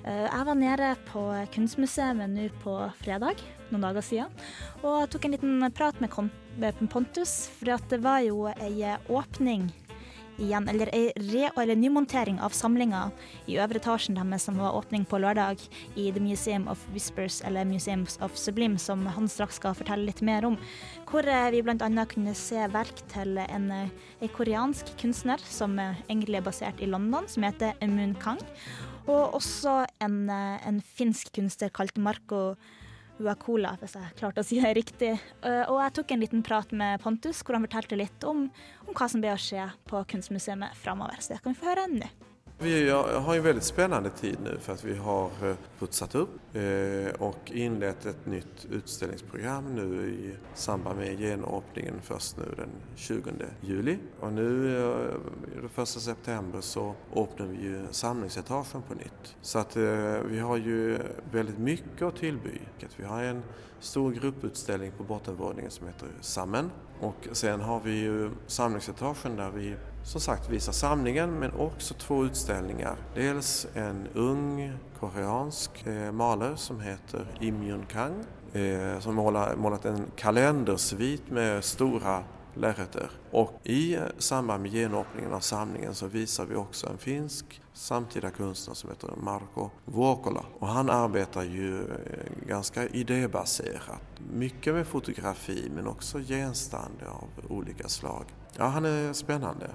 Eh, 0.04 0.26
jeg 0.28 0.50
var 0.52 0.60
nede 0.60 0.92
på 1.08 1.24
Kunstmuseet 1.56 2.20
nå 2.36 2.50
på 2.66 2.76
fredag, 3.00 3.48
noen 3.72 3.84
dager 3.88 4.06
siden, 4.06 4.46
og 4.84 5.10
tok 5.12 5.26
en 5.28 5.36
liten 5.38 5.68
prat 5.76 6.00
med 6.02 6.80
Pontus, 6.90 7.50
for 7.60 7.78
det 7.90 8.02
var 8.04 8.24
jo 8.26 8.48
ei 8.58 8.96
åpning 9.10 9.70
igjen, 10.38 10.68
eller 10.70 10.90
ei 10.94 11.12
re- 11.16 11.52
eller 11.58 11.76
nymontering 11.76 12.40
av 12.44 12.54
samlinga 12.56 13.08
i 13.50 13.58
øvre 13.58 13.80
etasjen 13.82 14.18
deres 14.18 14.46
som 14.48 14.60
var 14.62 14.76
åpning 14.78 15.06
på 15.10 15.20
lørdag 15.22 15.62
i 15.98 16.12
The 16.14 16.22
Museum 16.22 16.68
of 16.72 16.84
Whispers, 16.94 17.42
eller 17.46 17.66
Museums 17.66 18.18
of 18.22 18.38
Sublime, 18.38 18.78
som 18.78 19.06
han 19.08 19.28
straks 19.28 19.58
skal 19.58 19.76
fortelle 19.78 20.08
litt 20.08 20.22
mer 20.22 20.46
om. 20.46 20.58
Hvor 21.10 21.28
eh, 21.28 21.50
vi 21.56 21.64
bl.a. 21.66 22.06
kunne 22.10 22.36
se 22.38 22.68
verk 22.74 23.02
til 23.14 23.40
en, 23.48 23.72
en 23.74 24.34
koreansk 24.36 24.94
kunstner 25.02 25.42
som 25.44 25.78
egentlig 25.80 26.42
er 26.42 26.46
basert 26.46 26.82
i 26.82 26.90
London, 26.90 27.28
som 27.28 27.46
heter 27.48 27.74
Emun 27.82 28.16
Kang. 28.22 28.42
Og 29.08 29.40
også 29.40 29.86
en, 30.04 30.26
eh, 30.30 30.68
en 30.68 30.82
finsk 30.82 31.34
kunstner 31.38 31.74
kalt 31.74 31.98
Marco 31.98 32.56
Uakola, 33.24 33.74
hvis 33.82 33.96
jeg 33.98 34.16
klarte 34.20 34.44
å 34.44 34.48
si 34.48 34.60
det 34.62 34.74
riktig. 34.78 35.12
Eh, 35.42 35.64
og 35.66 35.82
jeg 35.82 35.96
tok 35.98 36.14
en 36.14 36.24
liten 36.24 36.46
prat 36.46 36.72
med 36.76 37.02
Pontus, 37.04 37.42
hvor 37.44 37.58
han 37.58 37.66
fortalte 37.66 38.00
litt 38.00 38.28
om, 38.28 38.48
om 38.86 38.94
hva 38.94 39.10
som 39.10 39.24
blir 39.24 39.34
å 39.34 39.42
skje 39.42 39.70
på 39.90 40.04
Kunstmuseet 40.14 40.82
framover. 40.84 41.22
Så 41.22 41.36
det 41.36 41.44
kan 41.44 41.56
vi 41.56 41.62
få 41.62 41.72
høre 41.72 41.88
nå. 41.98 42.10
Vi 42.60 42.90
har 42.90 43.36
en 43.36 43.44
väldigt 43.44 43.64
spännande 43.64 44.10
tid 44.10 44.38
nu 44.44 44.58
för 44.60 44.74
att 44.74 44.84
vi 44.84 44.98
har 44.98 45.26
eh, 45.26 45.56
putsat 45.80 46.16
upp 46.16 46.56
eh, 46.56 47.22
och 47.22 47.52
inlett 47.52 48.06
ett 48.06 48.26
nytt 48.26 48.66
utställningsprogram 48.72 49.76
nu 49.76 50.10
i 50.10 50.36
samband 50.54 51.00
med 51.00 51.20
genåpningen 51.20 51.94
först 52.02 52.38
nu 52.38 52.44
den 52.58 52.70
20 52.96 53.32
juli. 53.62 53.98
Och 54.20 54.34
nu 54.34 54.78
eh, 54.78 55.70
den 55.76 55.84
1 55.84 55.88
september 55.88 56.62
så 56.62 56.96
öppnar 57.16 57.46
vi 57.46 57.58
ju 57.58 57.86
samlingsetagen 57.92 58.82
på 58.88 58.94
nytt. 58.94 59.36
Så 59.42 59.60
att 59.60 59.76
vi 60.26 60.40
har 60.40 60.58
ju 60.58 61.00
väldigt 61.32 61.58
mycket 61.58 62.02
att 62.02 62.16
tillby. 62.16 62.60
Vi 62.98 63.04
har 63.04 63.24
en 63.24 63.44
stor 63.80 64.12
grupputställning 64.12 64.92
på 64.98 65.04
bottenvåningen 65.04 65.72
som 65.72 65.88
heter 65.88 66.08
Sammen 66.22 66.72
Och 67.00 67.28
sen 67.32 67.62
har 67.62 67.80
vi 67.80 68.00
ju 68.00 68.32
samlingsetagen 68.48 69.36
där 69.36 69.50
vi 69.50 69.76
som 70.08 70.22
sagt 70.22 70.50
visar 70.50 70.72
samlingen 70.72 71.40
men 71.40 71.52
också 71.52 71.94
två 71.94 72.26
utställningar. 72.26 72.96
Dels 73.16 73.68
en 73.74 74.08
ung 74.14 74.74
koreansk 75.00 75.86
eh, 75.88 76.12
maler 76.12 76.56
som 76.56 76.80
heter 76.80 77.26
Im 77.40 77.64
Yun 77.64 77.86
Kang 77.86 78.24
eh, 78.54 79.00
som 79.00 79.16
målar, 79.16 79.56
målat 79.56 79.86
en 79.86 80.06
kalendersvit 80.16 81.30
med 81.30 81.64
stora 81.64 82.24
lerreter. 82.54 83.10
Och 83.32 83.60
i 83.64 83.96
eh, 83.96 84.02
samband 84.18 84.64
med 84.64 84.72
genåpningen 84.72 85.34
av 85.34 85.40
samlingen 85.40 85.96
så 85.96 86.08
visar 86.08 86.46
vi 86.46 86.56
också 86.56 86.88
en 86.88 86.98
finsk 86.98 87.62
samtida 87.74 88.30
kunstner 88.30 88.76
som 88.76 88.90
heter 88.90 89.10
Marko 89.24 89.70
Vuokola. 89.86 90.44
Och 90.60 90.68
han 90.68 90.90
arbetar 90.90 91.44
ju 91.44 91.82
eh, 91.82 92.48
ganska 92.48 92.88
idébaserat. 92.88 94.02
Mycket 94.34 94.74
med 94.74 94.88
fotografi 94.88 95.72
men 95.76 95.88
också 95.88 96.20
genstande 96.20 97.10
av 97.10 97.30
olika 97.50 97.88
slag. 97.88 98.26
Ja, 98.58 98.66
han 98.66 98.86
är 98.86 99.14
spännande. 99.14 99.70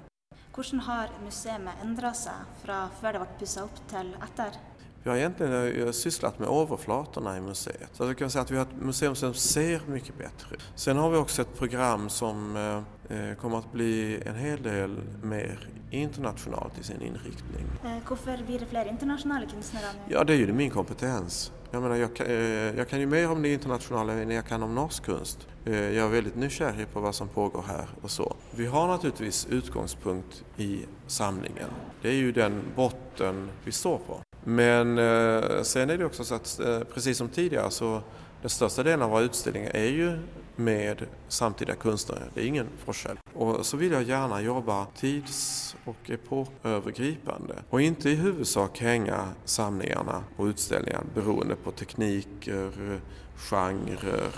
Hvordan 0.53 0.79
har 0.85 1.09
museet 1.23 1.81
endra 1.81 2.11
seg 2.13 2.59
fra 2.61 2.83
før 2.99 3.15
det 3.15 3.21
ble 3.23 3.39
pussa 3.39 3.63
opp 3.65 3.79
til 3.89 4.11
etter? 4.21 4.59
Vi 5.03 5.09
har 5.09 5.17
egentlig 5.17 5.81
eh, 5.81 5.91
sysslat 5.91 6.37
med 6.39 6.49
överflatorna 6.49 7.37
i 7.37 7.41
museet. 7.41 7.89
Så 7.93 8.03
jag 8.03 8.17
kan 8.17 8.29
säga 8.29 8.41
att 8.41 8.51
vi 8.51 8.57
har 8.57 8.65
ett 8.65 8.81
museum 8.81 9.15
som 9.15 9.33
ser 9.33 9.81
mycket 9.87 10.17
bättre. 10.17 10.55
Sen 10.75 10.97
har 10.97 11.09
vi 11.09 11.17
också 11.17 11.41
ett 11.41 11.57
program 11.57 12.09
som 12.09 12.55
eh, 12.55 13.17
eh 13.17 13.35
kommer 13.35 13.57
att 13.57 13.71
bli 13.71 14.21
en 14.25 14.35
hel 14.35 14.63
del 14.63 15.01
mer 15.23 15.69
internasjonalt 15.91 16.79
i 16.79 16.83
sin 16.83 17.01
inriktning. 17.01 17.65
Varför 18.09 18.43
blir 18.45 18.59
det 18.59 18.65
fler 18.65 18.85
internationella 18.85 19.45
konstnärer 19.49 19.93
nu? 19.93 20.13
Ja, 20.13 20.23
det 20.23 20.33
är 20.33 20.37
ju 20.37 20.53
min 20.53 20.69
kompetens. 20.69 21.51
Jag, 21.73 21.81
menar, 21.81 21.95
jag, 21.95 22.15
kan, 22.15 22.27
eh, 22.27 22.77
jag 22.77 22.89
kan 22.89 22.99
ju 22.99 23.05
mer 23.05 23.31
om 23.31 23.41
det 23.41 23.53
internationella 23.53 24.13
än 24.13 24.31
jag 24.31 24.45
kan 24.45 24.63
om 24.63 24.75
norsk 24.75 25.03
kunst. 25.03 25.47
Jeg 25.63 25.93
jag 25.93 26.05
är 26.05 26.09
väldigt 26.09 26.35
nyfiken 26.35 26.85
på 26.93 26.99
vad 26.99 27.15
som 27.15 27.27
pågår 27.27 27.63
här 27.67 27.87
och 28.01 28.11
så. 28.11 28.35
Vi 28.51 28.65
har 28.65 28.87
naturligtvis 28.87 29.47
utgångspunkt 29.49 30.43
i 30.57 30.85
samlingen. 31.07 31.69
Det 32.01 32.09
är 32.09 32.13
ju 32.13 32.31
den 32.31 32.61
botten 32.75 33.49
vi 33.65 33.71
står 33.71 33.97
på. 33.97 34.19
Men 34.43 34.97
eh, 34.97 35.61
sen 35.61 35.89
är 35.89 35.97
det 35.97 36.05
också 36.05 36.23
så 36.23 36.35
att 36.35 36.59
eh, 36.59 36.79
precis 36.79 37.17
som 37.17 37.29
tidigare 37.29 37.71
så 37.71 38.01
den 38.41 38.49
största 38.49 38.83
delen 38.83 39.01
av 39.01 39.09
våra 39.09 39.21
utställningar 39.21 39.71
är 39.75 39.89
ju 39.89 40.19
med 40.55 41.05
samtida 41.27 41.75
kunstnere. 41.75 42.23
Det 42.33 42.41
är 42.41 42.45
ingen 42.45 42.67
forskjell. 42.85 43.17
Och 43.33 43.65
så 43.65 43.77
vill 43.77 43.91
jag 43.91 44.03
gärna 44.03 44.41
jobba 44.41 44.85
tids 44.85 45.75
och 45.85 46.09
epokövergripande 46.09 47.55
och 47.69 47.81
inte 47.81 48.09
i 48.09 48.15
huvudsak 48.15 48.79
hänga 48.79 49.27
samlingarna 49.45 50.23
og 50.37 50.47
utställningar 50.47 51.03
beroende 51.15 51.55
på 51.55 51.71
tekniker, 51.71 52.99
genrer, 53.35 54.31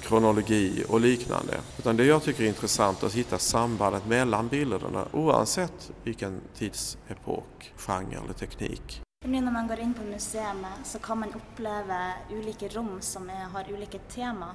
kronologi 0.00 0.84
och 0.88 1.00
liknande. 1.00 1.60
Utan 1.78 1.96
det 1.96 2.04
jag 2.04 2.22
tycker 2.22 2.44
är 2.44 2.48
intressant 2.48 3.02
är 3.02 3.06
att 3.06 3.14
hitta 3.14 3.38
sambandet 3.38 4.06
mellan 4.06 4.48
bilderna 4.48 5.06
oavsett 5.12 5.90
vilken 6.04 6.40
tidsepok, 6.54 7.72
genre 7.76 8.18
eller 8.24 8.34
teknik. 8.34 9.02
Nå 9.24 9.40
når 9.40 9.52
man 9.54 9.68
går 9.68 9.78
inn 9.78 9.94
på 9.94 10.02
museet, 10.02 10.56
så 10.84 10.98
kan 10.98 11.18
man 11.18 11.34
oppleve 11.34 11.98
ulike 12.30 12.68
rom 12.68 12.96
som 13.00 13.30
er, 13.30 13.44
har 13.52 13.70
ulike 13.70 13.98
tema. 14.10 14.48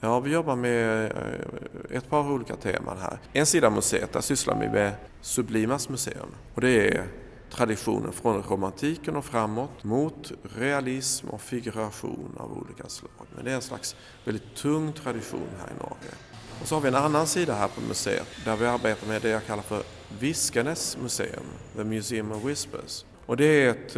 Ja, 0.00 0.20
vi 0.20 0.30
jobber 0.30 0.56
med 0.56 1.06
et 1.06 1.90
ett 1.90 2.10
par 2.10 2.32
olika 2.32 2.56
temaer 2.56 2.96
her. 3.00 3.18
En 3.32 3.46
sida 3.46 3.66
av 3.66 3.72
museet, 3.72 4.12
der 4.12 4.20
sysslar 4.20 4.58
vi 4.60 4.68
med 4.68 4.92
Sublimas 5.20 5.88
museum. 5.88 6.34
Og 6.54 6.62
det 6.62 6.74
er 6.96 7.06
traditionen 7.50 8.12
fra 8.12 8.34
romantiken 8.44 9.16
og 9.16 9.24
framåt 9.24 9.84
mot 9.84 10.32
realism 10.58 11.30
og 11.32 11.40
figuration 11.40 12.34
av 12.40 12.52
ulike 12.52 12.88
slag. 12.92 13.24
Men 13.34 13.44
det 13.44 13.52
er 13.52 13.56
en 13.56 13.64
slags 13.64 13.96
veldig 14.26 14.42
tung 14.54 14.90
tradition 14.94 15.48
her 15.60 15.72
i 15.72 15.78
Norge. 15.78 16.16
Og 16.60 16.66
så 16.68 16.74
har 16.74 16.82
vi 16.82 16.88
en 16.88 16.98
annen 17.00 17.26
sida 17.26 17.56
her 17.56 17.72
på 17.72 17.84
museet 17.84 18.40
der 18.44 18.56
vi 18.56 18.68
arbeider 18.68 19.08
med 19.08 19.24
det 19.24 19.32
jeg 19.32 19.46
kallar 19.46 19.64
for 19.64 19.94
Viskenes 20.20 20.96
museum, 21.00 21.48
The 21.76 21.84
Museum 21.84 22.32
of 22.32 22.44
Whispers. 22.44 23.06
Og 23.26 23.38
det 23.38 23.48
er 23.48 23.70
et, 23.70 23.94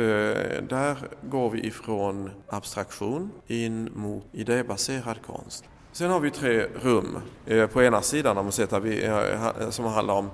der 0.71 1.03
går 1.31 1.51
vi 1.51 1.67
ifrån 1.69 2.31
abstraksjon 2.49 3.33
in 3.49 3.89
mot 3.95 4.25
idébasert 4.33 5.23
konst. 5.23 5.65
Sen 5.99 6.11
har 6.11 6.21
vi 6.21 6.31
tre 6.31 6.67
rum 6.83 7.19
eh, 7.47 7.67
på 7.67 7.83
ena 7.83 8.03
sidan 8.03 8.39
av 8.39 8.45
museet 8.45 8.73
eh, 8.73 9.71
som 9.71 9.85
handlar 9.85 10.15
om 10.15 10.31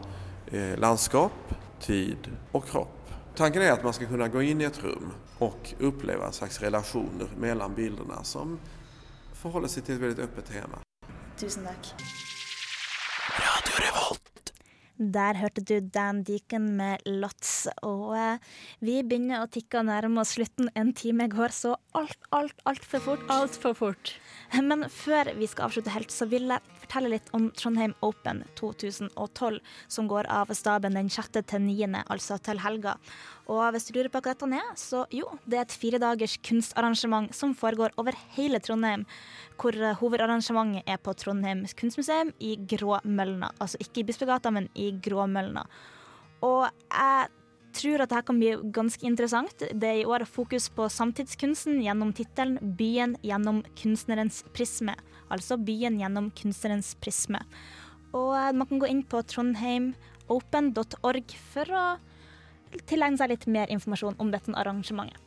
landskap, 0.77 1.33
tid 1.81 2.31
och 2.53 2.67
kropp. 2.67 3.11
Tanken 3.37 3.63
är 3.63 3.73
att 3.73 3.85
man 3.85 3.93
ska 3.93 4.07
kunna 4.07 4.29
gå 4.29 4.43
in 4.43 4.61
i 4.61 4.65
ett 4.65 4.83
rum 4.83 5.11
och 5.39 5.75
uppleva 5.79 6.27
en 6.27 6.33
slags 6.33 6.61
relationer 6.61 7.29
mellan 7.39 7.75
bilderna 7.75 8.25
som 8.25 8.59
förhåller 9.33 9.69
sig 9.69 9.83
till 9.83 9.95
ett 9.95 10.01
väldigt 10.01 10.19
öppet 10.19 10.47
tema. 10.47 10.79
Tusen 11.37 11.65
tack. 11.65 11.95
Radio 13.39 13.87
Revolt. 13.87 14.24
Der 14.95 15.35
hørte 15.35 15.59
du 15.67 15.81
Dan 15.81 16.23
Deacon 16.23 16.77
med 16.77 17.03
'Lots'. 17.03 17.67
Og 17.83 18.15
eh, 18.15 18.39
vi 18.79 19.03
begynner 19.03 19.43
å 19.43 19.51
tikke 19.51 19.81
og 19.81 19.89
nærme 19.89 20.21
oss 20.23 20.37
slutten. 20.37 20.71
En 20.79 20.93
time 20.95 21.27
går 21.29 21.51
så 21.51 21.75
alt, 21.99 22.19
alt, 22.31 22.55
altfor 22.65 23.03
fort. 23.03 23.25
Altfor 23.29 23.75
fort. 23.75 24.13
Men 24.55 24.87
før 24.87 25.35
vi 25.35 25.49
skal 25.51 25.67
avslutte 25.67 25.91
helt, 25.91 26.15
så 26.15 26.29
vil 26.31 26.47
jeg 26.47 26.63
fortelle 26.79 27.11
litt 27.11 27.33
om 27.35 27.51
Trondheim 27.59 27.97
Open 28.07 28.45
2012, 28.55 29.59
som 29.89 30.07
går 30.07 30.31
av 30.31 30.55
staben 30.55 30.95
den 30.95 31.11
6. 31.11 31.43
til 31.43 31.67
9., 31.67 32.05
altså 32.07 32.39
til 32.39 32.63
helga. 32.63 32.95
Og 33.53 33.61
hvis 33.75 33.89
du 33.89 33.99
lurer 33.99 34.09
på 34.09 34.23
hva 34.25 34.33
dette 34.33 34.47
er, 34.57 34.69
så 34.81 35.03
jo, 35.13 35.27
det 35.45 35.59
er 35.59 35.67
et 35.67 35.77
firedagers 35.77 36.39
kunstarrangement 36.47 37.29
som 37.37 37.53
foregår 37.57 37.93
over 38.01 38.17
hele 38.39 38.61
Trondheim. 38.65 39.05
Hvor 39.61 39.77
hovedarrangementet 40.01 40.89
er 40.89 41.01
på 41.03 41.13
Trondheim 41.21 41.65
kunstmuseum 41.77 42.33
i 42.41 42.55
Gråmølna. 42.57 43.53
Altså 43.61 43.81
ikke 43.85 44.01
i 44.01 44.07
Bispegata, 44.09 44.53
men 44.55 44.71
i 44.75 44.91
Gråmølna. 45.05 45.67
Og 46.45 46.71
jeg 46.89 47.29
tror 47.75 48.05
at 48.05 48.13
dette 48.13 48.27
kan 48.31 48.41
bli 48.41 48.55
ganske 48.73 49.07
interessant. 49.07 49.57
Det 49.61 49.91
er 49.91 50.01
i 50.01 50.09
år 50.09 50.25
fokus 50.31 50.71
på 50.73 50.89
samtidskunsten 50.89 51.83
gjennom 51.85 52.13
tittelen 52.17 52.59
'Byen 52.63 53.17
gjennom 53.23 53.63
kunstnerens 53.77 54.45
prisme'. 54.55 54.97
Altså 55.29 55.57
'Byen 55.59 55.99
gjennom 56.01 56.31
kunstnerens 56.31 56.97
prisme'. 56.97 57.45
Og 58.15 58.55
man 58.55 58.67
kan 58.67 58.79
gå 58.79 58.87
inn 58.87 59.03
på 59.03 59.23
trondheimopen.org 59.27 61.25
for 61.53 61.65
å 61.75 61.99
tilegne 62.89 63.21
seg 63.21 63.33
litt 63.33 63.47
mer 63.51 63.71
informasjon 63.73 64.19
om 64.23 64.33
dette 64.33 64.55
arrangementet. 64.59 65.21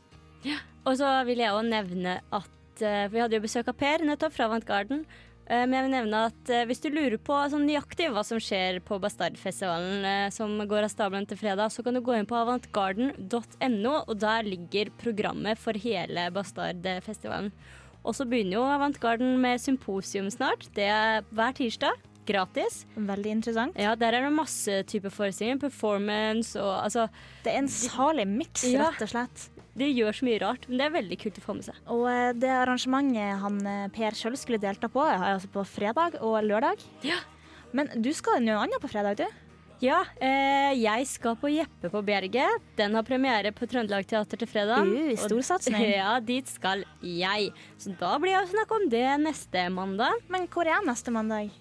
Ja. 0.45 0.59
Og 0.87 0.99
så 0.99 1.07
vil 1.27 1.41
jeg 1.43 1.53
òg 1.53 1.65
nevne 1.67 2.19
at 2.31 2.83
uh, 2.83 3.07
vi 3.11 3.21
hadde 3.21 3.37
jo 3.39 3.43
besøk 3.43 3.71
av 3.71 3.77
Per 3.79 4.05
nettopp 4.05 4.35
fra 4.35 4.47
Avantgarden. 4.47 5.03
Uh, 5.47 5.63
men 5.63 5.75
jeg 5.75 5.85
vil 5.87 5.95
nevne 5.95 6.21
at 6.29 6.51
uh, 6.53 6.63
hvis 6.69 6.83
du 6.83 6.89
lurer 6.93 7.17
på 7.19 7.39
sånn 7.51 7.65
nøyaktig 7.67 8.11
hva 8.13 8.23
som 8.27 8.39
skjer 8.43 8.79
på 8.87 8.99
Bastardfestivalen 9.03 10.31
som 10.35 10.55
går 10.69 10.87
av 10.87 10.93
stabelen 10.93 11.27
til 11.27 11.39
fredag, 11.41 11.73
så 11.73 11.83
kan 11.83 11.97
du 11.97 12.03
gå 12.05 12.15
inn 12.15 12.29
på 12.29 12.37
avantgarden.no, 12.39 13.95
og 14.03 14.15
der 14.21 14.47
ligger 14.47 14.93
programmet 15.01 15.59
for 15.59 15.75
hele 15.81 16.29
Bastardfestivalen. 16.35 17.51
Og 18.07 18.15
så 18.15 18.23
begynner 18.29 18.61
jo 18.61 18.67
Avantgarden 18.69 19.35
med 19.43 19.59
symposium 19.59 20.29
snart. 20.31 20.69
Det 20.77 20.87
er 20.87 21.25
hver 21.35 21.57
tirsdag 21.57 21.97
gratis. 22.27 22.81
Veldig 22.95 23.35
interessant. 23.39 23.77
Ja, 23.79 23.95
Der 23.95 24.17
er 24.17 24.27
det 24.27 24.33
masse 24.35 24.81
typer 24.89 25.13
forestillinger. 25.13 25.61
Performance 25.67 26.59
og 26.61 26.73
altså 26.83 27.07
Det 27.43 27.53
er 27.53 27.61
en 27.63 27.71
salig 27.71 28.27
miks, 28.27 28.67
ja, 28.69 28.89
rett 28.91 29.07
og 29.07 29.13
slett. 29.15 29.47
Det 29.77 29.87
gjør 29.93 30.15
så 30.17 30.25
mye 30.25 30.41
rart, 30.41 30.63
men 30.67 30.79
det 30.79 30.85
er 30.87 30.93
veldig 30.95 31.17
kult 31.21 31.37
å 31.37 31.43
få 31.43 31.55
med 31.59 31.67
seg. 31.67 31.81
Og 31.93 32.05
eh, 32.09 32.31
det 32.33 32.49
arrangementet 32.49 33.41
han 33.43 33.59
eh, 33.69 33.89
Per 33.93 34.17
sjøl 34.17 34.37
skulle 34.39 34.61
delta 34.61 34.89
på, 34.89 35.03
er 35.05 35.35
altså 35.35 35.51
på 35.53 35.65
fredag 35.69 36.17
og 36.25 36.39
lørdag. 36.45 36.81
Ja. 37.05 37.19
Men 37.77 37.91
du 38.01 38.09
skal 38.15 38.41
noe 38.41 38.63
annet 38.63 38.81
på 38.81 38.89
fredag, 38.89 39.21
du? 39.21 39.43
Ja, 39.83 39.99
eh, 40.17 40.73
jeg 40.73 41.05
skal 41.05 41.35
på 41.37 41.51
Jeppe 41.53 41.91
på 41.93 42.01
Bjerget. 42.01 42.63
Den 42.79 42.97
har 42.97 43.05
premiere 43.05 43.51
på 43.53 43.67
Trøndelag 43.69 44.07
Teater 44.09 44.41
til 44.41 44.49
fredag. 44.49 44.89
Uh, 44.89 45.13
Storsatsing. 45.21 45.77
Ja, 45.99 46.15
dit 46.17 46.49
skal 46.49 46.81
jeg. 47.05 47.51
Så 47.77 47.93
da 47.99 48.15
blir 48.17 48.33
det 48.33 48.41
å 48.47 48.49
snakke 48.55 48.79
om 48.79 48.89
det 48.89 49.05
neste 49.21 49.67
mandag. 49.69 50.25
Men 50.33 50.49
hvor 50.49 50.65
er 50.65 50.81
neste 50.87 51.13
mandag? 51.13 51.53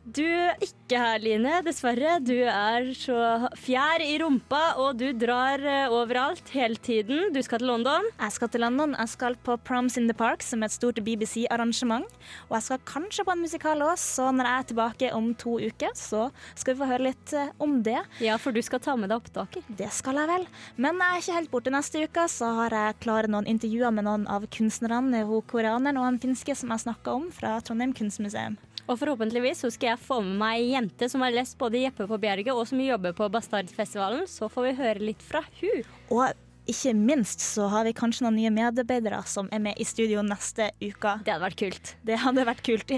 Du 0.00 0.24
er 0.24 0.56
ikke 0.64 0.96
her, 0.96 1.20
Line, 1.20 1.58
dessverre. 1.60 2.14
Du 2.24 2.32
er 2.32 2.86
så 2.96 3.16
fjær 3.60 4.00
i 4.00 4.14
rumpa, 4.22 4.60
og 4.80 4.96
du 4.96 5.10
drar 5.12 5.60
uh, 5.60 5.92
overalt 5.92 6.48
hele 6.54 6.80
tiden. 6.80 7.28
Du 7.34 7.40
skal 7.44 7.60
til 7.60 7.68
London. 7.68 8.08
Jeg 8.16 8.32
skal 8.32 8.48
til 8.48 8.64
London. 8.64 8.94
Jeg 8.96 9.12
skal 9.12 9.36
på 9.44 9.58
Proms 9.60 9.98
in 10.00 10.08
the 10.08 10.16
Park, 10.16 10.40
som 10.42 10.64
er 10.64 10.70
et 10.70 10.76
stort 10.78 11.02
BBC-arrangement. 11.04 12.08
Og 12.48 12.56
jeg 12.56 12.66
skal 12.66 12.80
kanskje 12.88 13.26
på 13.28 13.34
en 13.36 13.44
musikal 13.44 13.84
òg, 13.84 14.00
så 14.00 14.30
når 14.32 14.48
jeg 14.48 14.62
er 14.62 14.70
tilbake 14.70 15.12
om 15.18 15.28
to 15.36 15.58
uker, 15.60 15.92
så 15.92 16.30
skal 16.54 16.72
vi 16.72 16.80
få 16.80 16.90
høre 16.94 17.08
litt 17.10 17.36
uh, 17.36 17.52
om 17.60 17.76
det. 17.84 18.00
Ja, 18.24 18.40
for 18.40 18.56
du 18.56 18.64
skal 18.64 18.80
ta 18.80 18.96
med 18.96 19.12
deg 19.12 19.20
opptaket. 19.20 19.68
Det 19.68 19.92
skal 19.94 20.22
jeg 20.22 20.32
vel. 20.32 20.48
Men 20.80 20.96
jeg 20.96 21.10
er 21.10 21.26
ikke 21.26 21.38
helt 21.42 21.52
borte 21.52 21.76
neste 21.76 22.06
uke, 22.08 22.24
så 22.32 22.54
har 22.62 22.78
jeg 22.78 22.98
klare 23.04 23.28
noen 23.28 23.52
intervjuer 23.52 23.92
med 23.92 24.08
noen 24.08 24.24
av 24.32 24.48
kunstnerne, 24.48 25.26
hun 25.28 25.44
koreaneren 25.52 26.00
og 26.00 26.08
han 26.08 26.20
finske 26.24 26.56
som 26.56 26.72
jeg 26.72 26.86
snakka 26.88 27.20
om, 27.20 27.28
fra 27.36 27.58
Trondheim 27.60 27.92
kunstmuseum. 28.00 28.56
Og 28.90 28.98
forhåpentligvis 28.98 29.62
så 29.62 29.70
skal 29.70 29.92
jeg 29.92 30.02
få 30.02 30.18
med 30.26 30.36
meg 30.40 30.58
ei 30.58 30.70
jente 30.74 31.06
som 31.12 31.22
har 31.22 31.34
lest 31.34 31.54
både 31.60 31.84
Jeppe 31.84 32.08
på 32.10 32.18
Bjerget 32.18 32.50
og 32.50 32.66
som 32.66 32.80
jobber 32.82 33.14
på 33.14 33.28
Bastardfestivalen. 33.30 34.26
Så 34.26 34.50
får 34.50 34.66
vi 34.66 34.78
høre 34.80 35.10
litt 35.12 35.22
fra 35.22 35.44
hun. 35.60 35.84
Og 36.10 36.24
ikke 36.70 36.92
minst 36.94 37.42
så 37.42 37.68
har 37.70 37.86
vi 37.86 37.94
kanskje 37.96 38.26
noen 38.26 38.36
nye 38.38 38.50
medarbeidere 38.54 39.22
som 39.26 39.48
er 39.54 39.62
med 39.62 39.78
i 39.80 39.86
studio 39.86 40.22
neste 40.26 40.68
uke. 40.82 41.16
Det 41.22 41.32
hadde 41.32 41.42
vært 41.46 41.58
kult. 41.62 41.94
Det 42.06 42.18
hadde 42.24 42.44
vært 42.46 42.62
kult. 42.66 42.92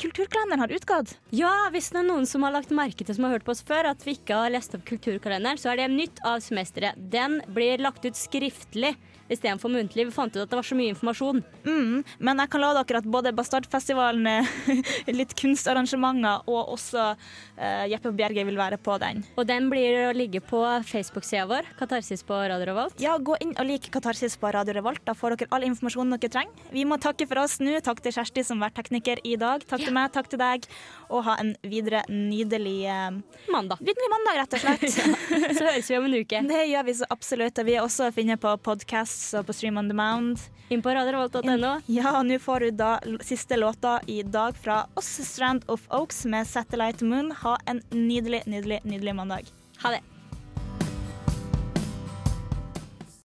Kulturkalenderen 0.00 0.64
har 0.64 0.74
utgått. 0.78 1.12
Ja, 1.34 1.52
hvis 1.74 1.90
det 1.92 2.00
er 2.02 2.08
noen 2.08 2.26
som 2.30 2.46
har 2.46 2.54
lagt 2.54 2.72
merke 2.74 3.06
til 3.06 3.18
som 3.18 3.26
har 3.26 3.36
hørt 3.36 3.46
på 3.46 3.54
oss 3.54 3.66
før, 3.66 3.90
at 3.92 4.06
vi 4.06 4.16
ikke 4.18 4.38
har 4.44 4.54
lest 4.54 4.74
opp 4.78 4.86
kulturkalenderen, 4.88 5.60
så 5.60 5.74
er 5.74 5.82
det 5.82 5.90
nytt 5.92 6.22
av 6.26 6.42
semesteret. 6.42 6.98
Den 7.12 7.38
blir 7.50 7.82
lagt 7.82 8.06
ut 8.06 8.18
skriftlig 8.18 8.94
istedenfor 9.30 9.72
muntlig. 9.72 10.06
Vi 10.08 10.14
fant 10.14 10.34
ut 10.34 10.42
at 10.42 10.50
det 10.50 10.58
var 10.58 10.66
så 10.66 10.76
mye 10.78 10.92
informasjon. 10.94 11.42
Mm, 11.64 12.02
men 12.18 12.42
jeg 12.42 12.52
kan 12.52 12.62
love 12.64 12.82
dere 12.82 13.02
at 13.02 13.08
både 13.10 13.32
Bastardfestivalen, 13.36 14.26
eh, 14.26 14.80
litt 15.20 15.34
kunstarrangementer 15.38 16.48
og 16.50 16.74
også 16.74 17.12
uh, 17.14 17.84
Jeppe 17.90 18.10
og 18.10 18.18
Bjerge 18.18 18.44
vil 18.48 18.58
være 18.58 18.80
på 18.82 18.96
den. 19.02 19.22
Og 19.38 19.46
den 19.48 19.70
blir 19.72 20.08
å 20.08 20.16
ligge 20.16 20.42
på 20.44 20.62
Facebook-sida 20.88 21.46
vår, 21.50 21.70
Katarsis 21.78 22.24
på 22.26 22.36
Radio 22.36 22.68
Revolt. 22.72 22.98
Ja, 23.02 23.16
gå 23.18 23.38
inn 23.44 23.54
og 23.56 23.68
lik 23.68 23.90
Katarsis 23.94 24.36
på 24.40 24.50
Radio 24.54 24.74
Revolt. 24.76 25.02
Da 25.06 25.14
får 25.16 25.36
dere 25.36 25.50
all 25.54 25.68
informasjonen 25.68 26.16
dere 26.16 26.32
trenger. 26.32 26.66
Vi 26.74 26.86
må 26.88 26.98
takke 27.02 27.28
for 27.30 27.44
oss 27.44 27.58
nå. 27.62 27.76
Takk 27.84 28.02
til 28.04 28.16
Kjersti 28.16 28.44
som 28.46 28.60
har 28.60 28.70
vært 28.70 28.80
tekniker 28.82 29.22
i 29.26 29.36
dag. 29.40 29.64
Takk 29.70 29.86
til 29.86 29.96
meg, 29.96 30.10
takk 30.14 30.30
til 30.32 30.42
deg. 30.42 30.66
Og 31.10 31.24
ha 31.26 31.36
en 31.42 31.54
videre 31.66 32.02
nydelig 32.10 32.78
uh, 32.90 33.20
Mandag. 33.50 33.80
Nydelig 33.84 34.10
mandag, 34.12 34.42
rett 34.42 34.58
og 34.58 34.64
slett. 34.64 34.86
Så 35.58 35.66
høres 35.66 35.90
vi 35.90 35.98
om 35.98 36.06
en 36.08 36.18
uke. 36.20 36.42
Det 36.50 36.60
gjør 36.70 36.86
vi 36.86 36.94
så 37.00 37.08
absolutt. 37.12 37.58
Og 37.60 37.66
vi 37.66 37.76
er 37.76 37.84
også 37.84 38.08
å 38.08 38.14
finne 38.14 38.36
på 38.40 38.52
podcasts 38.64 39.19
og 39.38 39.46
på 39.48 39.56
Stream 39.56 39.80
on 39.80 39.90
Demand. 39.90 40.42
Inn 40.70 40.82
på 40.84 40.92
radiorevolt.no. 40.94 41.72
Ja, 41.90 42.14
og 42.18 42.26
nå 42.28 42.38
får 42.42 42.66
du 42.66 42.78
da 42.82 42.92
siste 43.26 43.58
låta 43.58 43.98
i 44.06 44.20
dag 44.22 44.56
fra 44.56 44.84
oss, 44.98 45.10
Strand 45.26 45.66
of 45.72 45.86
Oaks 45.90 46.24
med 46.30 46.48
Satellite 46.48 47.04
Moon. 47.04 47.32
Ha 47.42 47.56
en 47.70 47.82
nydelig, 47.90 48.44
nydelig, 48.46 48.80
nydelig 48.84 49.16
mandag. 49.18 49.50
Ha 49.82 49.96
det. 49.96 50.04